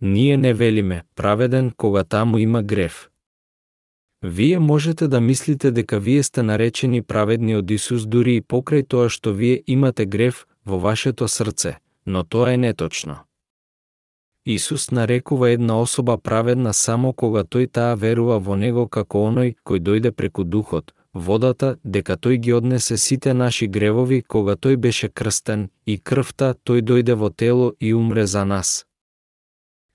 Ние 0.00 0.36
не 0.36 0.54
велиме 0.54 1.02
праведен 1.14 1.72
кога 1.76 2.04
таму 2.04 2.38
има 2.38 2.62
грев. 2.62 3.10
Вие 4.22 4.58
можете 4.58 5.08
да 5.08 5.20
мислите 5.20 5.70
дека 5.70 6.00
вие 6.00 6.22
сте 6.22 6.42
наречени 6.42 7.02
праведни 7.02 7.56
од 7.56 7.70
Исус 7.70 8.06
дури 8.06 8.36
и 8.36 8.42
покрај 8.42 8.86
тоа 8.88 9.08
што 9.12 9.36
вие 9.36 9.62
имате 9.66 10.06
грев 10.06 10.46
во 10.64 10.78
вашето 10.80 11.28
срце, 11.28 11.76
но 12.06 12.24
тоа 12.24 12.52
е 12.52 12.56
неточно. 12.56 13.18
Исус 14.46 14.90
нарекува 14.90 15.50
една 15.50 15.80
особа 15.80 16.16
праведна 16.18 16.72
само 16.72 17.12
кога 17.12 17.44
тој 17.44 17.68
таа 17.70 17.94
верува 17.94 18.38
во 18.38 18.56
него 18.56 18.88
како 18.88 19.28
оној 19.28 19.54
кој 19.64 19.78
дојде 19.80 20.10
преку 20.10 20.44
духот, 20.44 20.94
водата, 21.14 21.76
дека 21.84 22.16
тој 22.16 22.36
ги 22.36 22.52
однесе 22.52 22.96
сите 22.96 23.34
наши 23.34 23.66
гревови 23.66 24.22
кога 24.22 24.56
тој 24.56 24.76
беше 24.76 25.08
крстен 25.08 25.68
и 25.86 25.98
крвта 25.98 26.54
тој 26.54 26.82
дојде 26.82 27.14
во 27.14 27.30
тело 27.30 27.72
и 27.80 27.94
умре 27.94 28.26
за 28.26 28.44
нас. 28.44 28.86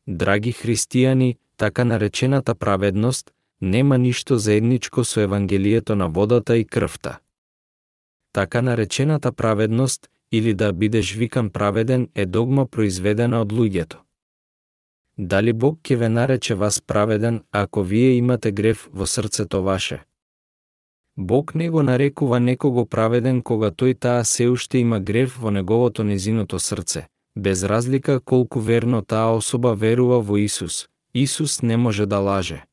Драги 0.07 0.53
христијани, 0.53 1.37
така 1.57 1.83
наречената 1.83 2.55
праведност 2.55 3.31
нема 3.61 3.97
ништо 3.97 4.37
заедничко 4.37 5.03
со 5.03 5.21
Евангелието 5.21 5.95
на 5.95 6.09
водата 6.09 6.57
и 6.57 6.65
крвта. 6.65 7.19
Така 8.33 8.61
наречената 8.61 9.31
праведност, 9.31 10.09
или 10.31 10.53
да 10.53 10.73
бидеш 10.73 11.15
викан 11.15 11.49
праведен, 11.49 12.09
е 12.15 12.25
догма 12.25 12.65
произведена 12.65 13.41
од 13.41 13.53
луѓето. 13.53 13.97
Дали 15.17 15.53
Бог 15.53 15.79
ќе 15.83 15.95
ве 15.95 16.09
нарече 16.09 16.55
вас 16.55 16.81
праведен, 16.81 17.43
ако 17.51 17.83
вие 17.83 18.11
имате 18.15 18.51
грев 18.51 18.89
во 18.93 19.07
срцето 19.07 19.63
ваше? 19.63 20.08
Бог 21.21 21.55
не 21.55 21.69
го 21.69 21.83
нарекува 21.83 22.39
некого 22.39 22.85
праведен 22.85 23.41
кога 23.43 23.69
тој 23.75 23.93
таа 23.99 24.23
се 24.23 24.45
уште 24.47 24.79
има 24.79 24.99
грев 25.03 25.33
во 25.35 25.51
неговото 25.51 26.03
незиното 26.03 26.59
срце, 26.59 27.01
без 27.35 27.63
разлика 27.63 28.19
колку 28.19 28.59
верно 28.59 29.01
таа 29.01 29.35
особа 29.35 29.73
верува 29.75 30.21
во 30.21 30.37
Исус. 30.37 30.87
Исус 31.13 31.61
не 31.61 31.77
може 31.77 32.05
да 32.05 32.19
лаже. 32.19 32.63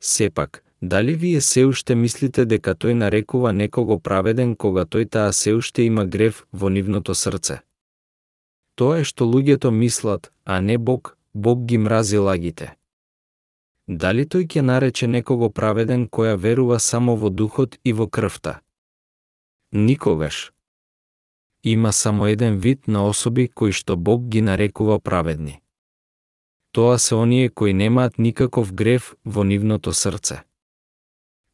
Сепак, 0.00 0.62
дали 0.82 1.14
вие 1.14 1.40
се 1.40 1.64
уште 1.66 1.94
мислите 1.94 2.44
дека 2.44 2.76
тој 2.78 2.94
нарекува 2.94 3.52
некого 3.52 3.98
праведен 3.98 4.54
кога 4.54 4.84
тој 4.86 5.10
таа 5.10 5.32
се 5.32 5.54
уште 5.54 5.82
има 5.82 6.04
грев 6.06 6.46
во 6.52 6.70
нивното 6.70 7.14
срце? 7.14 7.58
Тоа 8.78 9.00
е 9.00 9.04
што 9.04 9.26
луѓето 9.26 9.70
мислат, 9.70 10.30
а 10.44 10.60
не 10.60 10.78
Бог, 10.78 11.18
Бог 11.34 11.66
ги 11.66 11.78
мрази 11.78 12.18
лагите. 12.18 12.76
Дали 13.88 14.24
тој 14.24 14.46
ќе 14.46 14.60
нарече 14.60 15.06
некого 15.06 15.50
праведен 15.50 16.08
која 16.08 16.36
верува 16.36 16.78
само 16.78 17.16
во 17.16 17.30
духот 17.30 17.78
и 17.84 17.92
во 17.92 18.06
крвта? 18.08 18.60
Никогаш. 19.72 20.52
Има 21.64 21.92
само 21.92 22.26
еден 22.26 22.58
вид 22.58 22.88
на 22.88 23.06
особи 23.06 23.48
кои 23.48 23.72
што 23.72 23.96
Бог 23.96 24.28
ги 24.28 24.40
нарекува 24.42 25.00
праведни 25.00 25.62
тоа 26.72 26.98
се 26.98 27.14
оние 27.14 27.48
кои 27.48 27.72
немаат 27.72 28.18
никаков 28.18 28.72
грев 28.74 29.14
во 29.24 29.44
нивното 29.44 29.92
срце. 29.92 30.42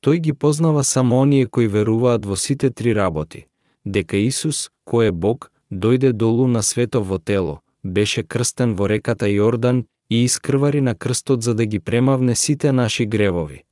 Тој 0.03 0.19
ги 0.23 0.33
познава 0.33 0.85
само 0.85 1.21
оние 1.21 1.47
кои 1.47 1.67
веруваат 1.67 2.27
во 2.27 2.37
сите 2.37 2.71
три 2.71 2.95
работи, 2.95 3.47
дека 3.85 4.17
Исус, 4.17 4.71
кој 4.87 5.11
е 5.11 5.13
Бог, 5.13 5.51
дојде 5.73 6.13
долу 6.13 6.47
на 6.47 6.63
свето 6.63 7.03
во 7.03 7.19
тело, 7.19 7.61
беше 7.83 8.23
крстен 8.23 8.75
во 8.79 8.87
реката 8.87 9.27
Јордан 9.27 9.87
и 10.11 10.25
искрвари 10.25 10.81
на 10.81 10.95
крстот 10.95 11.43
за 11.43 11.55
да 11.55 11.67
ги 11.67 11.81
премавне 11.81 12.37
сите 12.37 12.73
наши 12.73 13.07
гревови. 13.07 13.65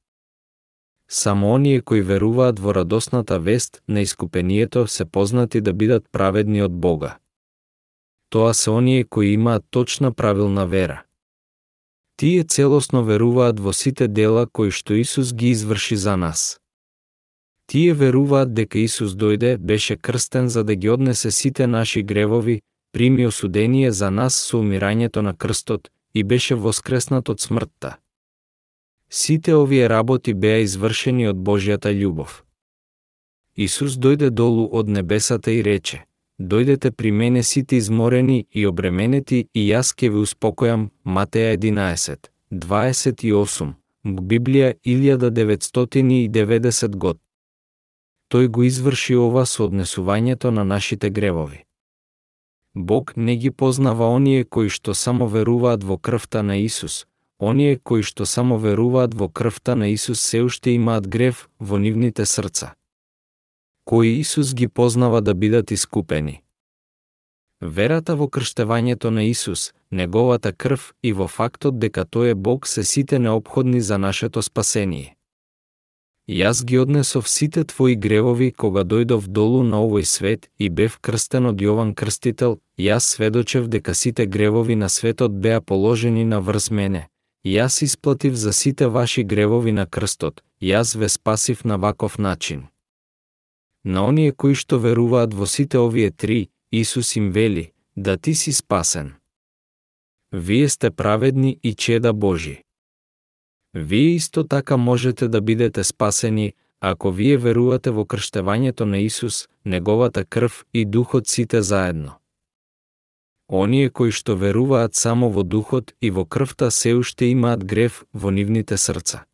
Само 1.08 1.52
оние 1.52 1.80
кои 1.80 2.02
веруваат 2.02 2.58
во 2.58 2.74
радосната 2.74 3.38
вест 3.40 3.82
на 3.88 4.00
искупението 4.00 4.86
се 4.86 5.04
познати 5.04 5.60
да 5.60 5.72
бидат 5.72 6.04
праведни 6.12 6.62
од 6.62 6.72
Бога. 6.72 7.18
Тоа 8.30 8.54
се 8.54 8.70
оние 8.70 9.04
кои 9.04 9.26
имаат 9.26 9.64
точна 9.70 10.12
правилна 10.12 10.66
вера. 10.66 11.02
Тие 12.16 12.44
целосно 12.44 13.04
веруваат 13.04 13.60
во 13.60 13.72
сите 13.72 14.08
дела 14.08 14.46
кои 14.46 14.70
што 14.70 14.94
Исус 14.94 15.34
ги 15.34 15.48
изврши 15.48 15.96
за 15.96 16.16
нас. 16.16 16.60
Тие 17.66 17.94
веруваат 17.94 18.54
дека 18.54 18.78
Исус 18.78 19.12
дојде, 19.14 19.58
беше 19.58 19.96
крстен 19.96 20.48
за 20.48 20.64
да 20.64 20.74
ги 20.74 20.88
однесе 20.90 21.30
сите 21.30 21.66
наши 21.66 22.02
гревови, 22.02 22.62
прими 22.92 23.26
осудение 23.26 23.92
за 23.92 24.10
нас 24.10 24.34
со 24.34 24.58
умирањето 24.58 25.20
на 25.20 25.36
крстот 25.36 25.90
и 26.16 26.24
беше 26.24 26.54
воскреснат 26.54 27.28
од 27.28 27.40
смртта. 27.40 27.96
Сите 29.10 29.54
овие 29.54 29.88
работи 29.88 30.34
беа 30.34 30.58
извршени 30.64 31.28
од 31.28 31.36
Божјата 31.36 31.92
љубов. 31.92 32.42
Исус 33.56 33.92
дојде 34.04 34.30
долу 34.30 34.68
од 34.72 34.88
небесата 34.88 35.50
и 35.52 35.62
рече: 35.62 36.04
дојдете 36.40 36.90
при 36.90 37.10
мене 37.10 37.42
сите 37.42 37.76
изморени 37.76 38.46
и 38.50 38.66
обременети 38.66 39.48
и 39.54 39.68
јас 39.68 39.92
ќе 39.92 40.08
ви 40.14 40.18
успокојам, 40.24 40.88
Матеја 41.04 41.58
11, 41.58 42.16
28, 42.50 43.72
Библија 44.04 44.74
1990 44.84 46.96
год. 46.96 47.18
Тој 48.32 48.48
го 48.48 48.62
изврши 48.62 49.16
ова 49.16 49.46
со 49.46 49.64
однесувањето 49.68 50.50
на 50.50 50.64
нашите 50.64 51.10
гревови. 51.10 51.65
Бог 52.76 53.16
не 53.16 53.36
ги 53.36 53.50
познава 53.50 54.06
оние 54.06 54.44
кои 54.44 54.68
што 54.68 54.94
само 54.94 55.26
веруваат 55.26 55.82
во 55.82 55.98
крвта 55.98 56.42
на 56.42 56.62
Исус, 56.62 57.06
оние 57.40 57.76
кои 57.82 58.02
што 58.02 58.26
само 58.26 58.58
веруваат 58.58 59.14
во 59.14 59.28
крвта 59.28 59.74
на 59.74 59.88
Исус 59.88 60.20
се 60.20 60.42
уште 60.46 60.70
имаат 60.70 61.08
грев 61.08 61.48
во 61.58 61.78
нивните 61.78 62.26
срца 62.26 62.76
кои 63.86 64.18
Исус 64.18 64.54
ги 64.54 64.68
познава 64.68 65.22
да 65.22 65.34
бидат 65.34 65.70
искупени. 65.70 66.42
Верата 67.60 68.16
во 68.16 68.26
крштевањето 68.26 69.10
на 69.10 69.22
Исус, 69.24 69.72
неговата 69.90 70.52
крв 70.52 70.92
и 71.02 71.12
во 71.12 71.28
фактот 71.30 71.78
дека 71.78 72.04
тој 72.04 72.34
е 72.34 72.34
Бог 72.34 72.66
се 72.66 72.84
сите 72.84 73.18
необходни 73.18 73.80
за 73.80 73.98
нашето 73.98 74.42
спасение. 74.42 75.15
Јас 76.28 76.64
ги 76.64 76.78
однесов 76.78 77.28
сите 77.28 77.62
твои 77.64 77.94
гревови 77.94 78.50
кога 78.50 78.82
дојдов 78.82 79.28
долу 79.28 79.62
на 79.62 79.78
овој 79.86 80.02
свет 80.02 80.50
и 80.58 80.68
бев 80.68 80.98
крстен 80.98 81.46
од 81.46 81.60
Јован 81.62 81.94
Крстител, 81.94 82.58
јас 82.78 83.14
сведочев 83.14 83.68
дека 83.68 83.94
сите 83.94 84.26
гревови 84.26 84.74
на 84.74 84.88
светот 84.88 85.30
беа 85.30 85.60
положени 85.60 86.24
на 86.24 86.40
врз 86.40 86.70
мене. 86.70 87.06
Јас 87.44 87.82
исплатив 87.86 88.34
за 88.34 88.52
сите 88.52 88.88
ваши 88.88 89.22
гревови 89.22 89.72
на 89.72 89.86
крстот, 89.86 90.42
јас 90.60 90.98
ве 90.98 91.08
спасив 91.08 91.64
на 91.64 91.78
ваков 91.78 92.18
начин. 92.18 92.66
На 93.84 94.02
оние 94.02 94.32
кои 94.32 94.54
што 94.58 94.82
веруваат 94.82 95.30
во 95.32 95.46
сите 95.46 95.78
овие 95.78 96.10
три, 96.10 96.50
Исус 96.72 97.16
им 97.16 97.30
вели, 97.30 97.70
да 97.96 98.16
ти 98.16 98.34
си 98.34 98.52
спасен. 98.52 99.14
Вие 100.32 100.68
сте 100.68 100.90
праведни 100.90 101.58
и 101.62 101.74
чеда 101.74 102.12
Божи. 102.12 102.65
Вие 103.78 104.14
исто 104.14 104.44
така 104.44 104.76
можете 104.76 105.28
да 105.28 105.40
бидете 105.40 105.84
спасени, 105.84 106.54
ако 106.80 107.10
вие 107.10 107.36
верувате 107.36 107.90
во 107.90 108.04
крштевањето 108.08 108.88
на 108.88 108.98
Исус, 109.04 109.48
неговата 109.64 110.24
крв 110.24 110.64
и 110.72 110.84
духот 110.84 111.28
сите 111.28 111.60
заедно. 111.62 112.14
Оние 113.48 113.90
кои 113.90 114.10
што 114.10 114.32
веруваат 114.36 114.94
само 114.94 115.28
во 115.28 115.44
духот 115.44 115.92
и 116.00 116.10
во 116.10 116.24
крвта 116.24 116.70
се 116.70 116.94
уште 116.94 117.28
имаат 117.28 117.64
грев 117.64 118.06
во 118.14 118.30
нивните 118.30 118.78
срца. 118.80 119.26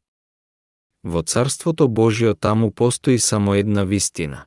Во 1.04 1.22
Царството 1.22 1.88
Божио 1.88 2.34
таму 2.34 2.72
постои 2.72 3.18
само 3.18 3.54
една 3.54 3.84
вистина. 3.84 4.46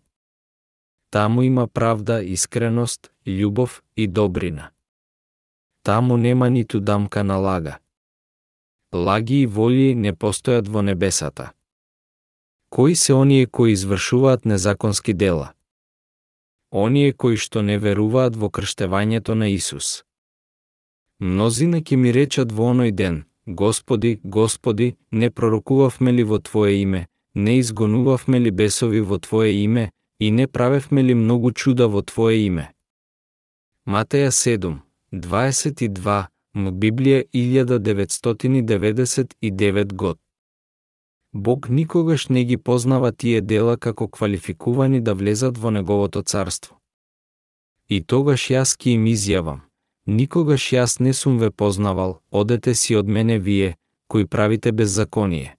Таму 1.10 1.41
има 1.41 1.68
правда, 1.68 2.20
искреност, 2.24 3.12
љубов 3.26 3.82
и 3.96 4.08
добрина. 4.08 4.72
Таму 5.84 6.18
нема 6.18 6.50
ниту 6.50 6.80
дамка 6.80 7.24
на 7.24 7.38
лага. 7.38 7.80
Лаги 8.96 9.41
и 9.43 9.48
волји 9.48 9.91
не 9.93 10.12
постојат 10.16 10.70
во 10.72 10.82
небесата. 10.82 11.52
Кои 12.70 12.96
се 12.96 13.14
оние 13.14 13.46
кои 13.46 13.72
извршуваат 13.72 14.46
незаконски 14.46 15.14
дела? 15.14 15.52
Оние 16.72 17.12
кои 17.12 17.36
што 17.36 17.62
не 17.62 17.76
веруваат 17.78 18.38
во 18.39 18.48
крштевањето 18.48 19.36
на 19.36 19.50
Исус. 19.52 20.04
Мнозина 21.20 21.82
ќе 21.82 21.96
ми 21.96 22.14
речат 22.16 22.56
во 22.56 22.72
оној 22.72 22.91
ден, 22.91 23.26
Господи, 23.46 24.20
Господи, 24.24 24.96
не 25.12 25.30
пророкувавме 25.30 26.14
ли 26.14 26.24
во 26.24 26.39
Твое 26.39 26.82
име, 26.82 27.08
не 27.34 27.60
изгонувавме 27.60 28.39
ли 28.39 28.52
бесови 28.52 29.02
во 29.02 29.20
Твое 29.20 29.52
име, 29.64 29.91
и 30.20 30.32
не 30.32 30.48
правевме 30.48 31.04
ли 31.04 31.14
многу 31.14 31.52
чуда 31.52 31.88
во 31.88 32.02
Твое 32.02 32.48
име? 32.48 32.72
Матеја 33.86 34.32
7, 34.32 34.80
22, 35.12 36.28
М 36.56 36.72
Библија 36.72 37.24
1999 37.34 39.93
год. 39.93 40.20
Бог 41.34 41.70
никогаш 41.70 42.28
не 42.30 42.45
ги 42.45 42.58
познава 42.58 43.12
тие 43.12 43.41
дела 43.41 43.78
како 43.78 44.08
квалификувани 44.08 45.01
да 45.01 45.16
влезат 45.16 45.58
во 45.58 45.72
Неговото 45.72 46.22
царство. 46.22 46.80
И 47.89 48.01
тогаш 48.01 48.49
јас 48.49 48.78
ки 48.78 48.91
им 48.91 49.06
изјавам, 49.06 49.60
никогаш 50.08 50.72
јас 50.72 50.99
не 51.03 51.14
сум 51.14 51.38
ве 51.43 51.51
познавал, 51.51 52.22
одете 52.32 52.76
си 52.76 52.95
од 52.95 53.08
мене 53.08 53.39
вие, 53.39 53.76
кои 54.08 54.26
правите 54.26 54.72
беззаконие. 54.72 55.56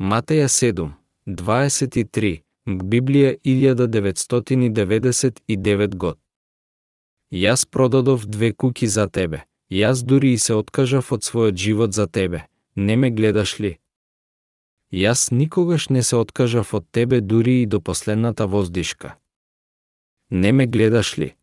Матеја 0.00 0.48
7, 0.48 0.90
23, 1.26 2.42
Библија 2.66 3.38
1999 3.44 5.94
год. 5.94 6.18
Јас 7.32 7.66
продадов 7.70 8.26
две 8.26 8.52
куки 8.52 8.86
за 8.86 9.08
тебе, 9.08 9.44
јас 9.70 10.04
дури 10.04 10.32
и 10.32 10.38
се 10.38 10.54
откажав 10.54 11.12
од 11.12 11.22
својот 11.22 11.56
живот 11.56 11.92
за 11.94 12.06
тебе, 12.06 12.46
не 12.76 12.96
ме 12.96 13.10
гледаш 13.10 13.60
ли? 13.60 13.78
Јас 14.92 15.32
никогаш 15.32 15.88
не 15.88 16.02
се 16.02 16.16
откажав 16.16 16.74
од 16.74 16.86
тебе 16.90 17.20
дури 17.20 17.62
и 17.62 17.66
до 17.66 17.80
последната 17.80 18.46
воздишка. 18.46 19.16
Не 20.30 20.52
ме 20.52 20.66
гледаш 20.66 21.18
ли? 21.18 21.34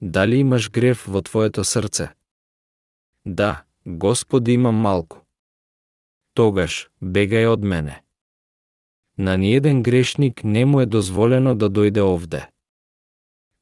Дали 0.00 0.36
имаш 0.36 0.70
грев 0.70 1.04
во 1.06 1.22
твоето 1.22 1.64
срце? 1.64 2.08
Да, 3.24 3.64
Господи 3.84 4.52
имам 4.52 4.74
малку. 4.74 5.18
Тогаш, 6.34 6.90
бегај 7.02 7.46
од 7.52 7.64
мене 7.64 8.02
на 9.20 9.36
ниеден 9.36 9.82
грешник 9.82 10.44
не 10.44 10.64
му 10.64 10.80
е 10.80 10.86
дозволено 10.86 11.54
да 11.54 11.68
дојде 11.70 12.00
овде. 12.00 12.48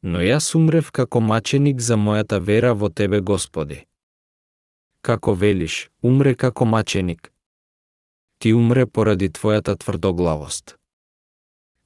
Но 0.02 0.20
јас 0.22 0.54
умрев 0.54 0.90
како 0.90 1.20
маченик 1.20 1.80
за 1.80 1.96
мојата 1.96 2.38
вера 2.40 2.74
во 2.74 2.88
Тебе, 2.88 3.20
Господи. 3.20 3.84
Како 5.02 5.34
велиш, 5.34 5.90
умре 6.02 6.34
како 6.34 6.64
маченик. 6.64 7.32
Ти 8.38 8.52
умре 8.54 8.86
поради 8.86 9.28
Твојата 9.28 9.76
тврдоглавост. 9.78 10.76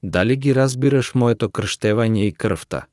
Дали 0.01 0.35
ги 0.35 0.53
разбираш 0.53 1.13
моето 1.13 1.49
крштевање 1.49 2.27
и 2.27 2.31
крвта? 2.31 2.85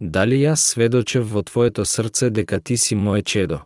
Дали 0.00 0.36
јас 0.42 0.70
сведочев 0.70 1.30
во 1.32 1.42
Твоето 1.42 1.84
срце 1.84 2.30
дека 2.30 2.60
Ти 2.60 2.76
си 2.76 2.94
мое 2.94 3.22
чедо? 3.22 3.64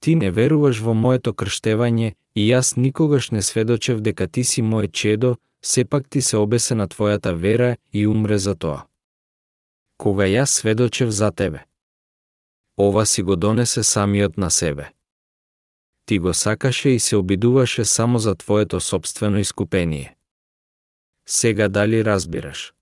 Ти 0.00 0.14
не 0.14 0.30
веруваш 0.30 0.80
во 0.80 0.94
моето 0.94 1.32
крштевање 1.32 2.14
и 2.34 2.42
јас 2.50 2.76
никогаш 2.76 3.30
не 3.30 3.42
сведочев 3.42 4.00
дека 4.00 4.28
ти 4.28 4.44
си 4.44 4.62
мој 4.62 4.90
чедо, 4.92 5.36
сепак 5.62 6.08
ти 6.08 6.22
се 6.22 6.36
обесе 6.36 6.74
на 6.74 6.86
твојата 6.88 7.32
вера 7.34 7.76
и 7.92 8.06
умре 8.06 8.38
за 8.38 8.54
тоа. 8.54 8.86
Кога 9.98 10.24
јас 10.24 10.46
сведочев 10.60 11.10
за 11.10 11.30
тебе. 11.30 11.64
Ова 12.78 13.06
си 13.06 13.22
го 13.22 13.36
донесе 13.36 13.82
самиот 13.82 14.36
на 14.36 14.50
себе. 14.50 14.92
Ти 16.06 16.18
го 16.18 16.34
сакаше 16.34 16.88
и 16.88 16.98
се 16.98 17.16
обидуваше 17.16 17.84
само 17.84 18.18
за 18.18 18.34
твоето 18.34 18.80
собствено 18.80 19.38
искупение. 19.38 20.16
Сега 21.28 21.68
дали 21.68 22.04
разбираш? 22.04 22.74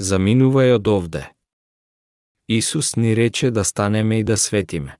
Заминувај 0.00 0.74
од 0.74 0.88
овде. 0.88 1.24
Исус 2.48 2.96
ни 2.96 3.16
рече 3.16 3.50
да 3.50 3.64
станеме 3.64 4.18
и 4.18 4.24
да 4.24 4.36
светиме. 4.36 4.96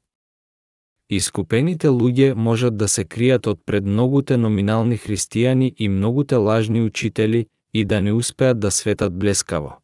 Искупените 1.10 1.88
луѓе 1.88 2.34
можат 2.34 2.76
да 2.76 2.88
се 2.88 3.04
кријат 3.04 3.48
од 3.50 3.60
пред 3.66 3.84
многуте 3.84 4.36
номинални 4.36 4.98
христијани 4.98 5.74
и 5.76 5.88
многуте 5.88 6.36
лажни 6.36 6.82
учители 6.82 7.46
и 7.74 7.84
да 7.84 8.00
не 8.00 8.12
успеат 8.12 8.60
да 8.60 8.70
светат 8.70 9.18
блескаво. 9.18 9.80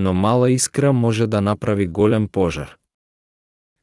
Но 0.00 0.14
мала 0.14 0.50
искра 0.50 0.92
може 0.92 1.26
да 1.26 1.40
направи 1.40 1.86
голем 1.86 2.28
пожар. 2.28 2.76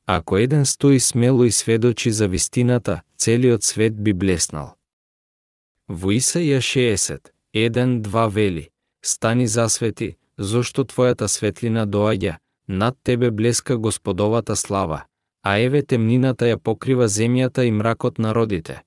Ако 0.08 0.38
еден 0.38 0.66
стои 0.66 1.00
смело 1.00 1.44
и 1.44 1.52
сведочи 1.52 2.12
за 2.12 2.28
вистината, 2.28 3.02
целиот 3.18 3.64
свет 3.64 4.04
би 4.04 4.14
блеснал. 4.14 4.76
Во 5.90 6.12
Исаја 6.12 6.60
60, 6.60 7.20
1-2 7.56 8.30
вели, 8.30 8.70
стани 9.04 9.48
засвети, 9.48 10.16
зошто 10.38 10.86
твојата 10.86 11.28
светлина 11.28 11.84
доаѓа, 11.88 12.38
над 12.68 12.96
тебе 13.04 13.32
блеска 13.32 13.78
Господовата 13.78 14.56
слава, 14.56 15.04
а 15.44 15.58
еве 15.60 15.82
темнината 15.84 16.46
ја 16.46 16.58
покрива 16.58 17.10
земјата 17.12 17.68
и 17.68 17.72
мракот 17.72 18.20
народите. 18.20 18.84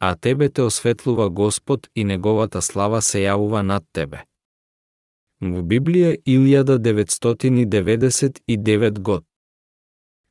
А 0.00 0.16
тебе 0.16 0.48
те 0.48 0.62
осветлува 0.62 1.30
Господ 1.30 1.88
и 1.94 2.04
неговата 2.04 2.62
слава 2.62 3.02
се 3.02 3.22
јавува 3.22 3.62
над 3.62 3.84
тебе. 3.92 4.27
Во 5.40 5.62
Библија 5.62 6.16
1999 6.26 8.98
год. 8.98 9.24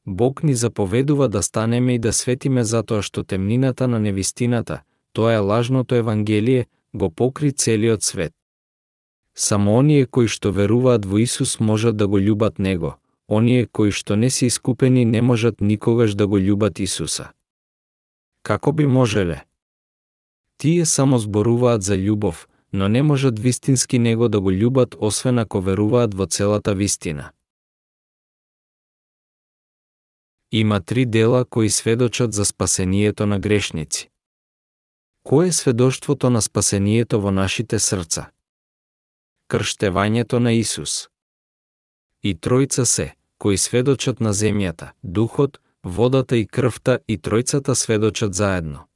Бог 0.05 0.43
ни 0.43 0.53
заповедува 0.53 1.29
да 1.29 1.43
станеме 1.43 1.95
и 1.95 1.99
да 1.99 2.13
светиме 2.13 2.63
затоа 2.63 3.01
што 3.01 3.23
темнината 3.23 3.87
на 3.87 3.99
невистината, 3.99 4.81
тоа 5.13 5.33
е 5.33 5.37
лажното 5.37 5.95
евангелие, 5.95 6.65
го 6.93 7.09
покри 7.09 7.51
целиот 7.51 8.03
свет. 8.03 8.33
Само 9.35 9.77
оние 9.77 10.05
кои 10.05 10.27
што 10.27 10.51
веруваат 10.51 11.05
во 11.05 11.17
Исус 11.23 11.59
можат 11.59 11.97
да 11.97 12.07
го 12.07 12.19
љубат 12.19 12.59
Него, 12.59 12.95
оние 13.27 13.65
кои 13.65 13.91
што 13.91 14.15
не 14.15 14.29
се 14.29 14.45
искупени 14.45 15.05
не 15.05 15.21
можат 15.21 15.61
никогаш 15.61 16.15
да 16.15 16.27
го 16.27 16.37
љубат 16.37 16.79
Исуса. 16.79 17.31
Како 18.43 18.71
би 18.71 18.85
можеле? 18.85 19.43
Тие 20.57 20.85
само 20.85 21.19
зборуваат 21.19 21.83
за 21.83 21.95
љубов, 21.95 22.47
но 22.73 22.87
не 22.89 23.03
можат 23.03 23.39
вистински 23.39 23.99
него 23.99 24.29
да 24.29 24.41
го 24.41 24.51
љубат 24.51 24.95
освен 24.99 25.39
ако 25.39 25.61
веруваат 25.61 26.13
во 26.13 26.25
целата 26.25 26.75
вистина. 26.75 27.31
Има 30.51 30.81
три 30.81 31.05
дела 31.05 31.45
кои 31.45 31.69
сведочат 31.69 32.33
за 32.33 32.45
спасението 32.45 33.25
на 33.25 33.39
грешници. 33.39 34.09
Кое 35.23 35.47
е 35.47 35.51
сведоштвото 35.51 36.29
на 36.29 36.41
спасението 36.41 37.21
во 37.21 37.31
нашите 37.31 37.79
срца? 37.79 38.31
Крштевањето 39.51 40.39
на 40.39 40.53
Исус. 40.53 41.09
И 42.23 42.35
тројца 42.35 42.83
се, 42.83 43.15
кои 43.37 43.57
сведочат 43.57 44.19
на 44.19 44.33
земјата, 44.33 44.91
духот, 45.03 45.59
водата 45.83 46.37
и 46.37 46.47
крвта 46.47 46.99
и 47.07 47.19
тројцата 47.19 47.73
сведочат 47.73 48.33
заедно. 48.33 48.87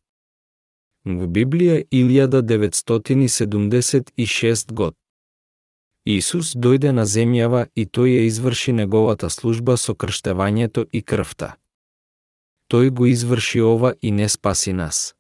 Во 1.06 1.26
Библија 1.26 1.82
1976 1.90 4.72
год. 4.72 4.96
Исус 6.06 6.54
дојде 6.54 6.92
на 6.94 7.10
земјава 7.10 7.66
и 7.74 7.90
тој 7.90 8.18
ја 8.18 8.26
изврши 8.28 8.72
неговата 8.72 9.30
служба 9.30 9.78
со 9.78 9.94
крштевањето 9.98 10.86
и 10.92 11.02
крвта. 11.02 11.56
Тој 12.70 12.90
го 12.90 13.06
изврши 13.06 13.62
ова 13.62 13.94
и 14.02 14.12
не 14.12 14.30
спаси 14.30 14.74
нас. 14.74 15.16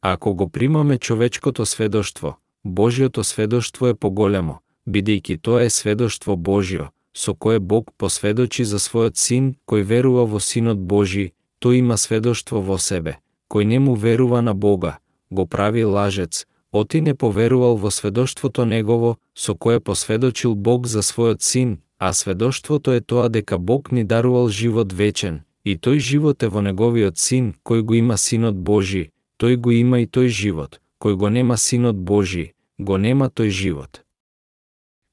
Ако 0.00 0.34
го 0.34 0.48
примаме 0.48 0.98
човечкото 0.98 1.66
сведоштво, 1.66 2.36
Божјото 2.64 3.22
сведоштво 3.22 3.86
е 3.88 3.94
поголемо, 3.94 4.60
бидејќи 4.86 5.40
тоа 5.42 5.62
е 5.66 5.70
сведоштво 5.70 6.36
Божјо, 6.36 6.88
со 7.14 7.34
кое 7.34 7.58
Бог 7.58 7.90
посведочи 7.98 8.64
за 8.64 8.78
својот 8.78 9.16
син, 9.16 9.54
кој 9.66 9.82
верува 9.82 10.24
во 10.24 10.38
синот 10.38 10.78
Божи, 10.78 11.32
тој 11.58 11.74
има 11.82 11.96
сведоштво 11.98 12.62
во 12.62 12.78
себе. 12.78 13.18
Кој 13.48 13.64
не 13.64 13.78
му 13.78 13.94
верува 13.94 14.42
на 14.42 14.54
Бога, 14.54 14.98
го 15.30 15.46
прави 15.46 15.84
лажец, 15.84 16.46
оти 16.72 17.00
не 17.00 17.14
поверувал 17.14 17.76
во 17.76 17.90
сведоштвото 17.90 18.64
негово, 18.64 19.16
со 19.34 19.54
кое 19.54 19.80
посведочил 19.80 20.54
Бог 20.54 20.86
за 20.86 21.02
својот 21.02 21.42
син, 21.42 21.78
а 21.98 22.12
сведоштвото 22.12 22.92
е 22.92 23.00
тоа 23.00 23.28
дека 23.28 23.58
Бог 23.58 23.92
ни 23.92 24.04
дарувал 24.04 24.48
живот 24.48 24.92
вечен, 24.92 25.40
и 25.64 25.76
тој 25.76 25.98
живот 25.98 26.42
е 26.42 26.48
во 26.48 26.60
неговиот 26.60 27.18
син, 27.18 27.54
кој 27.64 27.82
го 27.82 27.94
има 27.94 28.16
синот 28.16 28.56
Божи, 28.56 29.10
тој 29.40 29.56
го 29.56 29.70
има 29.70 30.00
и 30.00 30.06
тој 30.06 30.28
живот, 30.28 30.80
кој 31.00 31.14
го 31.14 31.28
нема 31.28 31.56
синот 31.56 31.96
Божи, 31.96 32.52
го 32.78 32.98
нема 32.98 33.30
тој 33.30 33.48
живот. 33.48 34.02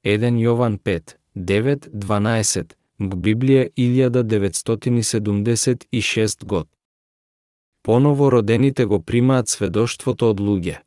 1 0.04 0.38
Јован 0.38 0.78
5, 0.78 1.16
9, 1.34 1.88
12, 1.92 2.76
Библија 2.98 3.68
1976 3.76 6.44
год. 6.44 6.68
Поново 7.86 8.32
родените 8.32 8.84
го 8.84 8.98
примаат 8.98 9.46
сведоштвото 9.48 10.32
од 10.32 10.40
луѓе. 10.42 10.80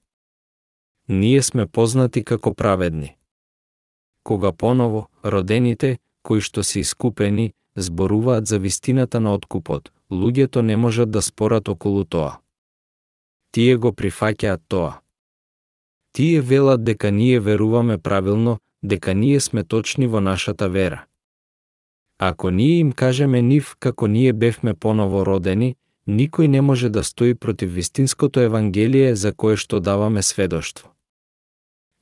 Ние 1.08 1.42
сме 1.42 1.64
познати 1.64 2.24
како 2.28 2.52
праведни. 2.54 3.16
Кога 4.24 4.52
поново, 4.52 5.06
родените, 5.24 6.00
кои 6.28 6.44
што 6.44 6.60
се 6.64 6.84
искупени, 6.84 7.54
зборуваат 7.76 8.52
за 8.52 8.60
вистината 8.60 9.24
на 9.24 9.32
откупот, 9.34 9.94
луѓето 10.12 10.60
не 10.60 10.76
можат 10.76 11.12
да 11.12 11.22
спорат 11.22 11.72
околу 11.72 12.04
тоа. 12.04 12.44
Тие 13.56 13.80
го 13.80 13.96
прифаќаат 13.96 14.68
тоа. 14.68 15.00
Тие 16.12 16.42
велат 16.42 16.84
дека 16.84 17.16
ние 17.16 17.40
веруваме 17.40 17.98
правилно, 17.98 18.60
дека 18.84 19.16
ние 19.16 19.40
сме 19.40 19.64
точни 19.64 20.08
во 20.08 20.20
нашата 20.20 20.70
вера. 20.70 21.06
Ако 22.18 22.50
ние 22.52 22.84
им 22.84 22.92
кажеме 22.92 23.42
нив 23.42 23.76
како 23.80 24.08
ние 24.08 24.34
бевме 24.34 24.74
поново 24.74 25.26
родени, 25.26 25.76
никој 26.10 26.48
не 26.48 26.62
може 26.62 26.90
да 26.90 27.04
стои 27.04 27.36
против 27.36 27.74
вистинското 27.74 28.40
евангелие 28.40 29.16
за 29.16 29.34
кое 29.34 29.56
што 29.56 29.80
даваме 29.80 30.24
сведоштво. 30.24 30.90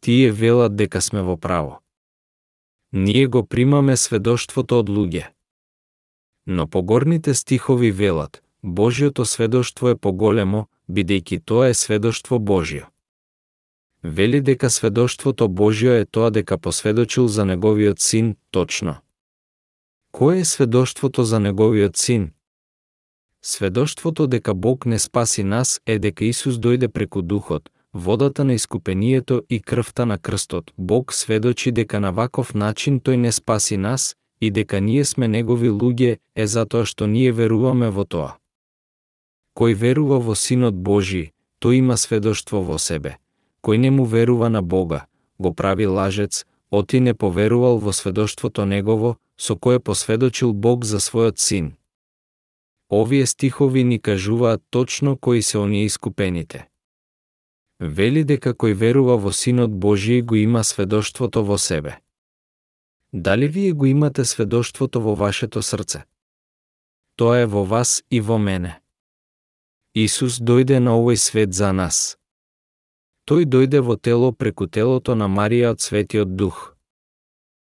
Тие 0.01 0.32
велат 0.32 0.76
дека 0.76 1.01
сме 1.01 1.22
во 1.22 1.38
право. 1.38 1.82
Ние 2.93 3.28
го 3.28 3.43
примаме 3.43 3.97
сведоштвото 3.97 4.80
од 4.80 4.89
луѓе. 4.89 5.28
Но 6.47 6.68
погорните 6.68 7.34
стихови 7.34 7.91
велат, 7.91 8.41
Божиото 8.64 9.26
сведоштво 9.26 9.89
е 9.89 9.99
поголемо, 9.99 10.68
бидејќи 10.89 11.43
тоа 11.45 11.68
е 11.68 11.74
сведоштво 11.74 12.39
Божио. 12.39 12.88
Вели 14.03 14.41
дека 14.41 14.70
сведоштвото 14.70 15.49
Божио 15.49 15.91
е 15.91 16.05
тоа 16.05 16.32
дека 16.32 16.58
посведочил 16.58 17.28
за 17.28 17.45
неговиот 17.45 17.99
син 17.99 18.36
точно. 18.51 18.95
Кое 20.12 20.39
е 20.39 20.45
сведоштвото 20.45 21.24
за 21.24 21.39
неговиот 21.39 21.97
син? 21.97 22.32
Сведоштвото 23.42 24.28
дека 24.28 24.54
Бог 24.54 24.86
не 24.86 25.00
спаси 25.00 25.44
нас 25.44 25.82
е 25.86 26.00
дека 26.00 26.26
Исус 26.26 26.56
дојде 26.56 26.88
преку 26.88 27.22
Духот, 27.22 27.70
водата 27.94 28.44
на 28.44 28.54
искупението 28.54 29.44
и 29.50 29.60
крвта 29.60 30.06
на 30.06 30.18
крстот. 30.18 30.72
Бог 30.78 31.14
сведочи 31.14 31.72
дека 31.72 32.00
на 32.00 32.12
ваков 32.12 32.54
начин 32.54 33.00
тој 33.00 33.16
не 33.16 33.32
спаси 33.32 33.78
нас 33.78 34.16
и 34.42 34.52
дека 34.52 34.80
ние 34.82 35.06
сме 35.06 35.28
негови 35.28 35.70
луѓе 35.70 36.18
е 36.36 36.48
затоа 36.48 36.86
што 36.86 37.08
ние 37.08 37.32
веруваме 37.32 37.90
во 37.90 38.06
тоа. 38.06 38.38
Кој 39.58 39.74
верува 39.74 40.20
во 40.20 40.36
Синот 40.36 40.76
Божи, 40.76 41.32
тој 41.62 41.82
има 41.82 41.98
сведоштво 41.98 42.62
во 42.62 42.78
себе. 42.78 43.18
Кој 43.64 43.78
не 43.78 43.92
му 43.92 44.06
верува 44.06 44.50
на 44.50 44.62
Бога, 44.62 45.06
го 45.40 45.54
прави 45.54 45.88
лажец, 45.88 46.46
оти 46.70 47.00
не 47.00 47.14
поверувал 47.14 47.78
во 47.78 47.94
сведоштвото 47.94 48.66
негово, 48.66 49.18
со 49.38 49.56
кое 49.56 49.80
посведочил 49.80 50.54
Бог 50.54 50.86
за 50.86 50.98
својот 50.98 51.38
син. 51.38 51.74
Овие 52.90 53.26
стихови 53.26 53.84
ни 53.84 54.00
кажуваат 54.00 54.64
точно 54.70 55.18
кои 55.18 55.42
се 55.42 55.58
оние 55.58 55.86
искупените. 55.86 56.70
Вели 57.80 58.24
дека 58.24 58.56
кој 58.56 58.74
верува 58.74 59.18
во 59.22 59.30
Синот 59.30 59.72
Божиј 59.72 60.24
го 60.24 60.36
има 60.36 60.64
сведоштвото 60.64 61.44
во 61.44 61.58
себе. 61.58 62.00
Дали 63.14 63.48
вие 63.48 63.74
го 63.74 63.86
имате 63.86 64.26
сведоштвото 64.26 65.02
во 65.02 65.16
вашето 65.16 65.62
срце? 65.62 66.06
Тоа 67.16 67.44
е 67.44 67.46
во 67.46 67.66
вас 67.66 68.04
и 68.10 68.22
во 68.22 68.38
мене. 68.38 68.80
Исус 69.94 70.40
дојде 70.40 70.80
на 70.80 70.98
овој 70.98 71.18
свет 71.18 71.54
за 71.54 71.74
нас. 71.74 72.18
Тој 73.28 73.46
дојде 73.46 73.80
во 73.84 73.96
тело 73.98 74.32
преку 74.32 74.68
телото 74.68 75.16
на 75.16 75.28
Марија 75.28 75.76
од 75.76 75.82
Светиот 75.82 76.36
Дух. 76.36 76.76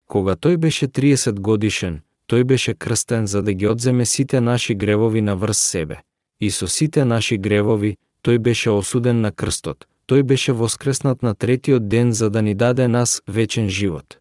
Кога 0.06 0.36
тој 0.36 0.56
беше 0.56 0.86
30 0.86 1.40
годишен, 1.40 2.02
тој 2.30 2.44
беше 2.44 2.74
крстен 2.74 3.26
за 3.26 3.42
да 3.42 3.52
ги 3.52 3.66
одземе 3.66 4.06
сите 4.06 4.40
наши 4.40 4.74
гревови 4.74 5.20
на 5.20 5.36
врз 5.36 5.58
себе. 5.58 6.02
И 6.40 6.50
со 6.50 6.68
сите 6.68 7.04
наши 7.04 7.38
гревови, 7.38 7.96
тој 8.22 8.38
беше 8.38 8.70
осуден 8.70 9.20
на 9.20 9.32
крстот. 9.32 9.86
Тој 10.08 10.22
беше 10.22 10.52
воскреснат 10.52 11.22
на 11.22 11.34
третиот 11.34 11.88
ден 11.88 12.12
за 12.12 12.30
да 12.30 12.42
ни 12.42 12.54
даде 12.54 12.88
нас 12.88 13.22
вечен 13.26 13.68
живот. 13.68 14.18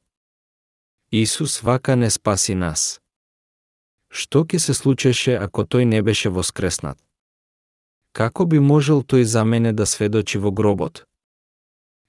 Исус 1.12 1.60
вака 1.60 1.96
не 1.96 2.10
спаси 2.10 2.56
нас. 2.56 3.02
Што 4.10 4.46
ќе 4.46 4.58
се 4.58 4.74
случеше 4.74 5.36
ако 5.36 5.64
тој 5.64 5.84
не 5.86 6.02
беше 6.02 6.30
воскреснат? 6.30 6.98
Како 8.14 8.46
би 8.46 8.60
можел 8.60 9.04
тој 9.04 9.24
за 9.24 9.44
мене 9.44 9.74
да 9.74 9.86
сведочи 9.86 10.38
во 10.38 10.52
гробот? 10.52 11.06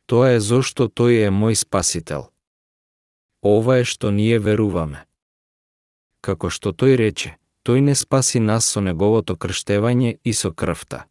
Тоа 0.07 0.37
е 0.37 0.41
зошто 0.41 0.87
тој 0.89 1.27
е 1.27 1.31
мој 1.35 1.55
спасител. 1.55 2.31
Ова 3.43 3.79
е 3.79 3.85
што 3.85 4.11
ние 4.11 4.39
веруваме. 4.39 5.06
Како 6.27 6.49
што 6.51 6.73
тој 6.75 6.97
рече, 6.99 7.37
тој 7.63 7.81
не 7.89 7.95
спаси 7.95 8.41
нас 8.43 8.67
со 8.67 8.81
неговото 8.83 9.37
крштевање 9.43 10.17
и 10.25 10.33
со 10.35 10.51
крвта. 10.51 11.05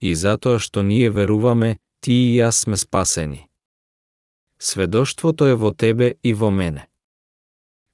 И 0.00 0.14
затоа 0.22 0.58
што 0.58 0.82
ние 0.82 1.10
веруваме, 1.14 1.76
ти 2.02 2.16
и 2.22 2.32
јас 2.40 2.64
сме 2.64 2.76
спасени. 2.76 3.46
Сведоштвото 4.58 5.46
е 5.46 5.54
во 5.54 5.70
тебе 5.70 6.08
и 6.22 6.32
во 6.34 6.50
мене. 6.50 6.88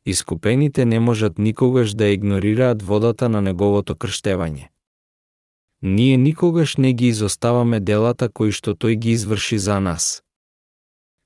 Искупените 0.06 0.84
не 0.84 1.00
можат 1.00 1.38
никогаш 1.38 1.92
да 1.92 2.08
игнорираат 2.08 2.82
водата 2.82 3.28
на 3.28 3.42
неговото 3.42 3.94
крштевање. 3.94 4.70
Ние 5.82 6.16
никогаш 6.16 6.76
не 6.76 6.92
ги 6.92 7.12
изоставаме 7.12 7.80
делата 7.80 8.28
кои 8.32 8.56
што 8.56 8.72
тој 8.72 8.96
ги 8.96 9.10
изврши 9.18 9.58
за 9.58 9.80
нас. 9.80 10.22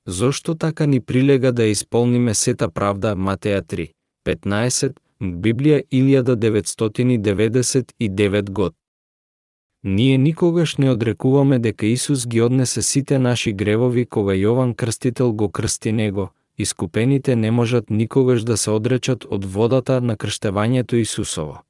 Зошто 0.05 0.55
така 0.55 0.85
ни 0.85 0.99
прилега 0.99 1.51
да 1.51 1.63
исполниме 1.63 2.33
сета 2.33 2.69
правда 2.69 3.15
Матеја 3.15 3.61
3, 3.61 3.91
15, 4.25 4.93
Библија 5.19 5.81
1999 5.91 8.49
год. 8.49 8.73
Ние 9.83 10.17
никогаш 10.17 10.77
не 10.77 10.91
одрекуваме 10.91 11.59
дека 11.59 11.85
Исус 11.85 12.27
ги 12.27 12.41
однесе 12.41 12.81
сите 12.81 13.19
наши 13.19 13.53
гревови 13.53 14.05
кога 14.05 14.33
Јован 14.33 14.75
Крстител 14.75 15.33
го 15.33 15.49
крсти 15.49 15.91
него, 15.91 16.29
искупените 16.57 17.35
не 17.35 17.51
можат 17.51 17.89
никогаш 17.89 18.43
да 18.43 18.57
се 18.57 18.71
одречат 18.71 19.25
од 19.25 19.45
водата 19.45 20.01
на 20.01 20.17
крштевањето 20.17 20.95
Исусово. 20.95 21.61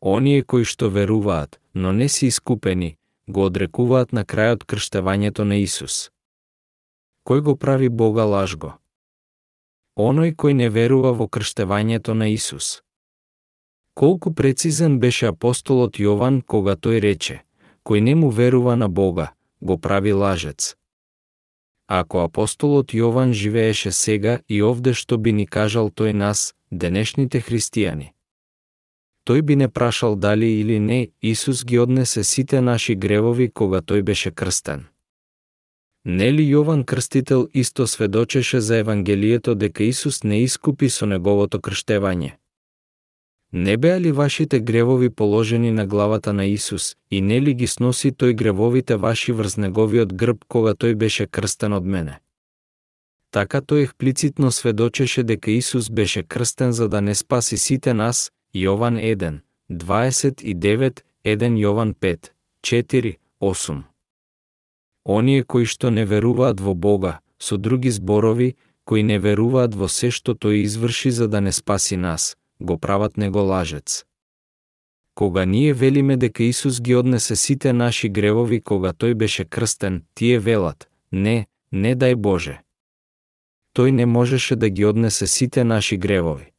Оние 0.00 0.42
кои 0.42 0.64
што 0.64 0.90
веруваат, 0.90 1.60
но 1.74 1.92
не 1.92 2.08
си 2.08 2.26
искупени, 2.26 2.96
го 3.28 3.44
одрекуваат 3.46 4.12
на 4.12 4.24
крајот 4.24 4.64
крштевањето 4.64 5.42
на 5.42 5.56
Исус. 5.56 6.10
Кој 7.26 7.40
го 7.40 7.56
прави 7.56 7.88
Бога 7.88 8.24
лажго? 8.24 8.81
Оној 9.96 10.32
кој 10.32 10.54
не 10.56 10.68
верува 10.72 11.12
во 11.12 11.28
крштевањето 11.28 12.14
на 12.14 12.28
Исус. 12.32 12.80
Колку 13.94 14.32
прецизен 14.32 15.00
беше 15.00 15.26
апостолот 15.28 15.98
Јован 16.00 16.40
кога 16.40 16.76
тој 16.76 17.00
рече, 17.00 17.42
кој 17.84 18.00
не 18.00 18.14
му 18.14 18.30
верува 18.30 18.76
на 18.76 18.88
Бога, 18.88 19.34
го 19.60 19.76
прави 19.76 20.12
лажец. 20.12 20.76
Ако 21.86 22.24
апостолот 22.24 22.94
Јован 22.94 23.32
живееше 23.32 23.92
сега 23.92 24.40
и 24.48 24.62
овде 24.62 24.94
што 24.94 25.18
би 25.18 25.32
ни 25.32 25.46
кажал 25.46 25.90
тој 25.90 26.12
нас, 26.12 26.54
денешните 26.70 27.40
христијани. 27.40 28.14
Тој 29.28 29.42
би 29.42 29.56
не 29.56 29.68
прашал 29.68 30.16
дали 30.16 30.60
или 30.60 30.78
не 30.78 31.10
Исус 31.20 31.64
ги 31.64 31.78
однесе 31.78 32.24
сите 32.24 32.60
наши 32.60 32.94
гревови 32.94 33.50
кога 33.50 33.82
тој 33.82 34.02
беше 34.02 34.30
крстен. 34.30 34.91
Нели 36.04 36.42
Јован 36.42 36.84
Крстител 36.84 37.48
исто 37.54 37.86
сведочеше 37.86 38.60
за 38.60 38.76
Евангелието 38.76 39.54
дека 39.54 39.84
Исус 39.84 40.24
не 40.24 40.42
искупи 40.42 40.88
со 40.90 41.06
неговото 41.06 41.60
крштевање? 41.60 42.32
Не 43.52 43.76
беа 43.76 44.00
ли 44.00 44.12
вашите 44.12 44.60
гревови 44.60 45.10
положени 45.10 45.70
на 45.70 45.86
главата 45.86 46.32
на 46.32 46.46
Исус 46.46 46.96
и 47.10 47.20
не 47.20 47.40
ли 47.40 47.54
ги 47.54 47.66
сноси 47.66 48.10
тој 48.10 48.34
гревовите 48.34 48.96
ваши 48.96 49.32
врз 49.32 49.56
неговиот 49.56 50.12
грб 50.12 50.44
кога 50.48 50.74
тој 50.74 50.94
беше 50.94 51.26
крстен 51.26 51.72
од 51.72 51.86
мене? 51.86 52.18
Така 53.30 53.60
тој 53.60 53.84
експлицитно 53.84 54.50
сведочеше 54.50 55.22
дека 55.22 55.50
Исус 55.50 55.90
беше 55.90 56.22
крстен 56.22 56.72
за 56.72 56.88
да 56.88 57.00
не 57.00 57.14
спаси 57.14 57.56
сите 57.56 57.94
нас, 57.94 58.32
Јован 58.54 58.98
1, 58.98 59.38
29 59.70 61.04
1 61.24 61.56
Јован 61.62 61.94
5, 61.94 62.32
4, 62.62 63.16
8. 63.40 63.91
Оние 65.04 65.42
кои 65.42 65.64
што 65.66 65.90
не 65.90 66.04
веруваат 66.04 66.60
во 66.60 66.74
Бога, 66.74 67.18
со 67.38 67.56
други 67.58 67.90
зборови, 67.90 68.54
кои 68.84 69.02
не 69.02 69.18
веруваат 69.18 69.74
во 69.74 69.88
се 69.88 70.10
што 70.10 70.34
тој 70.34 70.62
изврши 70.62 71.10
за 71.10 71.28
да 71.28 71.40
не 71.40 71.52
спаси 71.52 71.96
нас, 71.96 72.36
го 72.60 72.78
прават 72.78 73.16
него 73.16 73.40
лажец. 73.40 74.04
Кога 75.14 75.44
ние 75.44 75.72
велиме 75.72 76.16
дека 76.16 76.42
Исус 76.44 76.80
ги 76.80 76.94
однесе 76.94 77.36
сите 77.36 77.72
наши 77.72 78.08
гревови 78.08 78.60
кога 78.60 78.92
тој 78.92 79.14
беше 79.14 79.44
крстен, 79.44 80.04
тие 80.14 80.38
велат, 80.38 80.88
не, 81.12 81.46
не 81.72 81.94
дај 81.96 82.14
Боже. 82.14 82.60
Тој 83.76 83.90
не 83.90 84.06
можеше 84.06 84.56
да 84.56 84.68
ги 84.68 84.84
однесе 84.84 85.26
сите 85.26 85.64
наши 85.64 85.96
гревови. 85.96 86.52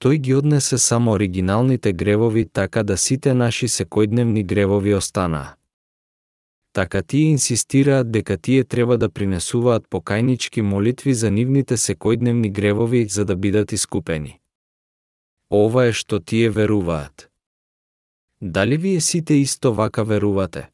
Тој 0.00 0.16
ги 0.16 0.34
однесе 0.34 0.78
само 0.78 1.12
оригиналните 1.12 1.92
гревови 1.92 2.44
така 2.44 2.82
да 2.82 2.96
сите 2.96 3.34
наши 3.34 3.68
секојдневни 3.68 4.44
гревови 4.44 4.94
останаа. 4.94 5.59
Така 6.72 7.02
тие 7.02 7.30
инсистираат 7.30 8.12
дека 8.12 8.36
тие 8.38 8.64
треба 8.64 8.98
да 8.98 9.08
принесуваат 9.10 9.88
покајнички 9.90 10.60
молитви 10.60 11.14
за 11.14 11.30
нивните 11.30 11.76
секојдневни 11.76 12.50
гревови 12.52 13.04
за 13.04 13.24
да 13.24 13.36
бидат 13.36 13.72
искупени. 13.72 14.38
Ова 15.50 15.86
е 15.86 15.92
што 15.92 16.20
тие 16.20 16.50
веруваат. 16.50 17.30
Дали 18.40 18.76
вие 18.76 19.00
сите 19.00 19.34
исто 19.34 19.74
вака 19.74 20.04
верувате? 20.04 20.70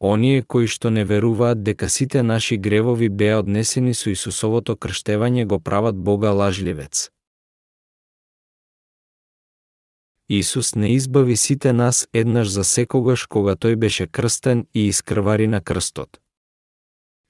Оние 0.00 0.42
кои 0.42 0.66
што 0.66 0.90
не 0.90 1.04
веруваат 1.04 1.62
дека 1.62 1.88
сите 1.88 2.22
наши 2.22 2.56
гревови 2.56 3.08
беа 3.08 3.38
однесени 3.38 3.94
со 3.94 4.10
Исусовото 4.10 4.76
крштевање 4.76 5.44
го 5.46 5.60
прават 5.60 5.96
Бога 5.96 6.30
лажливец. 6.32 7.10
Исус 10.32 10.74
не 10.74 10.92
избави 10.94 11.36
сите 11.36 11.72
нас 11.72 12.08
еднаш 12.12 12.48
за 12.48 12.64
секогаш 12.64 13.26
кога 13.26 13.56
тој 13.58 13.74
беше 13.74 14.06
крстен 14.06 14.66
и 14.74 14.86
искрвари 14.86 15.46
на 15.50 15.58
крстот. 15.60 16.20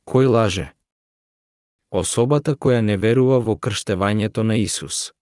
Кој 0.04 0.28
лаже? 0.28 0.66
Особата 1.90 2.52
која 2.60 2.82
не 2.84 2.98
верува 3.00 3.38
во 3.40 3.56
крштевањето 3.56 4.44
на 4.44 4.58
Исус. 4.60 5.12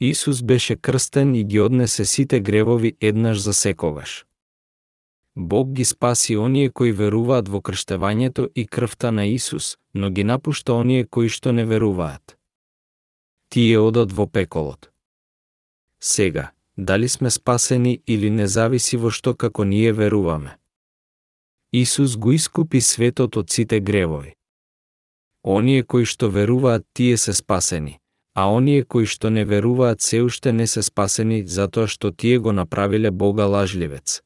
Исус 0.00 0.40
беше 0.42 0.76
крстен 0.76 1.34
и 1.34 1.44
ги 1.44 1.60
однесе 1.60 2.04
сите 2.04 2.40
гревови 2.40 2.96
еднаш 3.00 3.38
за 3.40 3.52
секогаш. 3.52 4.24
Бог 5.36 5.72
ги 5.72 5.84
спаси 5.84 6.36
оние 6.36 6.70
кои 6.70 6.92
веруваат 6.92 7.48
во 7.48 7.60
крштевањето 7.60 8.48
и 8.54 8.66
крвта 8.66 9.12
на 9.12 9.26
Исус, 9.26 9.76
но 9.94 10.10
ги 10.10 10.24
напушта 10.24 10.72
оние 10.72 11.04
кои 11.04 11.28
што 11.28 11.52
не 11.52 11.64
веруваат. 11.64 12.38
Тие 13.48 13.78
одат 13.78 14.12
во 14.12 14.26
пеколот. 14.26 14.88
Сега, 16.00 16.52
дали 16.76 17.08
сме 17.08 17.30
спасени 17.30 18.02
или 18.06 18.30
не 18.30 18.46
зависи 18.46 18.96
во 18.96 19.10
што 19.10 19.34
како 19.34 19.64
ние 19.64 19.92
веруваме. 19.92 20.56
Исус 21.72 22.16
го 22.16 22.32
искупи 22.32 22.80
светот 22.80 23.36
од 23.36 23.50
сите 23.50 23.80
гревови. 23.80 24.34
Оние 25.44 25.82
кои 25.82 26.04
што 26.04 26.30
веруваат, 26.30 26.84
тие 26.94 27.16
се 27.16 27.32
спасени, 27.32 27.98
а 28.34 28.48
оние 28.52 28.84
кои 28.84 29.06
што 29.06 29.30
не 29.30 29.44
веруваат 29.44 30.00
се 30.00 30.22
уште 30.22 30.52
не 30.52 30.66
се 30.66 30.82
спасени 30.82 31.42
затоа 31.46 31.86
што 31.86 32.12
тие 32.12 32.38
го 32.38 32.52
направиле 32.52 33.10
Бога 33.10 33.46
лажливец. 33.46 34.22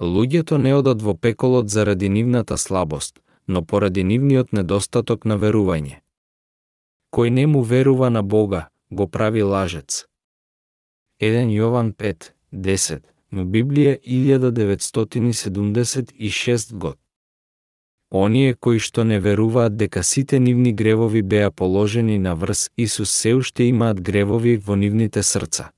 Луѓето 0.00 0.56
не 0.56 0.74
одат 0.74 1.02
во 1.02 1.14
пеколот 1.14 1.70
заради 1.70 2.08
нивната 2.08 2.58
слабост, 2.58 3.20
но 3.48 3.64
поради 3.64 4.04
нивниот 4.04 4.52
недостаток 4.52 5.24
на 5.24 5.38
верување. 5.38 6.00
Кој 7.12 7.30
не 7.30 7.46
му 7.46 7.62
верува 7.62 8.10
на 8.10 8.22
Бога, 8.22 8.68
го 8.90 9.08
прави 9.08 9.42
лажец. 9.42 10.06
1 11.20 11.48
Јован 11.48 11.92
5, 11.96 12.32
10, 12.52 13.00
но 13.30 13.44
Библија 13.44 13.98
1976 14.04 16.74
год. 16.74 16.98
Оние 18.10 18.54
кои 18.54 18.78
што 18.78 19.04
не 19.04 19.20
веруваат 19.20 19.76
дека 19.76 20.02
сите 20.02 20.38
нивни 20.38 20.72
гревови 20.72 21.22
беа 21.22 21.50
положени 21.50 22.18
на 22.18 22.34
врз 22.34 22.70
Исус 22.76 23.10
се 23.10 23.34
уште 23.34 23.64
имаат 23.64 24.00
гревови 24.00 24.56
во 24.56 24.76
нивните 24.76 25.22
срца. 25.22 25.70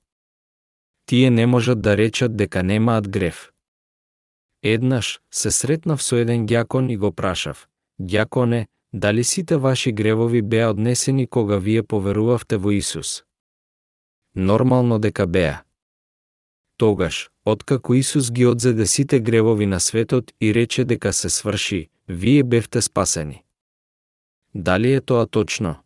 Тие 1.07 1.31
не 1.31 1.47
можат 1.47 1.81
да 1.81 1.97
речат 1.97 2.37
дека 2.37 2.63
немаат 2.63 3.09
грев. 3.09 3.53
Еднаш 4.63 5.21
се 5.31 5.51
сретнав 5.51 6.03
со 6.03 6.17
еден 6.17 6.47
ѓакон 6.47 6.93
и 6.93 6.97
го 6.97 7.13
прашав: 7.13 7.69
"Ѓаконе, 8.01 8.67
дали 8.93 9.25
сите 9.25 9.57
ваши 9.57 9.93
гревови 9.93 10.43
беа 10.43 10.71
однесени 10.71 11.27
кога 11.27 11.59
вие 11.59 11.83
поверувавте 11.83 12.57
во 12.57 12.73
Исус?" 12.73 13.28
Нормално 14.39 14.99
дека 14.99 15.27
беа. 15.27 15.63
Тогаш, 16.77 17.31
откако 17.45 17.95
Исус 17.95 18.31
ги 18.31 18.47
одзеде 18.47 18.87
сите 18.87 19.21
гревови 19.21 19.67
на 19.67 19.81
светот 19.81 20.33
и 20.41 20.55
рече 20.55 20.85
дека 20.85 21.13
се 21.13 21.31
сврши, 21.31 21.91
вие 22.09 22.43
бевте 22.43 22.83
спасени. 22.83 23.45
Дали 24.55 24.93
е 24.93 25.01
тоа 25.01 25.27
точно? 25.27 25.77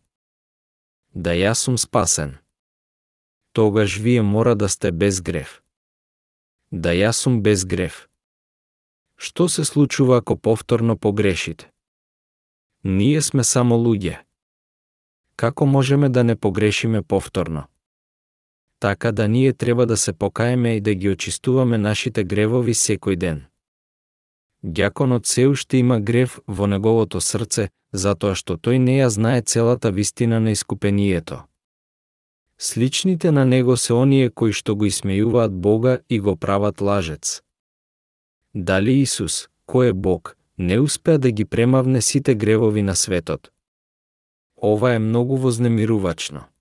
Да 1.15 1.33
јас 1.33 1.53
сум 1.65 1.77
спасен. 1.77 2.37
Тогаш 3.53 3.97
вие 3.97 4.21
мора 4.21 4.55
да 4.55 4.69
сте 4.69 4.91
без 4.91 5.21
грев. 5.21 5.61
Да 6.71 6.93
јас 6.93 7.25
сум 7.25 7.41
без 7.41 7.65
грев. 7.65 8.09
Што 9.17 9.49
се 9.49 9.65
случува 9.65 10.17
ако 10.17 10.37
повторно 10.37 10.97
погрешите? 10.97 11.71
Ние 12.83 13.21
сме 13.21 13.43
само 13.43 13.75
луѓе. 13.75 14.21
Како 15.35 15.65
можеме 15.65 16.09
да 16.09 16.23
не 16.23 16.35
погрешиме 16.35 17.01
повторно? 17.01 17.67
Така 18.83 19.11
да 19.11 19.27
ние 19.27 19.53
треба 19.53 19.85
да 19.85 19.97
се 19.97 20.13
покаеме 20.13 20.75
и 20.75 20.81
да 20.81 20.93
ги 20.95 21.09
очистуваме 21.09 21.77
нашите 21.77 22.23
гревови 22.23 22.73
секој 22.75 23.15
ден. 23.15 23.37
Гјаконот 24.59 25.23
се 25.23 25.47
уште 25.47 25.77
има 25.79 26.01
грев 26.03 26.35
во 26.47 26.67
неговото 26.67 27.21
срце, 27.23 27.69
затоа 27.95 28.35
што 28.35 28.59
тој 28.59 28.83
не 28.83 28.97
ја 28.99 29.07
знае 29.07 29.41
целата 29.41 29.91
вистина 29.91 30.43
на 30.43 30.51
искупението. 30.51 31.39
Сличните 32.59 33.31
на 33.31 33.45
него 33.45 33.77
се 33.77 33.93
оние 33.93 34.29
кои 34.29 34.51
што 34.51 34.75
го 34.75 34.85
исмејуваат 34.91 35.55
Бога 35.55 35.97
и 36.09 36.19
го 36.19 36.35
прават 36.35 36.81
лажец. 36.81 37.39
Дали 38.53 38.99
Исус, 38.99 39.47
кој 39.63 39.89
е 39.89 39.93
Бог, 39.93 40.35
не 40.57 40.79
успеа 40.79 41.17
да 41.17 41.31
ги 41.31 41.45
премавне 41.45 42.01
сите 42.01 42.35
гревови 42.35 42.83
на 42.83 42.95
светот? 42.95 43.51
Ова 44.59 44.93
е 44.93 44.99
многу 44.99 45.37
вознемирувачно. 45.37 46.51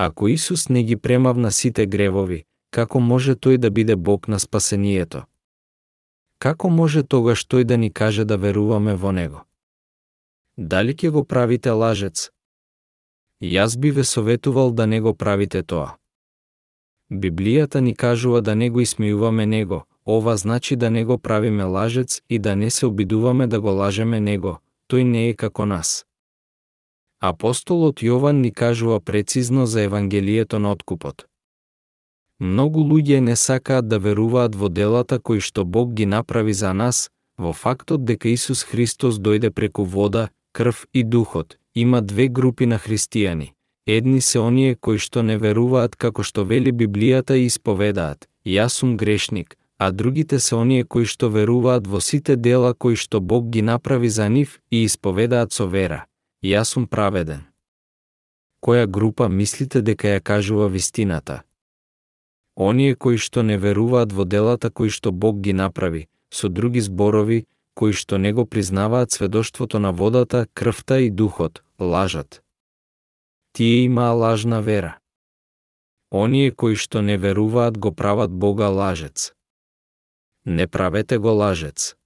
Ако 0.00 0.28
Исус 0.28 0.68
не 0.68 0.84
ги 0.84 0.96
премавна 0.96 1.50
сите 1.52 1.86
гревови, 1.86 2.44
како 2.70 3.00
може 3.00 3.34
тој 3.34 3.56
да 3.58 3.70
биде 3.70 3.96
Бог 3.96 4.28
на 4.28 4.38
спасението? 4.38 5.24
Како 6.38 6.70
може 6.70 7.02
тогаш 7.02 7.42
тој 7.42 7.64
да 7.64 7.76
ни 7.76 7.90
каже 7.90 8.24
да 8.24 8.36
веруваме 8.36 8.94
во 8.94 9.10
Него? 9.12 9.42
Дали 10.56 10.94
ќе 10.94 11.10
го 11.10 11.24
правите 11.24 11.74
лажец? 11.74 12.30
Јас 13.42 13.74
би 13.78 13.90
ве 13.90 14.04
советувал 14.04 14.70
да 14.70 14.86
не 14.86 15.00
го 15.00 15.14
правите 15.14 15.62
тоа. 15.62 15.98
Библијата 17.10 17.80
ни 17.80 17.94
кажува 17.94 18.40
да 18.42 18.54
не 18.54 18.70
го 18.70 18.80
исмејуваме 18.80 19.46
Него, 19.46 19.82
ова 20.06 20.36
значи 20.36 20.76
да 20.76 20.90
не 20.90 21.04
го 21.04 21.18
правиме 21.18 21.64
лажец 21.64 22.22
и 22.28 22.38
да 22.38 22.56
не 22.56 22.70
се 22.70 22.86
обидуваме 22.86 23.46
да 23.46 23.60
го 23.60 23.74
лажеме 23.74 24.20
Него, 24.20 24.60
тој 24.86 25.02
не 25.02 25.28
е 25.28 25.34
како 25.34 25.66
нас. 25.66 26.07
Апостолот 27.20 27.98
Јован 27.98 28.42
ни 28.42 28.52
кажува 28.52 29.00
прецизно 29.00 29.66
за 29.66 29.80
Евангелието 29.82 30.58
на 30.58 30.70
откупот. 30.70 31.26
Многу 32.38 32.80
луѓе 32.80 33.18
не 33.20 33.34
сакаат 33.36 33.88
да 33.88 33.98
веруваат 33.98 34.54
во 34.54 34.68
делата 34.68 35.18
кои 35.18 35.40
што 35.40 35.64
Бог 35.64 35.94
ги 35.94 36.06
направи 36.06 36.52
за 36.52 36.72
нас, 36.72 37.10
во 37.36 37.52
фактот 37.52 38.04
дека 38.04 38.28
Исус 38.28 38.62
Христос 38.62 39.18
дојде 39.18 39.50
преку 39.50 39.84
вода, 39.84 40.28
крв 40.52 40.86
и 40.94 41.02
духот. 41.02 41.58
Има 41.74 42.02
две 42.02 42.28
групи 42.28 42.66
на 42.66 42.78
христијани. 42.78 43.50
Едни 43.86 44.20
се 44.20 44.38
оние 44.38 44.74
кои 44.74 44.98
што 44.98 45.22
не 45.22 45.38
веруваат 45.38 45.96
како 45.96 46.22
што 46.22 46.44
вели 46.44 46.70
Библијата 46.70 47.34
и 47.34 47.46
исповедаат, 47.46 48.28
јас 48.46 48.78
сум 48.78 48.96
грешник, 48.96 49.58
а 49.78 49.90
другите 49.90 50.38
се 50.38 50.54
оние 50.54 50.84
кои 50.84 51.04
што 51.04 51.30
веруваат 51.30 51.86
во 51.86 52.00
сите 52.00 52.36
дела 52.36 52.74
кои 52.74 52.94
што 52.94 53.20
Бог 53.20 53.50
ги 53.50 53.62
направи 53.62 54.08
за 54.08 54.28
нив 54.28 54.60
и 54.70 54.84
исповедаат 54.84 55.52
со 55.52 55.66
вера 55.66 56.06
јас 56.42 56.74
сум 56.74 56.86
праведен. 56.86 57.44
Која 58.62 58.86
група 58.86 59.28
мислите 59.28 59.82
дека 59.82 60.08
ја 60.08 60.20
кажува 60.20 60.68
вистината? 60.68 61.42
Оние 62.56 62.94
кои 62.94 63.18
што 63.18 63.42
не 63.42 63.58
веруваат 63.58 64.12
во 64.12 64.24
делата 64.24 64.70
кои 64.70 64.90
што 64.90 65.12
Бог 65.12 65.40
ги 65.40 65.52
направи, 65.52 66.08
со 66.30 66.48
други 66.48 66.80
зборови, 66.80 67.46
кои 67.74 67.92
што 67.92 68.18
не 68.18 68.32
го 68.32 68.46
признаваат 68.46 69.10
сведоштвото 69.10 69.78
на 69.78 69.92
водата, 69.92 70.46
крвта 70.54 70.98
и 70.98 71.10
духот, 71.10 71.62
лажат. 71.78 72.42
Тие 73.52 73.84
имаа 73.84 74.12
лажна 74.12 74.62
вера. 74.62 74.98
Оние 76.10 76.50
кои 76.50 76.74
што 76.74 77.02
не 77.02 77.18
веруваат 77.18 77.78
го 77.78 77.92
прават 77.92 78.30
Бога 78.30 78.68
лажец. 78.68 79.32
Не 80.44 80.66
правете 80.66 81.18
го 81.18 81.28
лажец. 81.28 81.97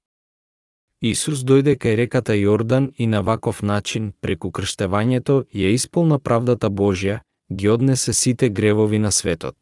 Исус 1.03 1.43
дојде 1.43 1.75
кај 1.83 1.97
реката 1.97 2.33
Јордан 2.33 2.93
и 2.97 3.07
на 3.07 3.23
ваков 3.23 3.63
начин, 3.63 4.13
преку 4.21 4.51
крштевањето, 4.51 5.43
ја 5.53 5.75
исполна 5.75 6.19
правдата 6.19 6.71
Божја, 6.71 7.21
ги 7.53 7.69
однесе 7.69 8.13
сите 8.13 8.49
гревови 8.49 8.99
на 8.99 9.13
светот. 9.13 9.57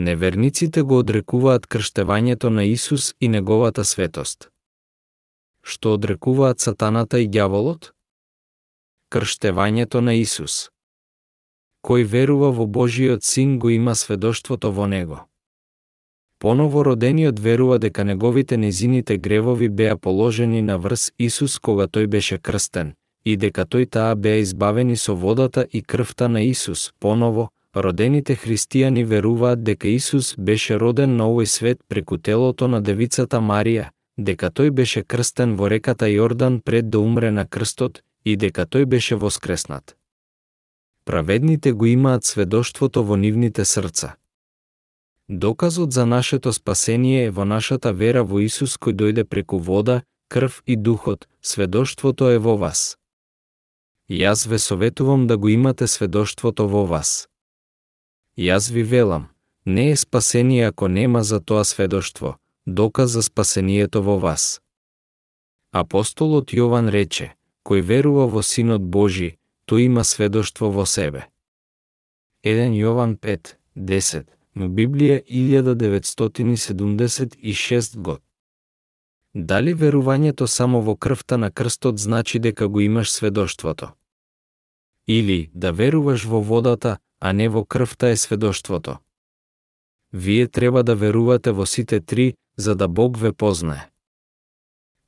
неверниците 0.00 0.82
го 0.82 0.98
одрекуваат 0.98 1.66
крштевањето 1.66 2.48
на 2.48 2.64
Исус 2.64 3.14
и 3.20 3.28
неговата 3.28 3.84
светост. 3.84 4.48
Што 5.62 5.94
одрекуваат 5.94 6.60
сатаната 6.60 7.20
и 7.20 7.28
ѓаволот? 7.28 7.92
Крштевањето 9.12 10.00
на 10.00 10.14
Исус. 10.14 10.70
Кој 11.84 12.04
верува 12.04 12.50
во 12.50 12.66
Божиот 12.66 13.24
Син 13.24 13.58
го 13.58 13.70
има 13.70 13.94
сведоштвото 13.94 14.72
во 14.72 14.86
него. 14.86 15.29
Поново 16.40 16.84
родениот 16.84 17.38
верува 17.38 17.78
дека 17.78 18.04
неговите 18.04 18.56
незините 18.56 19.18
гревови 19.18 19.68
беа 19.68 19.96
положени 19.96 20.62
на 20.62 20.78
врз 20.78 21.12
Исус 21.18 21.58
кога 21.58 21.84
тој 21.84 22.06
беше 22.06 22.38
крстен, 22.38 22.94
и 23.24 23.36
дека 23.36 23.66
тој 23.68 23.84
таа 23.90 24.14
беа 24.16 24.40
избавени 24.40 24.96
со 24.96 25.14
водата 25.14 25.66
и 25.72 25.82
крвта 25.82 26.28
на 26.28 26.40
Исус. 26.42 26.92
Поново, 27.00 27.50
родените 27.76 28.36
христијани 28.36 29.04
веруваат 29.04 29.64
дека 29.64 29.88
Исус 29.88 30.34
беше 30.38 30.78
роден 30.80 31.16
на 31.16 31.28
овој 31.28 31.44
свет 31.44 31.78
преку 31.88 32.16
телото 32.16 32.68
на 32.68 32.80
девицата 32.80 33.36
Марија, 33.36 33.90
дека 34.16 34.48
тој 34.48 34.70
беше 34.70 35.02
крстен 35.04 35.56
во 35.56 35.68
реката 35.68 36.08
Јордан 36.08 36.60
пред 36.64 36.88
да 36.90 37.00
умре 37.00 37.30
на 37.30 37.44
крстот 37.44 38.00
и 38.24 38.36
дека 38.36 38.64
тој 38.64 38.84
беше 38.84 39.16
воскреснат. 39.16 39.96
Праведните 41.04 41.72
го 41.72 41.86
имаат 41.86 42.24
сведоштвото 42.24 43.04
во 43.04 43.16
нивните 43.16 43.64
срца. 43.64 44.14
Доказот 45.32 45.92
за 45.92 46.06
нашето 46.06 46.52
спасение 46.52 47.24
е 47.24 47.30
во 47.30 47.44
нашата 47.44 47.92
вера 47.92 48.24
во 48.26 48.40
Исус 48.42 48.74
кој 48.74 48.96
дојде 48.98 49.22
преку 49.22 49.58
вода, 49.62 50.02
крв 50.26 50.62
и 50.66 50.74
духот, 50.74 51.28
сведоштвото 51.40 52.30
е 52.34 52.38
во 52.42 52.56
вас. 52.58 52.98
Јас 54.10 54.48
ве 54.50 54.58
советувам 54.58 55.26
да 55.30 55.38
го 55.38 55.48
имате 55.48 55.86
сведоштвото 55.86 56.66
во 56.66 56.82
вас. 56.82 57.28
Јас 58.38 58.72
ви 58.74 58.82
велам, 58.82 59.28
не 59.66 59.90
е 59.90 59.96
спасение 59.96 60.66
ако 60.66 60.88
нема 60.88 61.22
за 61.22 61.38
тоа 61.40 61.64
сведоштво, 61.64 62.34
доказ 62.66 63.10
за 63.10 63.22
спасението 63.22 64.02
во 64.02 64.18
вас. 64.18 64.60
Апостолот 65.70 66.50
Јован 66.50 66.90
рече, 66.90 67.38
кој 67.62 67.86
верува 67.86 68.26
во 68.26 68.42
Синот 68.42 68.82
Божи, 68.82 69.38
тој 69.70 69.86
има 69.86 70.02
сведоштво 70.02 70.74
во 70.74 70.86
себе. 70.86 71.30
1 72.42 72.74
Јован 72.74 73.14
5, 73.14 73.54
10, 73.78 74.26
но 74.54 74.68
Библија 74.68 75.22
1976 75.30 77.96
год. 77.96 78.22
Дали 79.34 79.74
верувањето 79.74 80.46
само 80.46 80.80
во 80.80 80.96
крвта 80.96 81.36
на 81.36 81.50
крстот 81.50 81.98
значи 81.98 82.38
дека 82.38 82.68
го 82.68 82.80
имаш 82.80 83.10
сведоштвото? 83.10 83.88
Или 85.06 85.50
да 85.54 85.72
веруваш 85.72 86.24
во 86.24 86.42
водата, 86.42 86.98
а 87.20 87.32
не 87.32 87.48
во 87.48 87.64
крвта 87.64 88.10
е 88.10 88.16
сведоштвото? 88.16 88.98
Вие 90.12 90.48
треба 90.48 90.82
да 90.82 90.96
верувате 90.96 91.52
во 91.52 91.66
сите 91.66 92.00
три, 92.00 92.34
за 92.56 92.74
да 92.74 92.88
Бог 92.88 93.18
ве 93.18 93.32
познае. 93.32 93.90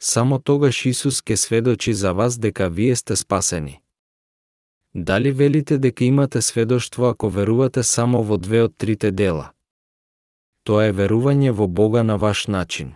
Само 0.00 0.38
тогаш 0.38 0.86
Исус 0.86 1.22
ке 1.22 1.36
сведочи 1.36 1.94
за 1.94 2.12
вас 2.12 2.38
дека 2.38 2.70
вие 2.70 2.96
сте 2.96 3.16
спасени. 3.16 3.80
Дали 4.94 5.32
велите 5.32 5.78
дека 5.78 6.04
имате 6.04 6.42
сведоштво 6.42 7.04
ако 7.04 7.28
верувате 7.28 7.82
само 7.82 8.22
во 8.22 8.36
две 8.36 8.62
од 8.62 8.76
трите 8.76 9.10
дела? 9.10 9.52
Тоа 10.64 10.84
е 10.90 10.92
верување 10.92 11.50
во 11.50 11.66
Бога 11.66 12.02
на 12.02 12.16
ваш 12.16 12.46
начин. 12.46 12.94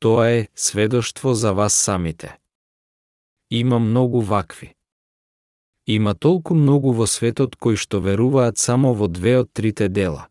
Тоа 0.00 0.28
е 0.30 0.48
сведоштво 0.56 1.34
за 1.34 1.52
вас 1.52 1.74
самите. 1.74 2.38
Има 3.50 3.78
многу 3.78 4.20
вакви. 4.20 4.74
Има 5.86 6.14
толку 6.14 6.54
многу 6.54 6.92
во 6.92 7.06
светот 7.06 7.56
кои 7.56 7.76
што 7.76 8.00
веруваат 8.00 8.58
само 8.58 8.94
во 8.94 9.08
две 9.08 9.36
од 9.44 9.52
трите 9.52 9.88
дела. 9.88 10.28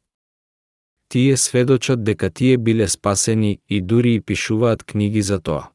Тие 1.09 1.37
сведочат 1.37 2.03
дека 2.03 2.29
тие 2.29 2.57
биле 2.57 2.87
спасени 2.87 3.59
и 3.67 3.81
дури 3.81 4.15
и 4.15 4.21
пишуваат 4.21 4.83
книги 4.83 5.21
за 5.21 5.39
тоа. 5.39 5.69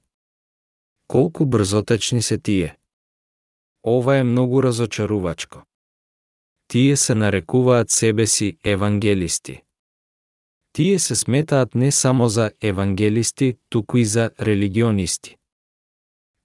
Колку 1.07 1.47
брзотечни 1.47 2.23
се 2.23 2.39
тие. 2.39 2.77
Ова 3.87 4.17
е 4.17 4.25
многу 4.25 4.63
разочарувачко. 4.63 5.63
Тие 6.69 6.97
се 6.97 7.15
нарекуваат 7.15 7.91
себе 7.91 8.27
си 8.27 8.59
евангелисти. 8.65 9.63
Тие 10.73 10.99
се 10.99 11.15
сметаат 11.15 11.75
не 11.75 11.93
само 11.93 12.29
за 12.29 12.51
евангелисти, 12.63 13.57
туку 13.69 13.97
и 13.97 14.05
за 14.05 14.31
религионисти. 14.41 15.37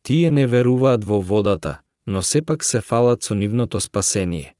Тие 0.03 0.31
не 0.31 0.47
веруваат 0.47 1.03
во 1.03 1.21
водата, 1.21 1.79
но 2.07 2.21
сепак 2.21 2.63
се 2.63 2.81
фалат 2.81 3.23
со 3.23 3.35
нивното 3.35 3.79
спасение. 3.79 4.55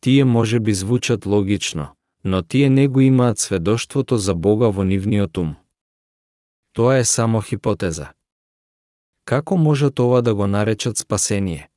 Тие 0.00 0.24
може 0.24 0.60
би 0.60 0.74
звучат 0.74 1.26
логично, 1.26 1.88
но 2.24 2.42
тие 2.42 2.70
не 2.70 2.88
го 2.88 3.00
имаат 3.00 3.38
сведоштвото 3.38 4.16
за 4.16 4.34
Бога 4.34 4.68
во 4.68 4.84
нивниот 4.84 5.36
ум. 5.36 5.56
Тоа 6.72 6.96
е 6.96 7.04
само 7.04 7.40
хипотеза. 7.40 8.12
Како 9.24 9.56
можат 9.56 10.00
ова 10.00 10.20
да 10.22 10.34
го 10.34 10.46
наречат 10.46 10.98
спасение? 10.98 11.68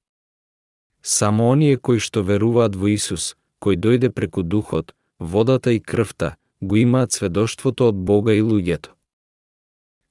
Само 1.02 1.50
оние 1.50 1.78
кои 1.78 2.00
што 2.00 2.24
веруваат 2.24 2.76
во 2.76 2.92
Исус, 2.92 3.36
кој 3.64 3.80
дојде 3.80 4.10
преку 4.12 4.44
духот, 4.44 4.94
водата 5.20 5.72
и 5.72 5.80
крвта, 5.80 6.36
го 6.62 6.76
имаат 6.76 7.12
сведоштвото 7.12 7.88
од 7.88 7.96
Бога 7.96 8.34
и 8.34 8.42
луѓето. 8.42 8.90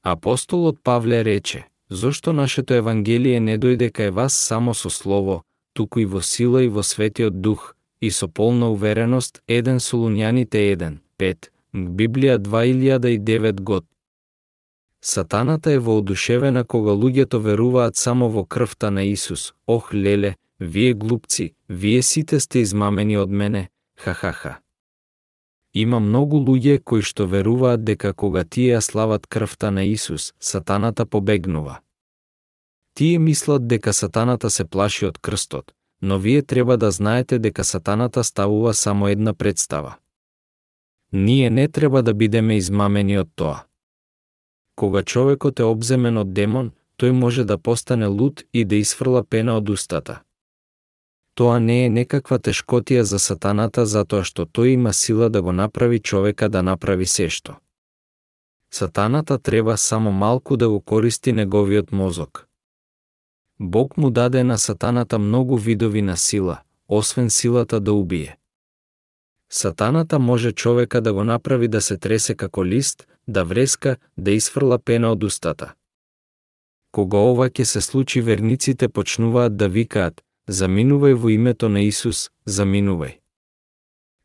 Апостолот 0.03 0.80
Павле 0.82 1.24
рече, 1.24 1.66
зошто 1.91 2.32
нашето 2.32 2.74
Евангелие 2.74 3.41
не 3.41 3.59
дојде 3.59 3.91
кај 3.91 4.11
вас 4.11 4.34
само 4.34 4.74
со 4.74 4.91
слово, 4.91 5.43
туку 5.72 6.01
и 6.01 6.07
во 6.07 6.22
сила 6.22 6.62
и 6.62 6.68
во 6.68 6.82
светиот 6.82 7.41
дух, 7.41 7.74
и 8.01 8.11
со 8.11 8.28
полна 8.28 8.70
увереност 8.70 9.43
1 9.49 9.76
Солуњаните 9.82 10.72
1, 10.72 10.99
5, 11.18 11.51
Библија 11.74 12.39
2009 12.39 13.61
год, 13.61 13.84
Сатаната 15.07 15.71
е 15.73 15.79
воодушевена 15.79 16.65
кога 16.65 16.91
луѓето 16.91 17.39
веруваат 17.39 17.97
само 17.97 18.27
во 18.29 18.43
крвта 18.45 18.91
на 18.91 19.05
Исус. 19.05 19.53
Ох, 19.67 19.95
леле, 19.95 20.35
вие 20.61 20.95
глупци, 20.95 21.55
вие 21.69 22.03
сите 22.03 22.41
сте 22.41 22.59
измамени 22.59 23.17
од 23.17 23.31
мене, 23.31 23.69
ха-ха-ха. 24.03 24.59
Има 25.75 26.01
многу 26.01 26.41
луѓе 26.43 26.83
кои 26.83 27.07
што 27.07 27.27
веруваат 27.27 27.85
дека 27.85 28.11
кога 28.15 28.43
тие 28.43 28.75
ја 28.75 28.81
слават 28.83 29.29
крвта 29.31 29.71
на 29.71 29.85
Исус, 29.85 30.33
сатаната 30.41 31.07
побегнува. 31.07 31.79
Тие 32.95 33.19
мислат 33.19 33.69
дека 33.69 33.93
сатаната 33.93 34.51
се 34.51 34.65
плаши 34.65 35.07
од 35.07 35.19
крстот, 35.19 35.71
но 36.03 36.19
вие 36.19 36.43
треба 36.43 36.77
да 36.77 36.91
знаете 36.91 37.39
дека 37.39 37.65
сатаната 37.65 38.25
ставува 38.25 38.75
само 38.75 39.09
една 39.09 39.35
представа. 39.35 39.95
Ние 41.13 41.51
не 41.51 41.69
треба 41.69 42.03
да 42.03 42.15
бидеме 42.15 42.57
измамени 42.57 43.19
од 43.19 43.31
тоа. 43.37 43.67
Кога 44.77 45.03
човекот 45.03 45.61
е 45.61 45.64
обземен 45.64 46.18
од 46.20 46.33
демон, 46.37 46.70
тој 47.01 47.11
може 47.11 47.45
да 47.45 47.59
постане 47.59 48.07
луд 48.07 48.45
и 48.53 48.64
да 48.64 48.77
изфрла 48.77 49.24
пена 49.24 49.57
од 49.57 49.70
устата. 49.70 50.20
Тоа 51.35 51.59
не 51.61 51.85
е 51.85 51.89
некаква 51.93 52.39
тешкотија 52.39 53.01
за 53.01 53.18
сатаната 53.18 53.87
затоа 53.87 54.24
што 54.24 54.45
тој 54.45 54.77
има 54.77 54.93
сила 54.93 55.29
да 55.31 55.43
го 55.43 55.53
направи 55.53 55.99
човека 55.99 56.49
да 56.49 56.62
направи 56.62 57.07
сешто. 57.07 57.57
Сатаната 58.72 59.39
треба 59.39 59.77
само 59.77 60.12
малку 60.12 60.57
да 60.57 60.68
го 60.68 60.81
користи 60.81 61.33
неговиот 61.33 61.93
мозок. 61.93 62.47
Бог 63.61 63.97
му 63.97 64.11
даде 64.11 64.45
на 64.45 64.59
сатаната 64.59 65.18
многу 65.18 65.57
видови 65.57 66.03
на 66.03 66.16
сила, 66.16 66.59
освен 66.89 67.31
силата 67.31 67.81
да 67.81 67.93
убие. 67.93 68.37
Сатаната 69.53 70.19
може 70.19 70.53
човека 70.53 71.01
да 71.01 71.13
го 71.13 71.25
направи 71.25 71.69
да 71.69 71.81
се 71.81 71.97
тресе 71.97 72.35
како 72.35 72.65
лист, 72.65 73.07
да 73.29 73.45
вреска, 73.45 73.97
да 74.19 74.31
изфрла 74.31 74.79
пена 74.79 75.13
од 75.13 75.25
устата. 75.25 75.75
Кога 76.93 77.19
ова 77.19 77.51
ќе 77.51 77.63
се 77.63 77.81
случи, 77.81 78.21
верниците 78.21 78.89
почнуваат 78.89 79.57
да 79.57 79.69
викаат, 79.69 80.23
заминувај 80.49 81.15
во 81.15 81.29
името 81.29 81.69
на 81.69 81.83
Исус, 81.83 82.31
заминувај. 82.49 83.19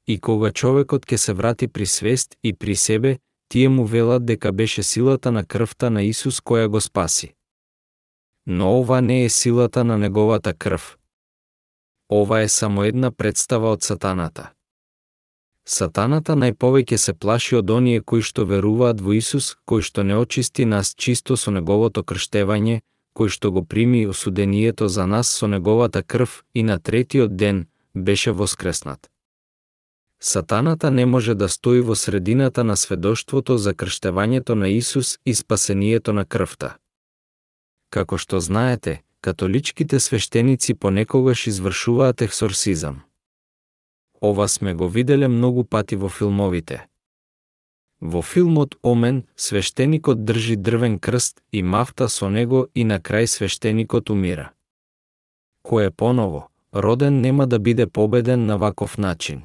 И 0.08 0.20
кога 0.20 0.52
човекот 0.52 1.06
ќе 1.06 1.18
се 1.18 1.34
врати 1.34 1.68
при 1.68 1.86
свест 1.86 2.36
и 2.44 2.54
при 2.54 2.76
себе, 2.76 3.18
тие 3.50 3.70
му 3.70 3.86
велат 3.86 4.26
дека 4.26 4.52
беше 4.52 4.84
силата 4.84 5.32
на 5.32 5.46
крвта 5.46 5.90
на 5.90 6.04
Исус 6.04 6.42
која 6.42 6.68
го 6.68 6.82
спаси. 6.82 7.34
Но 8.46 8.80
ова 8.80 9.02
не 9.02 9.26
е 9.26 9.30
силата 9.30 9.84
на 9.84 9.98
неговата 9.98 10.54
крв. 10.54 10.98
Ова 12.12 12.42
е 12.42 12.48
само 12.48 12.84
една 12.84 13.12
представа 13.12 13.72
од 13.72 13.84
сатаната. 13.84 14.52
Сатаната 15.66 16.34
најповеќе 16.36 16.98
се 16.98 17.14
плаши 17.14 17.56
од 17.56 17.70
оние 17.70 18.02
кои 18.02 18.22
што 18.22 18.46
веруваат 18.46 19.02
во 19.02 19.14
Исус, 19.14 19.56
кој 19.70 19.82
што 19.82 20.04
не 20.04 20.18
очисти 20.18 20.66
нас 20.66 20.96
чисто 20.96 21.38
со 21.38 21.52
неговото 21.52 22.04
крштевање, 22.04 22.82
кој 23.14 23.30
што 23.30 23.52
го 23.52 23.62
прими 23.64 24.08
осудението 24.08 24.88
за 24.88 25.06
нас 25.06 25.30
со 25.30 25.48
неговата 25.48 26.04
крв 26.04 26.44
и 26.54 26.64
на 26.64 26.80
третиот 26.80 27.38
ден 27.38 27.68
беше 27.94 28.32
воскреснат. 28.32 29.10
Сатаната 30.20 30.92
не 30.92 31.06
може 31.06 31.36
да 31.36 31.50
стои 31.50 31.82
во 31.82 31.96
средината 31.96 32.64
на 32.64 32.78
сведоштвото 32.78 33.58
за 33.58 33.74
крштевањето 33.74 34.54
на 34.54 34.70
Исус 34.70 35.18
и 35.26 35.34
спасението 35.34 36.14
на 36.14 36.26
крвта. 36.26 36.78
Како 37.90 38.18
што 38.18 38.40
знаете, 38.40 39.02
католичките 39.22 40.00
свештеници 40.00 40.74
понекогаш 40.74 41.48
извршуваат 41.48 42.22
ексорсизам 42.22 43.02
ова 44.22 44.48
сме 44.48 44.74
го 44.74 44.88
виделе 44.88 45.28
многу 45.28 45.64
пати 45.64 45.96
во 45.96 46.10
филмовите. 46.10 46.88
Во 48.02 48.22
филмот 48.22 48.76
Омен, 48.84 49.24
свештеникот 49.36 50.26
држи 50.26 50.56
дрвен 50.56 51.00
крст 51.00 51.42
и 51.52 51.64
мафта 51.64 52.10
со 52.10 52.30
него 52.30 52.68
и 52.76 52.84
на 52.84 53.00
крај 53.00 53.26
свештеникот 53.26 54.10
умира. 54.10 54.52
Кој 55.64 55.88
е 55.88 55.92
поново, 55.92 56.48
роден 56.74 57.22
нема 57.22 57.48
да 57.48 57.60
биде 57.60 57.86
победен 57.88 58.46
на 58.46 58.58
ваков 58.58 58.98
начин. 58.98 59.44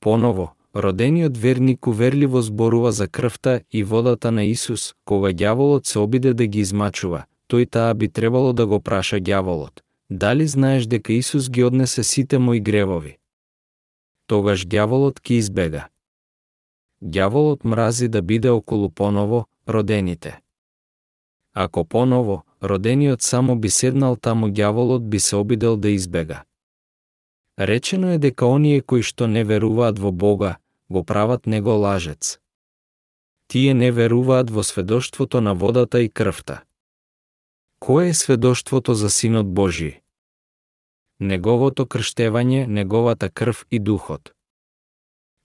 Поново, 0.00 0.54
родениот 0.74 1.36
верник 1.36 1.86
уверливо 1.86 2.42
зборува 2.42 2.92
за 2.92 3.08
крвта 3.08 3.60
и 3.70 3.84
водата 3.84 4.32
на 4.32 4.44
Исус, 4.44 4.94
кога 5.04 5.30
ѓаволот 5.30 5.86
се 5.86 5.98
обиде 5.98 6.34
да 6.34 6.46
ги 6.46 6.60
измачува, 6.60 7.26
тој 7.50 7.70
таа 7.70 7.94
би 7.94 8.08
требало 8.08 8.52
да 8.52 8.66
го 8.66 8.80
праша 8.80 9.20
ѓаволот. 9.20 9.82
Дали 10.10 10.46
знаеш 10.46 10.86
дека 10.86 11.12
Исус 11.12 11.50
ги 11.50 11.64
однесе 11.64 12.02
сите 12.02 12.38
мои 12.38 12.60
гревови? 12.60 13.18
Тогаш 14.28 14.66
ѓаволот 14.68 15.22
ки 15.24 15.38
избега. 15.40 15.88
Ѓаволот 17.00 17.64
мрази 17.64 18.08
да 18.12 18.20
биде 18.22 18.50
околу 18.50 18.90
поново 18.90 19.46
родените. 19.68 20.40
Ако 21.54 21.84
поново, 21.84 22.42
родениот 22.62 23.22
само 23.22 23.56
би 23.56 23.70
седнал 23.70 24.16
таму 24.16 24.48
ѓаволот 24.48 25.08
би 25.08 25.18
се 25.18 25.36
обидел 25.36 25.76
да 25.76 25.88
избега. 25.88 26.44
Речено 27.58 28.10
е 28.12 28.18
дека 28.18 28.46
оние 28.46 28.80
кои 28.80 29.02
што 29.02 29.26
не 29.26 29.44
веруваат 29.44 29.98
во 29.98 30.12
Бога, 30.12 30.58
го 30.90 31.04
прават 31.04 31.46
него 31.46 31.80
лажец. 31.80 32.38
Тие 33.48 33.74
не 33.74 33.88
веруваат 33.92 34.50
во 34.50 34.62
сведоштвото 34.62 35.40
на 35.40 35.54
водата 35.54 36.02
и 36.02 36.08
крвта. 36.08 36.62
Кое 37.80 38.08
е 38.08 38.14
сведоштвото 38.14 38.94
за 38.94 39.10
Синот 39.10 39.48
Божи? 39.54 40.02
Неговото 41.20 41.86
крштевање, 41.86 42.66
неговата 42.66 43.28
крв 43.30 43.66
и 43.70 43.78
духот. 43.78 44.32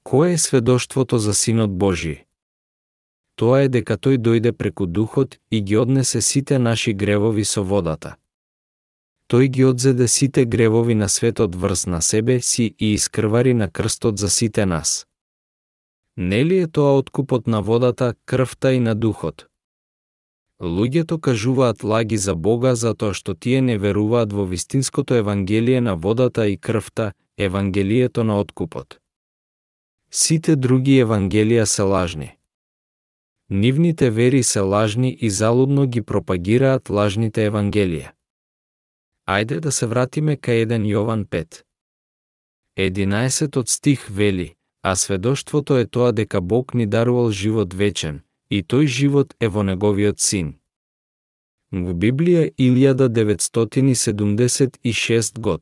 Кое 0.04 0.34
е 0.34 0.38
сведоштвото 0.38 1.18
за 1.18 1.34
Синот 1.34 1.78
Божи? 1.78 2.26
Тоа 3.36 3.64
е 3.66 3.70
дека 3.70 3.98
тој 3.98 4.20
дојде 4.22 4.52
преку 4.52 4.86
духот 4.86 5.40
и 5.52 5.62
ги 5.62 5.78
однесе 5.78 6.22
сите 6.22 6.60
наши 6.60 6.94
гревови 6.94 7.46
со 7.46 7.64
водата. 7.64 8.16
Тој 9.30 9.48
ги 9.48 9.66
одзеде 9.66 10.08
сите 10.08 10.46
гревови 10.46 10.94
на 10.96 11.10
светот 11.10 11.56
врз 11.56 11.86
на 11.86 12.02
себе 12.02 12.42
си 12.42 12.76
и 12.80 12.94
искрвари 12.94 13.54
на 13.54 13.70
крстот 13.70 14.18
за 14.18 14.30
сите 14.30 14.66
нас. 14.66 15.08
Нели 16.18 16.58
е 16.58 16.68
тоа 16.68 16.98
откупот 16.98 17.48
на 17.48 17.62
водата, 17.62 18.14
крвта 18.26 18.74
и 18.74 18.80
на 18.80 18.96
духот? 18.96 19.48
Луѓето 20.62 21.20
кажуваат 21.20 21.84
лаги 21.84 22.18
за 22.18 22.36
Бога 22.36 22.76
затоа 22.76 23.14
што 23.14 23.34
тие 23.36 23.62
не 23.62 23.78
веруваат 23.78 24.34
во 24.34 24.46
вистинското 24.46 25.16
евангелие 25.16 25.82
на 25.82 25.96
водата 25.96 26.48
и 26.48 26.58
крвта, 26.58 27.14
евангелието 27.38 28.24
на 28.24 28.40
откупот. 28.40 29.00
Сите 30.12 30.56
други 30.56 31.02
евангелија 31.02 31.64
се 31.66 31.82
лажни. 31.82 32.38
Нивните 33.50 34.10
вери 34.10 34.44
се 34.44 34.60
лажни 34.60 35.18
и 35.22 35.30
залудно 35.30 35.86
ги 35.88 36.02
пропагираат 36.02 36.90
лажните 36.90 37.50
евангелија. 37.50 38.14
Ајде 39.28 39.60
да 39.60 39.72
се 39.72 39.86
вратиме 39.88 40.36
кај 40.36 40.66
1 40.66 40.86
Јован 40.90 41.26
5. 41.26 41.64
11 42.78 43.70
стих 43.70 44.08
вели, 44.10 44.56
а 44.82 44.96
сведоштвото 44.96 45.78
е 45.78 45.86
тоа 45.86 46.12
дека 46.12 46.42
Бог 46.42 46.74
ни 46.74 46.86
дарувал 46.86 47.32
живот 47.32 47.74
вечен, 47.74 48.23
и 48.50 48.64
тој 48.64 48.88
живот 48.88 49.36
е 49.40 49.48
во 49.48 49.64
неговиот 49.64 50.20
син. 50.20 50.54
Во 51.72 51.94
Библија 51.94 52.52
1976 52.58 55.40
год. 55.40 55.62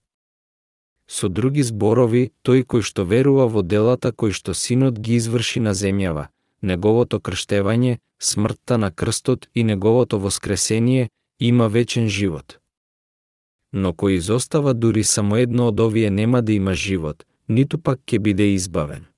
Со 1.07 1.29
други 1.29 1.63
зборови, 1.63 2.31
тој 2.43 2.63
кој 2.63 2.81
што 2.87 3.05
верува 3.05 3.47
во 3.47 3.61
делата 3.61 4.11
кој 4.11 4.31
што 4.31 4.53
синот 4.53 4.99
ги 4.99 5.15
изврши 5.19 5.59
на 5.59 5.73
земјава, 5.73 6.27
неговото 6.61 7.19
крштевање, 7.19 7.99
смртта 8.19 8.77
на 8.77 8.91
крстот 8.91 9.49
и 9.53 9.63
неговото 9.63 10.19
воскресение, 10.19 11.09
има 11.39 11.67
вечен 11.67 12.07
живот. 12.07 12.59
Но 13.71 13.93
кој 13.93 14.15
изостава 14.17 14.73
дури 14.73 15.03
само 15.03 15.37
едно 15.37 15.67
од 15.67 15.79
овие 15.79 16.09
нема 16.09 16.41
да 16.41 16.53
има 16.53 16.73
живот, 16.73 17.25
ниту 17.47 17.79
пак 17.79 17.99
ќе 18.07 18.19
биде 18.19 18.53
избавен. 18.55 19.10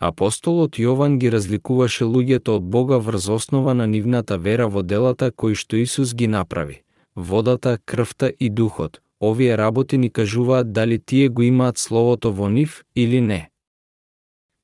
Апостолот 0.00 0.78
Јован 0.80 1.18
ги 1.20 1.28
разликуваше 1.28 2.06
луѓето 2.08 2.54
од 2.56 2.62
Бога 2.74 2.98
врз 3.04 3.26
основа 3.34 3.74
на 3.74 3.86
нивната 3.86 4.38
вера 4.38 4.68
во 4.68 4.82
делата 4.82 5.30
кои 5.30 5.54
што 5.54 5.76
Исус 5.76 6.14
ги 6.14 6.26
направи. 6.26 6.80
Водата, 7.14 7.78
крвта 7.84 8.30
и 8.38 8.48
духот. 8.48 9.02
Овие 9.20 9.58
работи 9.58 9.98
ни 9.98 10.10
кажуваат 10.10 10.72
дали 10.72 10.98
тие 10.98 11.28
го 11.28 11.42
имаат 11.42 11.78
словото 11.78 12.32
во 12.32 12.48
нив 12.48 12.84
или 12.96 13.20
не. 13.20 13.50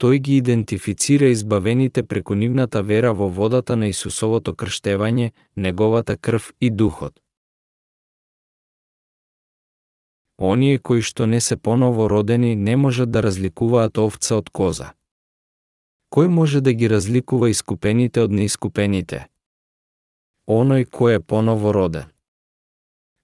Тој 0.01 0.18
ги 0.18 0.37
идентифицира 0.37 1.28
избавените 1.28 2.03
преку 2.03 2.34
нивната 2.34 2.82
вера 2.82 3.12
во 3.12 3.28
водата 3.28 3.76
на 3.76 3.93
Исусовото 3.93 4.55
крштевање, 4.55 5.32
неговата 5.57 6.16
крв 6.16 6.53
и 6.61 6.70
духот. 6.70 7.20
Оние 10.39 10.78
кои 10.78 11.03
што 11.03 11.26
не 11.26 11.41
се 11.41 11.57
поново 11.57 12.09
родени 12.09 12.57
не 12.57 12.76
можат 12.76 13.11
да 13.11 13.22
разликуваат 13.22 13.99
овца 13.99 14.37
од 14.37 14.49
коза. 14.51 14.93
Кој 16.17 16.29
може 16.29 16.61
да 16.64 16.73
ги 16.73 16.89
разликува 16.89 17.51
искупените 17.53 18.23
од 18.25 18.33
неискупените? 18.33 19.19
Оној 20.49 20.87
кој 20.89 21.19
е 21.19 21.21
поново 21.21 21.75
роден. 21.77 22.09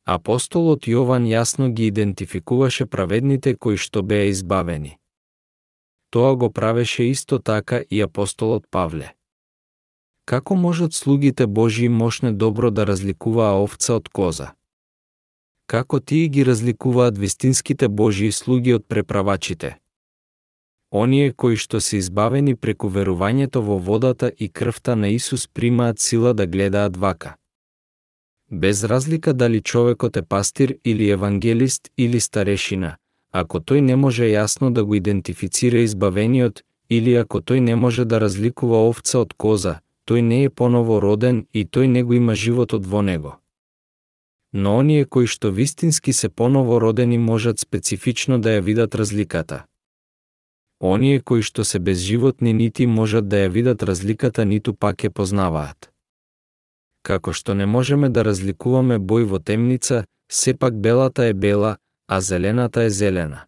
Апостолот 0.04 0.84
Јован 0.84 1.24
јасно 1.24 1.70
ги 1.72 1.88
идентификуваше 1.88 2.84
праведните 2.84 3.56
кои 3.56 3.80
што 3.80 4.02
беа 4.04 4.28
избавени. 4.28 4.98
Тоа 6.10 6.36
го 6.36 6.52
правеше 6.52 7.08
исто 7.08 7.38
така 7.38 7.80
и 7.90 8.04
апостолот 8.04 8.68
Павле. 8.70 9.16
Како 10.28 10.54
можат 10.54 10.92
слугите 10.92 11.46
Божии 11.46 11.88
мошне 11.88 12.32
добро 12.32 12.70
да 12.70 12.84
разликуваа 12.84 13.56
овца 13.64 13.94
од 13.96 14.08
коза? 14.08 14.52
Како 15.66 16.00
тие 16.00 16.28
ги 16.28 16.44
разликуваат 16.44 17.16
вистинските 17.16 17.88
Божии 17.88 18.32
слуги 18.32 18.74
од 18.74 18.84
преправачите? 18.84 19.78
Оние 20.92 21.32
кои 21.32 21.56
што 21.56 21.80
се 21.80 21.96
избавени 21.96 22.52
преку 22.54 22.88
верувањето 22.92 23.62
во 23.64 23.78
водата 23.78 24.28
и 24.38 24.48
крвта 24.48 24.94
на 24.94 25.08
Исус 25.08 25.48
примаат 25.48 25.98
сила 25.98 26.34
да 26.34 26.46
гледаат 26.46 26.96
вака. 26.96 27.36
Без 28.50 28.84
разлика 28.84 29.32
дали 29.34 29.60
човекот 29.60 30.16
е 30.16 30.22
пастир 30.22 30.76
или 30.84 31.08
евангелист 31.10 31.88
или 31.98 32.20
старешина, 32.20 32.96
ако 33.32 33.58
тој 33.58 33.80
не 33.80 33.96
може 33.96 34.28
јасно 34.28 34.70
да 34.70 34.84
го 34.84 34.94
идентифицира 34.94 35.80
избавениот 35.80 36.62
или 36.90 37.14
ако 37.14 37.40
тој 37.40 37.60
не 37.60 37.76
може 37.76 38.04
да 38.04 38.20
разликува 38.20 38.84
овца 38.88 39.24
од 39.24 39.32
коза, 39.32 39.80
тој 40.04 40.20
не 40.20 40.44
е 40.44 40.50
поново 40.50 41.00
роден 41.00 41.46
и 41.54 41.64
тој 41.64 41.86
не 41.86 42.02
го 42.02 42.12
има 42.12 42.34
животот 42.34 42.86
во 42.86 43.02
него. 43.02 43.38
Но 44.52 44.76
оние 44.76 45.04
кои 45.04 45.26
што 45.26 45.48
вистински 45.50 46.12
се 46.12 46.28
поново 46.28 46.80
родени 46.80 47.18
можат 47.18 47.58
специфично 47.58 48.38
да 48.38 48.60
ја 48.60 48.60
видат 48.60 48.94
разликата. 48.94 49.64
Оние 50.82 51.20
кои 51.20 51.42
што 51.46 51.64
се 51.64 51.78
безживотни 51.78 52.52
нити 52.52 52.86
можат 52.86 53.28
да 53.28 53.44
ја 53.44 53.48
видат 53.48 53.82
разликата, 53.82 54.44
ниту 54.44 54.74
пак 54.74 55.04
ја 55.06 55.10
познаваат. 55.14 55.92
Како 57.02 57.32
што 57.32 57.54
не 57.54 57.66
можеме 57.66 58.08
да 58.08 58.24
разликуваме 58.26 58.98
бој 58.98 59.28
во 59.30 59.38
темница, 59.38 60.04
сепак 60.30 60.80
белата 60.80 61.24
е 61.30 61.34
бела, 61.34 61.76
а 62.08 62.20
зелената 62.20 62.82
е 62.82 62.90
зелена. 62.90 63.46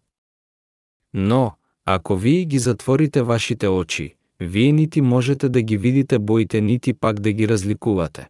Но, 1.13 1.57
ако 1.85 2.15
вие 2.15 2.45
ги 2.45 2.59
затворите 2.59 3.21
вашите 3.21 3.67
очи, 3.67 4.15
вие 4.39 4.71
нити 4.71 5.01
можете 5.01 5.49
да 5.49 5.61
ги 5.61 5.77
видите 5.77 6.19
боите, 6.19 6.61
нити 6.61 6.93
пак 6.93 7.19
да 7.19 7.31
ги 7.31 7.47
разликувате. 7.47 8.29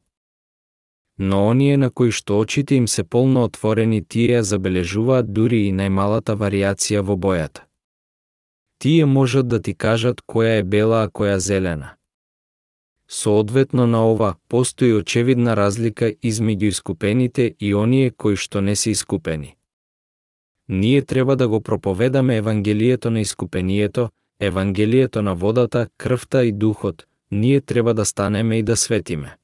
Но 1.19 1.47
оние 1.47 1.77
на 1.77 1.91
кои 1.91 2.11
што 2.11 2.39
очите 2.39 2.75
им 2.75 2.87
се 2.87 3.03
полно 3.03 3.43
отворени, 3.43 4.01
тие 4.01 4.33
ја 4.37 4.41
забележуваат 4.41 5.33
дури 5.33 5.67
и 5.67 5.73
најмалата 5.73 6.33
вариација 6.33 7.05
во 7.05 7.13
бојата 7.13 7.64
тие 8.79 9.05
можат 9.05 9.47
да 9.47 9.61
ти 9.61 9.73
кажат 9.73 10.21
која 10.21 10.59
е 10.59 10.63
бела, 10.63 11.03
а 11.03 11.09
која 11.09 11.37
зелена. 11.37 11.95
Соодветно 13.09 13.87
на 13.87 14.11
ова, 14.11 14.35
постои 14.49 14.93
очевидна 14.93 15.55
разлика 15.55 16.11
измеѓу 16.11 16.67
искупените 16.67 17.55
и 17.59 17.75
оние 17.75 18.09
кои 18.09 18.35
што 18.35 18.61
не 18.61 18.75
се 18.75 18.89
искупени. 18.89 19.55
Ние 20.69 21.01
треба 21.01 21.35
да 21.35 21.47
го 21.47 21.61
проповедаме 21.61 22.37
Евангелието 22.37 23.11
на 23.11 23.21
искупението, 23.21 24.09
Евангелието 24.39 25.21
на 25.21 25.35
водата, 25.35 25.87
крвта 25.97 26.43
и 26.43 26.51
духот, 26.51 27.05
ние 27.31 27.61
треба 27.61 27.93
да 27.93 28.05
станеме 28.05 28.57
и 28.59 28.63
да 28.63 28.77
светиме. 28.77 29.37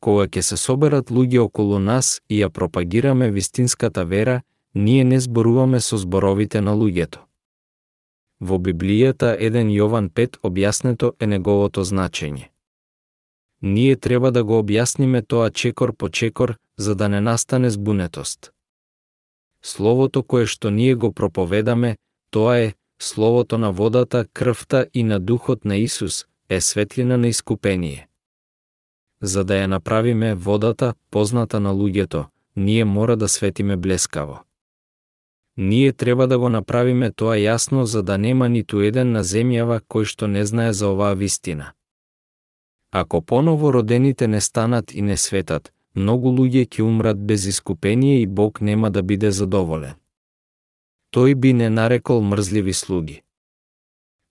Кога 0.00 0.26
ќе 0.26 0.40
се 0.40 0.56
соберат 0.56 1.10
луѓе 1.10 1.38
околу 1.38 1.78
нас 1.78 2.20
и 2.30 2.42
ја 2.42 2.48
пропагираме 2.48 3.30
вистинската 3.30 4.04
вера, 4.04 4.42
ние 4.74 5.04
не 5.04 5.20
зборуваме 5.20 5.80
со 5.80 5.96
зборовите 5.96 6.60
на 6.60 6.74
луѓето. 6.74 7.27
Во 8.40 8.58
Библијата 8.58 9.34
1 9.34 9.70
Јован 9.74 10.10
5 10.10 10.38
објаснето 10.42 11.12
е 11.18 11.26
неговото 11.26 11.84
значење. 11.84 12.50
Ние 13.62 13.96
треба 13.96 14.30
да 14.30 14.44
го 14.44 14.62
објасниме 14.62 15.22
тоа 15.26 15.50
чекор 15.50 15.96
по 15.96 16.08
чекор, 16.08 16.56
за 16.76 16.94
да 16.94 17.08
не 17.08 17.20
настане 17.20 17.70
збунетост. 17.70 18.52
словото 19.62 20.22
кое 20.22 20.46
што 20.46 20.70
ние 20.70 20.94
го 20.94 21.12
проповедаме, 21.12 21.96
тоа 22.30 22.58
е 22.58 22.74
словото 23.02 23.58
на 23.58 23.72
водата, 23.72 24.26
крвта 24.32 24.86
и 24.94 25.02
на 25.02 25.20
духот 25.20 25.64
на 25.64 25.76
Исус, 25.76 26.26
е 26.48 26.60
светлина 26.60 27.16
на 27.16 27.28
искупение. 27.28 28.08
За 29.22 29.44
да 29.44 29.54
ја 29.54 29.66
направиме 29.66 30.34
водата 30.34 30.94
позната 31.10 31.60
на 31.60 31.74
луѓето, 31.74 32.26
ние 32.56 32.84
мора 32.84 33.16
да 33.16 33.28
светиме 33.28 33.76
блескаво. 33.76 34.47
Ние 35.60 35.92
треба 35.92 36.26
да 36.26 36.38
го 36.38 36.48
направиме 36.48 37.10
тоа 37.10 37.34
јасно 37.34 37.82
за 37.82 38.02
да 38.02 38.18
нема 38.18 38.48
ниту 38.48 38.78
еден 38.80 39.10
на 39.12 39.24
земјава 39.26 39.80
кој 39.80 40.04
што 40.04 40.26
не 40.30 40.44
знае 40.46 40.72
за 40.72 40.86
оваа 40.94 41.14
вистина. 41.18 41.72
Ако 42.92 43.22
поново 43.22 43.72
родените 43.72 44.28
не 44.28 44.40
станат 44.40 44.94
и 44.94 45.02
не 45.02 45.16
светат, 45.16 45.72
многу 45.96 46.30
луѓе 46.30 46.62
ќе 46.70 46.82
умрат 46.82 47.26
без 47.26 47.46
искупение 47.46 48.22
и 48.22 48.26
Бог 48.26 48.60
нема 48.60 48.90
да 48.90 49.02
биде 49.02 49.30
задоволен. 49.30 49.98
Тој 51.10 51.34
би 51.34 51.52
не 51.52 51.70
нарекол 51.70 52.22
мрзливи 52.22 52.72
слуги. 52.72 53.22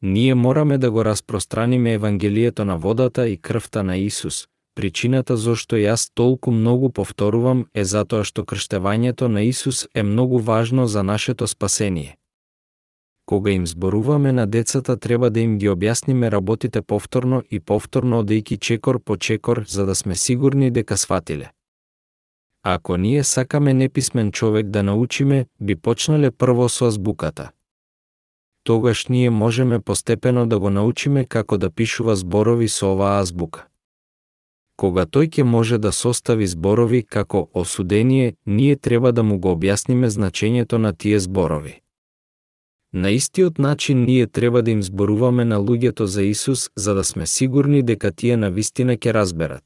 Ние 0.02 0.36
мораме 0.36 0.78
да 0.78 0.92
го 0.92 1.06
распространиме 1.06 1.94
Евангелието 1.94 2.66
на 2.66 2.78
водата 2.78 3.28
и 3.30 3.38
крвта 3.38 3.84
на 3.84 3.98
Исус. 3.98 4.48
Причината 4.78 5.34
зошто 5.38 5.76
јас 5.76 6.12
толку 6.14 6.52
многу 6.54 6.92
повторувам 6.94 7.62
е 7.74 7.84
затоа 7.84 8.24
што 8.30 8.44
крштевањето 8.46 9.26
на 9.28 9.42
Исус 9.42 9.88
е 9.94 10.04
многу 10.04 10.38
важно 10.38 10.86
за 10.88 11.04
нашето 11.04 11.48
спасение. 11.48 12.18
Кога 13.26 13.52
им 13.52 13.68
зборуваме 13.68 14.32
на 14.32 14.46
децата, 14.48 14.98
треба 14.98 15.30
да 15.30 15.40
им 15.40 15.58
ги 15.58 15.70
објасниме 15.70 16.30
работите 16.32 16.82
повторно 16.82 17.44
и 17.50 17.60
повторно 17.60 18.22
одејки 18.24 18.60
чекор 18.60 19.00
по 19.04 19.18
чекор 19.18 19.64
за 19.68 19.86
да 19.86 19.96
сме 19.96 20.16
сигурни 20.16 20.72
дека 20.72 20.98
сватиле. 20.98 21.50
Ако 22.64 22.98
ние 22.98 23.24
сакаме 23.24 23.74
неписмен 23.74 24.32
човек 24.32 24.68
да 24.68 24.84
научиме, 24.84 25.46
би 25.62 25.76
почнале 25.76 26.32
прво 26.32 26.70
со 26.70 26.86
азбуката. 26.86 27.50
Тогаш 28.64 29.08
ние 29.08 29.30
можеме 29.30 29.80
постепено 29.80 30.46
да 30.48 30.60
го 30.60 30.70
научиме 30.70 31.26
како 31.26 31.58
да 31.58 31.70
пишува 31.70 32.16
зборови 32.16 32.68
со 32.68 32.94
оваа 32.94 33.22
азбука. 33.22 33.66
Кога 34.78 35.06
тој 35.06 35.28
ќе 35.34 35.44
може 35.44 35.78
да 35.82 35.92
состави 35.92 36.48
зборови 36.48 37.02
како 37.04 37.50
осудение, 37.54 38.36
ние 38.46 38.76
треба 38.76 39.12
да 39.12 39.24
му 39.24 39.40
го 39.40 39.56
објасниме 39.56 40.08
значењето 40.08 40.78
на 40.78 40.94
тие 40.94 41.20
зборови. 41.20 41.82
На 42.94 43.10
истиот 43.10 43.58
начин 43.58 44.04
ние 44.04 44.28
треба 44.28 44.62
да 44.62 44.72
им 44.72 44.84
зборуваме 44.84 45.46
на 45.46 45.58
луѓето 45.58 46.04
за 46.04 46.24
Исус 46.24 46.70
за 46.76 46.94
да 46.94 47.04
сме 47.04 47.26
сигурни 47.26 47.84
дека 47.84 48.12
тие 48.12 48.38
на 48.38 48.50
вистина 48.50 48.98
ќе 48.98 49.14
разберат. 49.14 49.64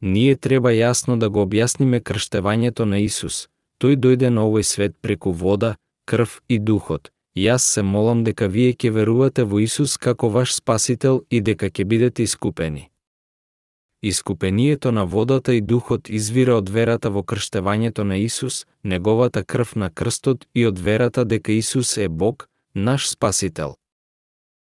Ние 0.00 0.36
треба 0.36 0.72
јасно 0.72 1.18
да 1.18 1.30
го 1.30 1.44
објасниме 1.46 2.00
крштевањето 2.00 2.84
на 2.84 2.98
Исус. 2.98 3.48
Тој 3.80 3.96
дојде 3.96 4.30
на 4.30 4.48
овој 4.48 4.62
свет 4.62 4.96
преку 5.02 5.32
вода, 5.32 5.76
крв 6.06 6.40
и 6.48 6.58
духот. 6.58 7.12
Јас 7.36 7.68
се 7.76 7.82
молам 7.82 8.24
дека 8.24 8.48
вие 8.48 8.72
ќе 8.72 8.90
верувате 8.90 9.44
во 9.44 9.60
Исус 9.60 9.96
како 9.96 10.28
ваш 10.28 10.54
спасител 10.54 11.22
и 11.30 11.40
дека 11.40 11.70
ќе 11.70 11.84
бидете 11.84 12.22
искупени. 12.22 12.91
Искупението 14.04 14.92
на 14.92 15.06
водата 15.06 15.54
и 15.54 15.60
духот 15.60 16.08
извира 16.08 16.56
од 16.58 16.68
верата 16.68 17.10
во 17.10 17.22
крштевањето 17.22 18.02
на 18.02 18.16
Исус, 18.18 18.66
неговата 18.84 19.44
крв 19.44 19.76
на 19.76 19.90
крстот 19.90 20.46
и 20.54 20.66
од 20.66 20.78
верата 20.78 21.24
дека 21.24 21.52
Исус 21.52 21.96
е 21.96 22.08
Бог, 22.08 22.48
наш 22.74 23.08
спасител. 23.08 23.76